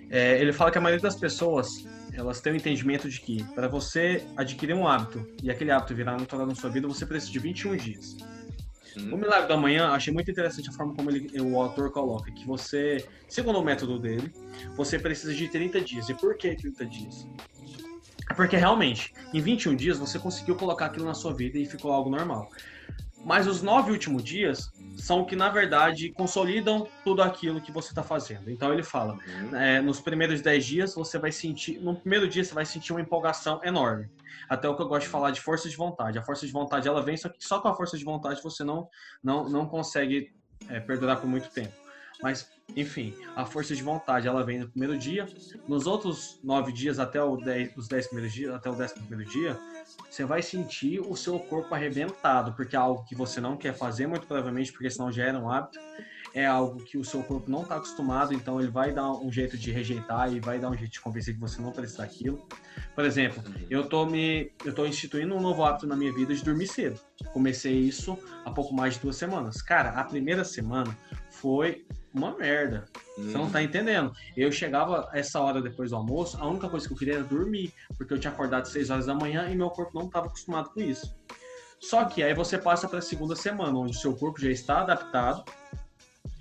É, 0.09 0.39
ele 0.41 0.51
fala 0.51 0.71
que 0.71 0.77
a 0.77 0.81
maioria 0.81 1.01
das 1.01 1.15
pessoas, 1.15 1.85
elas 2.13 2.41
têm 2.41 2.53
o 2.53 2.55
entendimento 2.55 3.07
de 3.07 3.21
que 3.21 3.43
para 3.53 3.67
você 3.67 4.25
adquirir 4.35 4.73
um 4.73 4.87
hábito 4.87 5.25
e 5.41 5.51
aquele 5.51 5.71
hábito 5.71 5.95
virar 5.95 6.17
natural 6.17 6.47
na 6.47 6.55
sua 6.55 6.69
vida, 6.69 6.87
você 6.87 7.05
precisa 7.05 7.31
de 7.31 7.39
21 7.39 7.77
dias. 7.77 8.17
Hum. 8.97 9.13
O 9.13 9.17
Milagre 9.17 9.47
da 9.47 9.55
Manhã, 9.55 9.89
achei 9.89 10.11
muito 10.11 10.31
interessante 10.31 10.69
a 10.69 10.71
forma 10.71 10.95
como 10.95 11.11
ele, 11.11 11.39
o 11.39 11.61
autor 11.61 11.91
coloca, 11.91 12.31
que 12.31 12.45
você, 12.45 13.05
segundo 13.27 13.59
o 13.59 13.63
método 13.63 13.99
dele, 13.99 14.33
você 14.75 14.97
precisa 14.97 15.33
de 15.33 15.47
30 15.47 15.81
dias. 15.81 16.09
E 16.09 16.13
por 16.15 16.35
que 16.37 16.55
30 16.55 16.85
dias? 16.85 17.27
Porque 18.35 18.55
realmente, 18.55 19.13
em 19.33 19.41
21 19.41 19.75
dias 19.75 19.97
você 19.97 20.17
conseguiu 20.19 20.55
colocar 20.55 20.85
aquilo 20.85 21.05
na 21.05 21.13
sua 21.13 21.33
vida 21.33 21.57
e 21.57 21.65
ficou 21.65 21.91
algo 21.91 22.09
normal. 22.09 22.49
Mas 23.23 23.47
os 23.47 23.61
nove 23.61 23.91
últimos 23.91 24.23
dias 24.23 24.71
são 24.97 25.25
que, 25.25 25.35
na 25.35 25.49
verdade, 25.49 26.11
consolidam 26.11 26.87
tudo 27.03 27.21
aquilo 27.21 27.61
que 27.61 27.71
você 27.71 27.89
está 27.89 28.01
fazendo. 28.03 28.49
Então 28.49 28.71
ele 28.71 28.83
fala, 28.83 29.17
Hum. 29.27 29.55
é, 29.55 29.81
nos 29.81 29.99
primeiros 29.99 30.41
10 30.41 30.65
dias 30.65 30.95
você 30.95 31.17
vai 31.17 31.31
sentir, 31.31 31.79
no 31.79 31.95
primeiro 31.95 32.27
dia 32.27 32.43
você 32.43 32.53
vai 32.53 32.65
sentir 32.65 32.91
uma 32.93 33.01
empolgação 33.01 33.59
enorme. 33.63 34.09
Até 34.47 34.67
o 34.69 34.75
que 34.75 34.81
eu 34.81 34.87
gosto 34.87 35.03
de 35.03 35.09
falar 35.09 35.31
de 35.31 35.41
força 35.41 35.69
de 35.69 35.75
vontade. 35.75 36.17
A 36.17 36.23
força 36.23 36.45
de 36.45 36.51
vontade 36.51 36.87
ela 36.87 37.01
vem, 37.01 37.17
só 37.17 37.29
que 37.29 37.43
só 37.45 37.59
com 37.59 37.67
a 37.67 37.75
força 37.75 37.97
de 37.97 38.05
vontade 38.05 38.41
você 38.41 38.63
não, 38.63 38.87
não, 39.23 39.49
não 39.49 39.65
consegue 39.65 40.33
é, 40.69 40.79
perdurar 40.79 41.19
por 41.19 41.27
muito 41.27 41.49
tempo. 41.49 41.73
Mas, 42.21 42.49
enfim, 42.75 43.13
a 43.35 43.45
força 43.45 43.75
de 43.75 43.83
vontade 43.83 44.27
ela 44.27 44.43
vem 44.43 44.59
no 44.59 44.69
primeiro 44.69 44.97
dia. 44.97 45.27
Nos 45.67 45.87
outros 45.87 46.39
nove 46.43 46.71
dias, 46.71 46.99
até 46.99 47.21
o 47.21 47.37
dez, 47.37 47.71
os 47.75 47.87
dez 47.87 48.07
primeiros 48.07 48.33
dias, 48.33 48.53
até 48.53 48.69
o 48.69 48.75
décimo 48.75 49.05
primeiro 49.05 49.31
dia, 49.31 49.57
você 50.09 50.23
vai 50.23 50.41
sentir 50.41 50.99
o 50.99 51.15
seu 51.15 51.39
corpo 51.39 51.73
arrebentado, 51.73 52.53
porque 52.53 52.75
é 52.75 52.79
algo 52.79 53.03
que 53.05 53.15
você 53.15 53.41
não 53.41 53.57
quer 53.57 53.73
fazer, 53.73 54.07
muito 54.07 54.27
provavelmente, 54.27 54.71
porque 54.71 54.89
senão 54.89 55.11
já 55.11 55.25
era 55.25 55.39
um 55.39 55.49
hábito. 55.49 55.79
É 56.33 56.45
algo 56.45 56.83
que 56.83 56.95
o 56.95 57.03
seu 57.03 57.23
corpo 57.23 57.49
não 57.49 57.63
está 57.63 57.77
acostumado, 57.77 58.33
então 58.33 58.59
ele 58.61 58.69
vai 58.69 58.91
dar 58.91 59.11
um 59.13 59.31
jeito 59.31 59.57
de 59.57 59.71
rejeitar 59.71 60.31
e 60.31 60.39
vai 60.39 60.59
dar 60.59 60.69
um 60.69 60.77
jeito 60.77 60.91
de 60.91 61.01
convencer 61.01 61.33
que 61.33 61.39
você 61.39 61.59
não 61.59 61.71
precisa 61.71 62.03
daquilo. 62.03 62.47
Por 62.93 63.03
exemplo, 63.03 63.43
eu 63.67 63.89
tô 63.89 64.05
me 64.05 64.51
eu 64.63 64.73
tô 64.73 64.85
instituindo 64.85 65.35
um 65.35 65.41
novo 65.41 65.63
hábito 65.63 65.87
na 65.87 65.95
minha 65.95 66.13
vida 66.13 66.33
de 66.33 66.43
dormir 66.43 66.67
cedo. 66.67 66.99
Comecei 67.33 67.73
isso 67.73 68.17
há 68.45 68.51
pouco 68.51 68.75
mais 68.75 68.93
de 68.93 68.99
duas 68.99 69.15
semanas. 69.15 69.59
Cara, 69.61 69.89
a 69.89 70.03
primeira 70.03 70.43
semana 70.43 70.95
foi 71.31 71.85
uma 72.13 72.35
merda. 72.37 72.85
Você 73.17 73.37
não 73.37 73.49
tá 73.49 73.61
entendendo. 73.61 74.11
Eu 74.35 74.51
chegava 74.51 75.09
essa 75.13 75.39
hora 75.39 75.61
depois 75.61 75.91
do 75.91 75.95
almoço, 75.95 76.37
a 76.39 76.47
única 76.47 76.69
coisa 76.69 76.87
que 76.87 76.93
eu 76.93 76.97
queria 76.97 77.15
era 77.15 77.23
dormir, 77.23 77.73
porque 77.97 78.13
eu 78.13 78.19
tinha 78.19 78.31
acordado 78.31 78.63
às 78.63 78.69
6 78.69 78.89
horas 78.89 79.05
da 79.05 79.13
manhã 79.13 79.49
e 79.49 79.55
meu 79.55 79.69
corpo 79.69 79.97
não 79.97 80.07
estava 80.07 80.27
acostumado 80.27 80.69
com 80.69 80.81
isso. 80.81 81.15
Só 81.79 82.05
que 82.05 82.21
aí 82.21 82.33
você 82.33 82.57
passa 82.57 82.87
para 82.87 82.99
a 82.99 83.01
segunda 83.01 83.35
semana, 83.35 83.77
onde 83.77 83.91
o 83.91 83.99
seu 83.99 84.15
corpo 84.15 84.39
já 84.41 84.49
está 84.49 84.81
adaptado, 84.81 85.43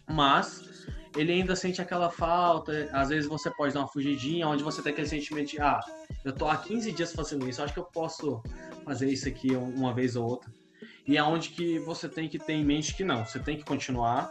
mas 0.08 0.86
ele 1.16 1.32
ainda 1.32 1.54
sente 1.54 1.80
aquela 1.80 2.10
falta. 2.10 2.88
Às 2.92 3.08
vezes 3.10 3.28
você 3.28 3.50
pode 3.50 3.74
dar 3.74 3.80
uma 3.80 3.88
fugidinha, 3.88 4.48
onde 4.48 4.64
você 4.64 4.82
tem 4.82 4.92
aquele 4.92 5.08
sentimento 5.08 5.50
de, 5.50 5.60
ah, 5.60 5.80
eu 6.24 6.32
tô 6.32 6.48
há 6.48 6.56
15 6.56 6.90
dias 6.92 7.12
fazendo 7.12 7.48
isso, 7.48 7.62
acho 7.62 7.72
que 7.72 7.80
eu 7.80 7.84
posso 7.84 8.42
fazer 8.84 9.08
isso 9.08 9.28
aqui 9.28 9.54
uma 9.54 9.94
vez 9.94 10.16
ou 10.16 10.26
outra. 10.26 10.50
E 11.08 11.16
é 11.16 11.38
que 11.38 11.78
você 11.78 12.06
tem 12.06 12.28
que 12.28 12.38
ter 12.38 12.52
em 12.52 12.64
mente 12.64 12.94
que 12.94 13.02
não, 13.02 13.24
você 13.24 13.38
tem 13.38 13.56
que 13.56 13.64
continuar 13.64 14.30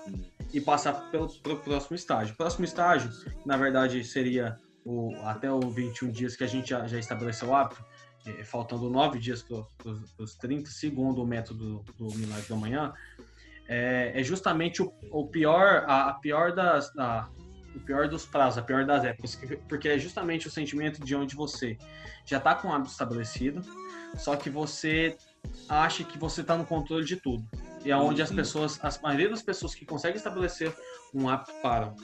e 0.54 0.62
passar 0.62 0.94
pelo, 1.10 1.28
pelo 1.40 1.58
próximo 1.58 1.96
estágio. 1.96 2.36
O 2.36 2.38
próximo 2.38 2.66
estágio, 2.66 3.10
na 3.44 3.58
verdade, 3.58 4.04
seria 4.04 4.56
o, 4.86 5.12
até 5.24 5.52
o 5.52 5.60
21 5.60 6.12
dias 6.12 6.36
que 6.36 6.44
a 6.44 6.48
gente 6.48 6.70
já, 6.70 6.88
já 6.88 7.00
estabeleceu 7.00 7.50
o 7.50 7.56
hábito, 7.56 7.84
eh, 8.28 8.44
faltando 8.44 8.92
9 8.92 9.18
dias 9.18 9.42
para 9.42 9.66
os 10.20 10.36
30, 10.36 10.70
segundo 10.70 11.24
o 11.24 11.26
método 11.26 11.84
do 11.98 12.14
Milagre 12.16 12.48
da 12.48 12.56
Manhã, 12.56 12.94
é, 13.68 14.12
é 14.14 14.24
justamente 14.24 14.84
o, 14.84 14.94
o 15.12 15.28
pior, 15.28 15.84
a, 15.88 16.10
a 16.10 16.14
pior 16.14 16.54
das, 16.54 16.96
a, 16.96 17.28
o 17.76 17.80
pior 17.80 18.08
dos 18.08 18.24
prazos, 18.26 18.60
a 18.60 18.62
pior 18.62 18.86
das 18.86 19.04
épocas, 19.04 19.36
que- 19.36 19.58
porque 19.68 19.90
é 19.90 19.98
justamente 19.98 20.48
o 20.48 20.52
sentimento 20.52 21.04
de 21.04 21.16
onde 21.16 21.36
você 21.36 21.76
já 22.24 22.38
está 22.38 22.54
com 22.54 22.68
o 22.68 22.72
hábito 22.72 22.92
estabelecido, 22.92 23.62
só 24.16 24.36
que 24.36 24.50
você 24.50 25.18
acha 25.70 26.04
que 26.04 26.18
você 26.18 26.42
está 26.42 26.58
no 26.58 26.66
controle 26.66 27.06
de 27.06 27.18
tudo. 27.22 27.44
E 27.84 27.92
é 27.92 27.98
onde 27.98 28.22
as 28.22 28.30
Uhum. 28.30 28.36
pessoas, 28.36 28.80
a 28.84 28.90
maioria 29.04 29.30
das 29.30 29.44
pessoas 29.44 29.74
que 29.76 29.86
conseguem 29.86 30.18
estabelecer 30.18 30.74
um 31.14 31.30
hábito 31.30 31.54
param. 31.62 31.96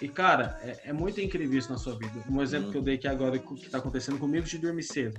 E, 0.00 0.08
cara, 0.08 0.58
é, 0.62 0.90
é 0.90 0.92
muito 0.92 1.20
incrível 1.20 1.58
isso 1.58 1.70
na 1.70 1.78
sua 1.78 1.96
vida. 1.98 2.22
Um 2.30 2.42
exemplo 2.42 2.66
Uhum. 2.66 2.72
que 2.72 2.78
eu 2.78 2.82
dei 2.82 2.94
aqui 2.96 3.08
agora, 3.08 3.38
que 3.38 3.70
tá 3.70 3.78
acontecendo 3.78 4.18
comigo, 4.18 4.46
de 4.46 4.58
dormir 4.58 4.82
cedo. 4.82 5.18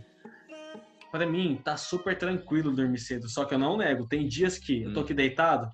Pra 1.12 1.26
mim, 1.26 1.60
tá 1.64 1.78
super 1.78 2.18
tranquilo 2.18 2.76
dormir 2.76 3.00
cedo, 3.00 3.30
só 3.30 3.46
que 3.46 3.54
eu 3.54 3.60
não 3.60 3.78
nego. 3.78 4.08
Tem 4.08 4.28
dias 4.28 4.58
que 4.60 4.84
eu 4.84 4.94
tô 4.94 5.00
Uhum. 5.00 5.06
aqui 5.06 5.14
deitado 5.14 5.72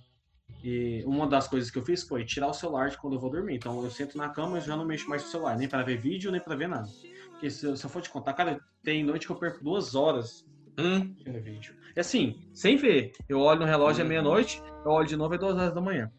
e 0.64 1.04
uma 1.06 1.28
das 1.28 1.48
coisas 1.48 1.70
que 1.72 1.78
eu 1.78 1.84
fiz 1.84 2.04
foi 2.04 2.24
tirar 2.24 2.48
o 2.48 2.54
celular 2.54 2.90
de 2.90 2.98
quando 2.98 3.16
eu 3.16 3.20
vou 3.20 3.32
dormir. 3.32 3.56
Então 3.56 3.84
eu 3.84 3.90
sento 3.90 4.18
na 4.18 4.30
cama 4.30 4.58
e 4.60 4.62
já 4.62 4.78
não 4.78 4.86
mexo 4.86 5.10
mais 5.10 5.24
no 5.24 5.30
celular, 5.30 5.58
nem 5.58 5.68
pra 5.68 5.84
ver 5.84 5.98
vídeo, 6.00 6.32
nem 6.32 6.40
pra 6.42 6.56
ver 6.56 6.70
nada. 6.70 6.88
Porque 7.32 7.50
se 7.50 7.66
eu, 7.66 7.76
se 7.76 7.84
eu 7.86 7.90
for 7.90 8.02
te 8.02 8.10
contar, 8.10 8.34
cara, 8.34 8.60
tem 8.84 9.04
noite 9.04 9.26
que 9.26 9.32
eu 9.32 9.38
perco 9.40 9.64
duas 9.64 9.96
horas 9.96 10.46
Hum, 10.78 11.16
vendo 11.24 11.42
vídeo. 11.42 11.76
E 11.96 12.00
assim, 12.00 12.40
sem 12.54 12.76
ver. 12.76 13.12
Eu 13.30 13.40
olho 13.40 13.60
no 13.60 13.66
relógio 13.66 14.02
é 14.02 14.04
Uhum. 14.04 14.10
meia-noite, 14.10 14.62
eu 14.84 14.92
olho 14.92 15.08
de 15.08 15.16
novo 15.16 15.36
é 15.36 15.38
duas 15.38 15.56
horas 15.56 15.74
da 15.74 15.82
manhã. 15.82 16.12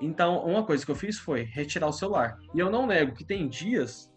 Então, 0.00 0.44
uma 0.44 0.64
coisa 0.64 0.84
que 0.84 0.90
eu 0.90 0.94
fiz 0.96 1.18
foi 1.18 1.42
retirar 1.42 1.88
o 1.88 1.92
celular. 1.92 2.38
E 2.54 2.58
eu 2.58 2.70
não 2.70 2.86
nego 2.86 3.14
que 3.14 3.24
tem 3.24 3.48
dias 3.48 4.10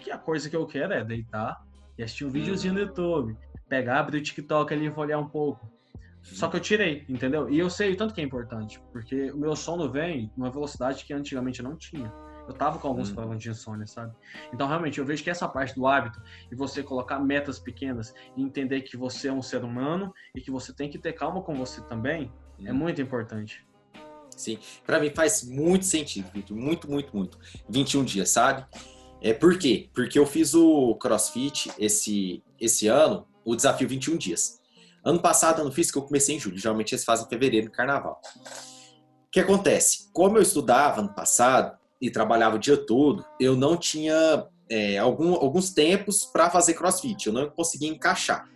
que 0.00 0.10
a 0.10 0.18
coisa 0.18 0.50
que 0.50 0.56
eu 0.56 0.66
quero 0.66 0.92
é 0.92 1.04
deitar 1.04 1.56
e 1.96 2.02
assistir 2.02 2.24
um 2.24 2.30
videozinho 2.30 2.74
no 2.74 2.80
YouTube. 2.80 3.36
Pegar, 3.68 4.00
abrir 4.00 4.18
o 4.18 4.22
TikTok 4.22 4.72
ali 4.72 4.86
e 4.86 4.90
olhar 4.90 5.18
um 5.18 5.28
pouco. 5.28 5.70
Só 6.22 6.48
que 6.48 6.56
eu 6.56 6.60
tirei, 6.60 7.04
entendeu? 7.08 7.48
E 7.48 7.58
eu 7.58 7.70
sei 7.70 7.92
o 7.92 7.96
tanto 7.96 8.12
que 8.12 8.20
é 8.20 8.24
importante, 8.24 8.80
porque 8.92 9.30
o 9.30 9.36
meu 9.38 9.54
sono 9.56 9.90
vem 9.90 10.30
numa 10.36 10.50
velocidade 10.50 11.04
que 11.04 11.12
antigamente 11.12 11.60
eu 11.60 11.68
não 11.68 11.76
tinha. 11.76 12.12
Eu 12.48 12.54
tava 12.54 12.78
com 12.78 12.88
alguns 12.88 13.10
Hum. 13.10 13.14
problemas 13.14 13.42
de 13.42 13.50
insônia, 13.50 13.86
sabe? 13.86 14.14
Então, 14.52 14.66
realmente, 14.66 14.98
eu 14.98 15.04
vejo 15.04 15.22
que 15.22 15.28
essa 15.28 15.46
parte 15.46 15.74
do 15.74 15.86
hábito 15.86 16.20
e 16.50 16.54
você 16.56 16.82
colocar 16.82 17.20
metas 17.20 17.58
pequenas 17.58 18.14
e 18.34 18.42
entender 18.42 18.80
que 18.80 18.96
você 18.96 19.28
é 19.28 19.32
um 19.32 19.42
ser 19.42 19.62
humano 19.62 20.12
e 20.34 20.40
que 20.40 20.50
você 20.50 20.72
tem 20.74 20.88
que 20.88 20.98
ter 20.98 21.12
calma 21.12 21.42
com 21.42 21.54
você 21.54 21.82
também 21.82 22.32
é 22.64 22.72
Hum. 22.72 22.76
muito 22.76 23.02
importante. 23.02 23.66
sim. 24.34 24.58
Pra 24.86 25.00
mim 25.00 25.10
faz 25.10 25.42
muito 25.42 25.84
sentido, 25.84 26.30
Vitor. 26.32 26.56
Muito, 26.56 26.88
muito, 26.90 27.14
muito. 27.14 27.38
21 27.68 28.04
dias, 28.04 28.30
sabe? 28.30 28.64
É, 29.20 29.32
por 29.34 29.58
quê? 29.58 29.90
Porque 29.92 30.16
eu 30.18 30.24
fiz 30.24 30.54
o 30.54 30.94
CrossFit 30.94 31.72
esse, 31.76 32.42
esse 32.58 32.86
ano, 32.86 33.26
o 33.44 33.56
desafio 33.56 33.88
21 33.88 34.16
dias. 34.16 34.60
Ano 35.04 35.20
passado, 35.20 35.60
ano 35.60 35.72
físico, 35.72 35.98
eu 35.98 36.02
comecei 36.04 36.36
em 36.36 36.40
julho. 36.40 36.56
Geralmente 36.56 36.92
eles 36.94 37.04
fazem 37.04 37.26
em 37.26 37.28
fevereiro, 37.28 37.66
no 37.66 37.72
carnaval. 37.72 38.20
O 39.26 39.30
que 39.30 39.40
acontece? 39.40 40.08
Como 40.12 40.38
eu 40.38 40.42
estudava 40.42 41.00
ano 41.00 41.12
passado 41.14 41.77
e 42.00 42.10
trabalhava 42.10 42.56
o 42.56 42.58
dia 42.58 42.76
todo, 42.76 43.24
eu 43.40 43.56
não 43.56 43.76
tinha 43.76 44.46
é, 44.70 44.98
algum, 44.98 45.34
alguns 45.34 45.70
tempos 45.70 46.24
para 46.24 46.50
fazer 46.50 46.74
crossfit. 46.74 47.26
Eu 47.26 47.32
não 47.32 47.50
conseguia 47.50 47.88
encaixar. 47.88 48.48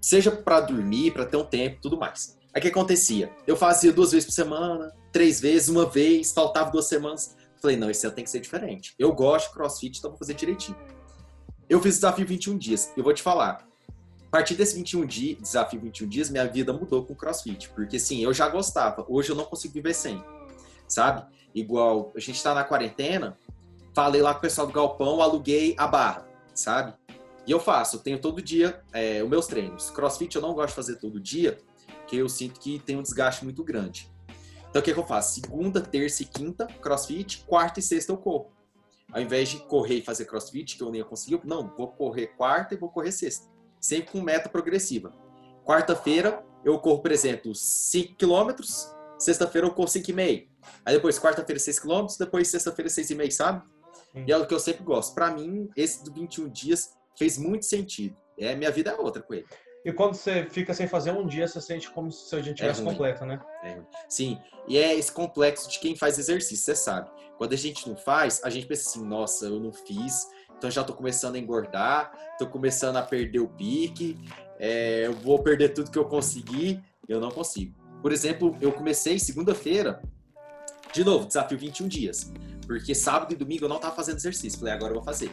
Seja 0.00 0.30
para 0.30 0.60
dormir, 0.60 1.12
para 1.12 1.26
ter 1.26 1.36
um 1.36 1.44
tempo 1.44 1.78
tudo 1.80 1.96
mais. 1.96 2.38
Aí 2.54 2.58
o 2.58 2.62
que 2.62 2.68
acontecia? 2.68 3.32
Eu 3.46 3.56
fazia 3.56 3.92
duas 3.92 4.12
vezes 4.12 4.26
por 4.26 4.32
semana, 4.32 4.92
três 5.12 5.40
vezes, 5.40 5.68
uma 5.68 5.86
vez, 5.86 6.32
faltava 6.32 6.70
duas 6.70 6.86
semanas. 6.86 7.36
Falei, 7.60 7.76
não, 7.76 7.90
esse 7.90 8.04
ano 8.06 8.14
tem 8.14 8.24
que 8.24 8.30
ser 8.30 8.40
diferente. 8.40 8.94
Eu 8.98 9.12
gosto 9.12 9.48
de 9.48 9.54
crossfit, 9.54 9.98
então 9.98 10.10
vou 10.10 10.18
fazer 10.18 10.34
direitinho. 10.34 10.76
Eu 11.68 11.80
fiz 11.80 11.94
o 11.94 11.98
desafio 11.98 12.26
21 12.26 12.58
dias. 12.58 12.92
Eu 12.96 13.04
vou 13.04 13.14
te 13.14 13.22
falar. 13.22 13.66
A 14.26 14.30
partir 14.30 14.54
desse 14.54 14.74
21 14.74 15.06
dia, 15.06 15.36
desafio 15.36 15.80
21 15.80 16.08
dias, 16.08 16.30
minha 16.30 16.46
vida 16.46 16.72
mudou 16.72 17.04
com 17.04 17.14
crossfit. 17.14 17.68
Porque, 17.70 17.98
sim, 17.98 18.22
eu 18.22 18.34
já 18.34 18.48
gostava. 18.48 19.06
Hoje 19.08 19.30
eu 19.30 19.36
não 19.36 19.44
consigo 19.44 19.74
viver 19.74 19.94
sem. 19.94 20.22
Sabe? 20.88 21.24
Igual, 21.54 22.12
a 22.16 22.20
gente 22.20 22.42
tá 22.42 22.54
na 22.54 22.64
quarentena, 22.64 23.38
falei 23.94 24.22
lá 24.22 24.32
com 24.32 24.38
o 24.38 24.42
pessoal 24.42 24.66
do 24.66 24.72
Galpão, 24.72 25.20
aluguei 25.20 25.74
a 25.78 25.86
barra, 25.86 26.26
sabe? 26.54 26.94
E 27.46 27.50
eu 27.50 27.58
faço, 27.58 27.96
eu 27.96 28.00
tenho 28.00 28.20
todo 28.20 28.40
dia 28.40 28.82
é, 28.92 29.22
os 29.22 29.28
meus 29.28 29.46
treinos. 29.46 29.90
Crossfit 29.90 30.34
eu 30.36 30.42
não 30.42 30.54
gosto 30.54 30.68
de 30.68 30.74
fazer 30.74 30.96
todo 30.96 31.20
dia, 31.20 31.58
porque 31.98 32.16
eu 32.16 32.28
sinto 32.28 32.60
que 32.60 32.78
tem 32.78 32.96
um 32.96 33.02
desgaste 33.02 33.44
muito 33.44 33.64
grande. 33.64 34.10
Então 34.70 34.80
o 34.80 34.82
que, 34.82 34.90
é 34.90 34.94
que 34.94 35.00
eu 35.00 35.06
faço? 35.06 35.34
Segunda, 35.34 35.80
terça 35.80 36.22
e 36.22 36.26
quinta, 36.26 36.66
crossfit, 36.66 37.44
quarta 37.46 37.80
e 37.80 37.82
sexta 37.82 38.12
eu 38.12 38.16
corro. 38.16 38.50
Ao 39.12 39.20
invés 39.20 39.50
de 39.50 39.58
correr 39.58 39.96
e 39.96 40.02
fazer 40.02 40.24
crossfit, 40.24 40.76
que 40.76 40.82
eu 40.82 40.90
nem 40.90 41.00
ia 41.00 41.04
conseguir, 41.04 41.40
não, 41.44 41.68
vou 41.76 41.88
correr 41.88 42.28
quarta 42.28 42.74
e 42.74 42.78
vou 42.78 42.88
correr 42.88 43.12
sexta. 43.12 43.46
Sempre 43.78 44.12
com 44.12 44.22
meta 44.22 44.48
progressiva. 44.48 45.12
Quarta-feira 45.66 46.42
eu 46.64 46.78
corro, 46.78 47.02
por 47.02 47.10
exemplo, 47.10 47.54
5 47.54 48.14
km, 48.14 48.62
sexta-feira 49.24 49.66
eu 49.66 49.72
corro 49.72 49.88
5,5. 49.88 50.48
Aí 50.84 50.94
depois 50.94 51.18
quarta-feira 51.18 51.58
6 51.58 51.80
km, 51.80 52.06
depois 52.18 52.48
sexta-feira 52.48 52.90
6,5, 52.90 53.30
sabe? 53.30 53.62
Sim. 54.12 54.24
E 54.26 54.32
é 54.32 54.36
o 54.36 54.46
que 54.46 54.54
eu 54.54 54.60
sempre 54.60 54.84
gosto. 54.84 55.14
Para 55.14 55.30
mim, 55.30 55.68
esse 55.76 56.04
do 56.04 56.12
21 56.12 56.48
dias 56.48 56.94
fez 57.16 57.38
muito 57.38 57.64
sentido. 57.64 58.16
É, 58.38 58.54
minha 58.54 58.70
vida 58.70 58.90
é 58.90 58.94
outra 58.94 59.22
com 59.22 59.34
ele. 59.34 59.46
E 59.84 59.92
quando 59.92 60.14
você 60.14 60.46
fica 60.48 60.72
sem 60.72 60.86
fazer 60.86 61.10
um 61.10 61.26
dia, 61.26 61.48
você 61.48 61.60
sente 61.60 61.90
como 61.90 62.10
se 62.10 62.34
o 62.34 62.40
dia 62.40 62.54
tivesse 62.54 62.80
é 62.80 62.84
completo, 62.84 63.24
né? 63.26 63.40
É 63.64 63.80
Sim, 64.08 64.38
e 64.68 64.78
é 64.78 64.94
esse 64.94 65.10
complexo 65.10 65.68
de 65.68 65.80
quem 65.80 65.96
faz 65.96 66.18
exercício, 66.18 66.64
você 66.64 66.76
sabe. 66.76 67.10
Quando 67.36 67.52
a 67.52 67.56
gente 67.56 67.88
não 67.88 67.96
faz, 67.96 68.40
a 68.44 68.50
gente 68.50 68.66
pensa 68.66 68.88
assim, 68.88 69.04
nossa, 69.04 69.46
eu 69.46 69.58
não 69.58 69.72
fiz, 69.72 70.28
então 70.56 70.70
já 70.70 70.84
tô 70.84 70.94
começando 70.94 71.34
a 71.34 71.38
engordar, 71.38 72.12
tô 72.38 72.46
começando 72.46 72.96
a 72.96 73.02
perder 73.02 73.40
o 73.40 73.48
pique, 73.48 74.16
é, 74.60 75.06
eu 75.06 75.12
vou 75.14 75.42
perder 75.42 75.70
tudo 75.70 75.90
que 75.90 75.98
eu 75.98 76.04
consegui, 76.04 76.80
eu 77.08 77.18
não 77.18 77.32
consigo. 77.32 77.81
Por 78.02 78.12
exemplo, 78.12 78.56
eu 78.60 78.72
comecei 78.72 79.18
segunda-feira, 79.18 80.02
de 80.92 81.04
novo, 81.04 81.24
desafio 81.24 81.56
21 81.56 81.86
dias, 81.86 82.32
porque 82.66 82.94
sábado 82.94 83.32
e 83.32 83.36
domingo 83.36 83.64
eu 83.64 83.68
não 83.68 83.78
tava 83.78 83.94
fazendo 83.94 84.16
exercício, 84.16 84.58
falei, 84.58 84.74
agora 84.74 84.90
eu 84.90 84.96
vou 84.96 85.04
fazer. 85.04 85.30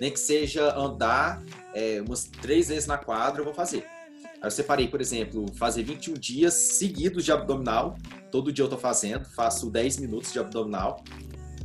Nem 0.00 0.12
que 0.12 0.18
seja 0.18 0.76
andar 0.76 1.42
é, 1.74 2.00
umas 2.00 2.24
três 2.24 2.68
vezes 2.68 2.86
na 2.86 2.96
quadra, 2.96 3.40
eu 3.40 3.44
vou 3.44 3.52
fazer. 3.52 3.84
Aí 4.24 4.46
eu 4.46 4.50
separei, 4.50 4.88
por 4.88 5.00
exemplo, 5.00 5.46
fazer 5.56 5.82
21 5.82 6.14
dias 6.14 6.54
seguidos 6.54 7.24
de 7.24 7.32
abdominal. 7.32 7.96
Todo 8.30 8.52
dia 8.52 8.64
eu 8.64 8.68
tô 8.68 8.78
fazendo, 8.78 9.24
faço 9.24 9.70
10 9.70 9.98
minutos 9.98 10.32
de 10.32 10.38
abdominal. 10.38 11.02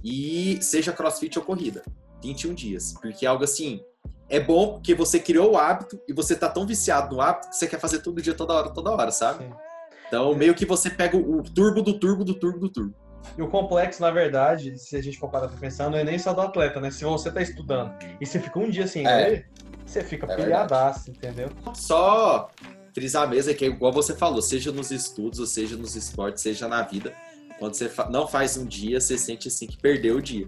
E 0.03 0.59
seja 0.61 0.93
crossfit 0.93 1.37
ou 1.37 1.45
corrida. 1.45 1.83
21 2.23 2.53
dias. 2.53 2.93
Porque 3.01 3.25
é 3.25 3.29
algo 3.29 3.43
assim, 3.43 3.81
é 4.27 4.39
bom 4.39 4.73
porque 4.73 4.93
você 4.93 5.19
criou 5.19 5.53
o 5.53 5.57
hábito 5.57 5.99
e 6.07 6.13
você 6.13 6.35
tá 6.35 6.47
tão 6.49 6.65
viciado 6.65 7.15
no 7.15 7.21
hábito 7.21 7.49
que 7.49 7.55
você 7.55 7.67
quer 7.67 7.79
fazer 7.79 7.99
todo 7.99 8.21
dia, 8.21 8.33
toda 8.33 8.53
hora, 8.53 8.69
toda 8.69 8.91
hora, 8.91 9.11
sabe? 9.11 9.45
Sim. 9.45 9.68
Então, 10.10 10.36
meio 10.36 10.55
que 10.55 10.66
você 10.66 10.89
pega 10.89 11.16
o 11.16 11.43
turbo 11.43 11.82
do 11.82 11.97
turbo 11.97 12.26
do 12.26 12.34
turbo 12.34 12.60
do 12.60 12.70
turbo. 12.70 12.95
E 13.38 13.41
o 13.41 13.47
complexo, 13.47 14.01
na 14.01 14.10
verdade, 14.10 14.78
se 14.78 14.95
a 14.95 15.01
gente 15.01 15.20
for 15.20 15.30
parar 15.30 15.47
pra 15.47 15.57
pensar, 15.57 15.89
não 15.89 15.97
é 15.97 16.03
nem 16.03 16.18
só 16.18 16.34
do 16.34 16.41
atleta, 16.41 16.82
né? 16.82 16.89
Se 16.89 17.03
você 17.03 17.32
tá 17.32 17.41
estudando 17.41 17.93
e 18.20 18.26
você 18.26 18.39
fica 18.39 18.57
um 18.57 18.70
dia 18.70 18.88
sem 18.88 19.05
é. 19.07 19.45
você 19.86 20.03
fica 20.03 20.26
é 20.32 20.36
pilhadaço, 20.36 21.12
entendeu? 21.12 21.49
Só 21.76 22.49
frisar 22.93 23.30
mesmo 23.30 23.51
é 23.51 23.53
que, 23.53 23.66
igual 23.66 23.93
você 23.93 24.16
falou, 24.16 24.41
seja 24.41 24.72
nos 24.72 24.89
estudos, 24.89 25.39
ou 25.39 25.45
seja 25.45 25.78
nos 25.78 25.95
esportes, 25.95 26.41
seja 26.41 26.68
na 26.68 26.82
vida, 26.82 27.14
quando 27.60 27.76
você 27.76 27.91
não 28.10 28.28
faz 28.28 28.57
um 28.57 28.66
dia, 28.66 28.99
você 28.99 29.18
sente 29.18 29.47
assim 29.47 29.68
que 29.68 29.78
perdeu 29.78 30.18
o 30.18 30.22
dia. 30.22 30.45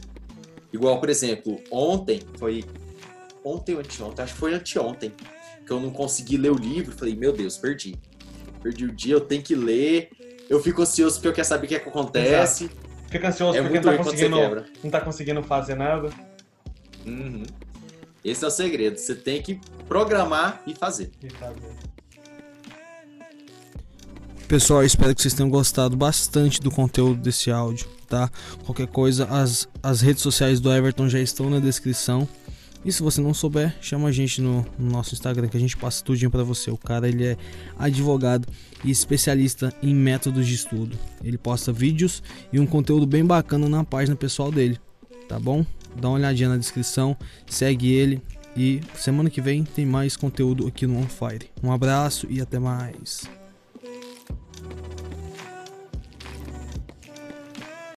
Igual, 0.74 0.99
por 0.99 1.09
exemplo, 1.09 1.62
ontem, 1.70 2.22
foi. 2.39 2.64
Ontem 3.43 3.74
ou 3.74 3.82
anteontem, 3.82 4.24
acho 4.24 4.34
que 4.34 4.39
foi 4.39 4.53
anteontem, 4.53 5.12
que 5.66 5.72
eu 5.72 5.80
não 5.80 5.91
consegui 5.91 6.38
ler 6.38 6.51
o 6.51 6.55
livro. 6.55 6.95
Falei, 6.95 7.16
meu 7.16 7.34
Deus, 7.34 7.57
perdi. 7.57 7.95
Perdi 8.62 8.86
o 8.86 8.91
dia, 8.91 9.16
eu 9.16 9.22
tenho 9.22 9.41
que 9.41 9.55
ler 9.55 10.09
eu 10.51 10.62
fico 10.62 10.82
ansioso 10.82 11.16
porque 11.16 11.30
eu 11.30 11.34
quero 11.34 11.47
saber 11.47 11.66
o 11.66 11.70
que, 11.70 11.76
é 11.76 11.80
que 11.80 11.88
acontece. 11.88 12.66
Exato. 12.66 12.82
Fica 13.09 13.30
ansioso 13.30 13.57
é 13.57 13.62
porque 13.62 13.80
não 13.80 13.91
tá, 13.91 13.97
conseguindo, 13.97 14.66
não 14.84 14.91
tá 14.91 14.99
conseguindo 14.99 15.43
fazer 15.43 15.76
nada. 15.76 16.09
Uhum. 17.05 17.43
Esse 18.24 18.43
é 18.43 18.47
o 18.47 18.51
segredo. 18.51 18.97
Você 18.97 19.16
tem 19.16 19.41
que 19.41 19.62
programar 19.88 20.62
e 20.68 20.76
fazer. 20.76 21.09
E 21.24 21.30
fazer. 21.30 21.74
Pessoal, 24.45 24.84
espero 24.84 25.16
que 25.16 25.22
vocês 25.22 25.34
tenham 25.34 25.49
gostado 25.49 25.95
bastante 25.95 26.59
do 26.59 26.70
conteúdo 26.70 27.22
desse 27.22 27.49
áudio, 27.49 27.88
tá? 28.09 28.30
Qualquer 28.66 28.88
coisa, 28.88 29.26
as, 29.28 29.70
as 29.82 30.01
redes 30.01 30.22
sociais 30.22 30.59
do 30.59 30.70
Everton 30.70 31.07
já 31.07 31.20
estão 31.22 31.49
na 31.49 31.59
descrição. 31.59 32.28
E 32.84 32.91
se 32.91 33.03
você 33.03 33.21
não 33.21 33.34
souber, 33.34 33.75
chama 33.79 34.07
a 34.07 34.11
gente 34.11 34.41
no, 34.41 34.65
no 34.77 34.91
nosso 34.91 35.13
Instagram 35.13 35.47
que 35.47 35.57
a 35.57 35.59
gente 35.59 35.77
passa 35.77 36.03
tudinho 36.03 36.32
para 36.32 36.43
você. 36.43 36.71
O 36.71 36.77
cara 36.77 37.07
ele 37.07 37.25
é 37.25 37.38
advogado 37.77 38.47
e 38.84 38.89
especialista 38.89 39.73
em 39.84 39.93
métodos 39.93 40.47
de 40.47 40.55
estudo. 40.55 40.97
Ele 41.23 41.38
posta 41.38 41.71
vídeos 41.71 42.23
e 42.51 42.59
um 42.59 42.65
conteúdo 42.65 43.05
bem 43.05 43.23
bacana 43.23 43.69
na 43.69 43.84
página 43.84 44.15
pessoal 44.15 44.51
dele, 44.51 44.79
tá 45.27 45.39
bom? 45.39 45.65
Dá 45.95 46.09
uma 46.09 46.17
olhadinha 46.17 46.49
na 46.49 46.57
descrição, 46.57 47.15
segue 47.45 47.91
ele 47.91 48.21
e 48.55 48.82
semana 48.95 49.29
que 49.29 49.41
vem 49.41 49.63
tem 49.63 49.86
mais 49.86 50.17
conteúdo 50.17 50.67
aqui 50.67 50.88
no 50.88 50.97
On 50.97 51.07
Fire. 51.07 51.49
Um 51.63 51.71
abraço 51.71 52.25
e 52.29 52.41
até 52.41 52.57
mais. 52.57 53.40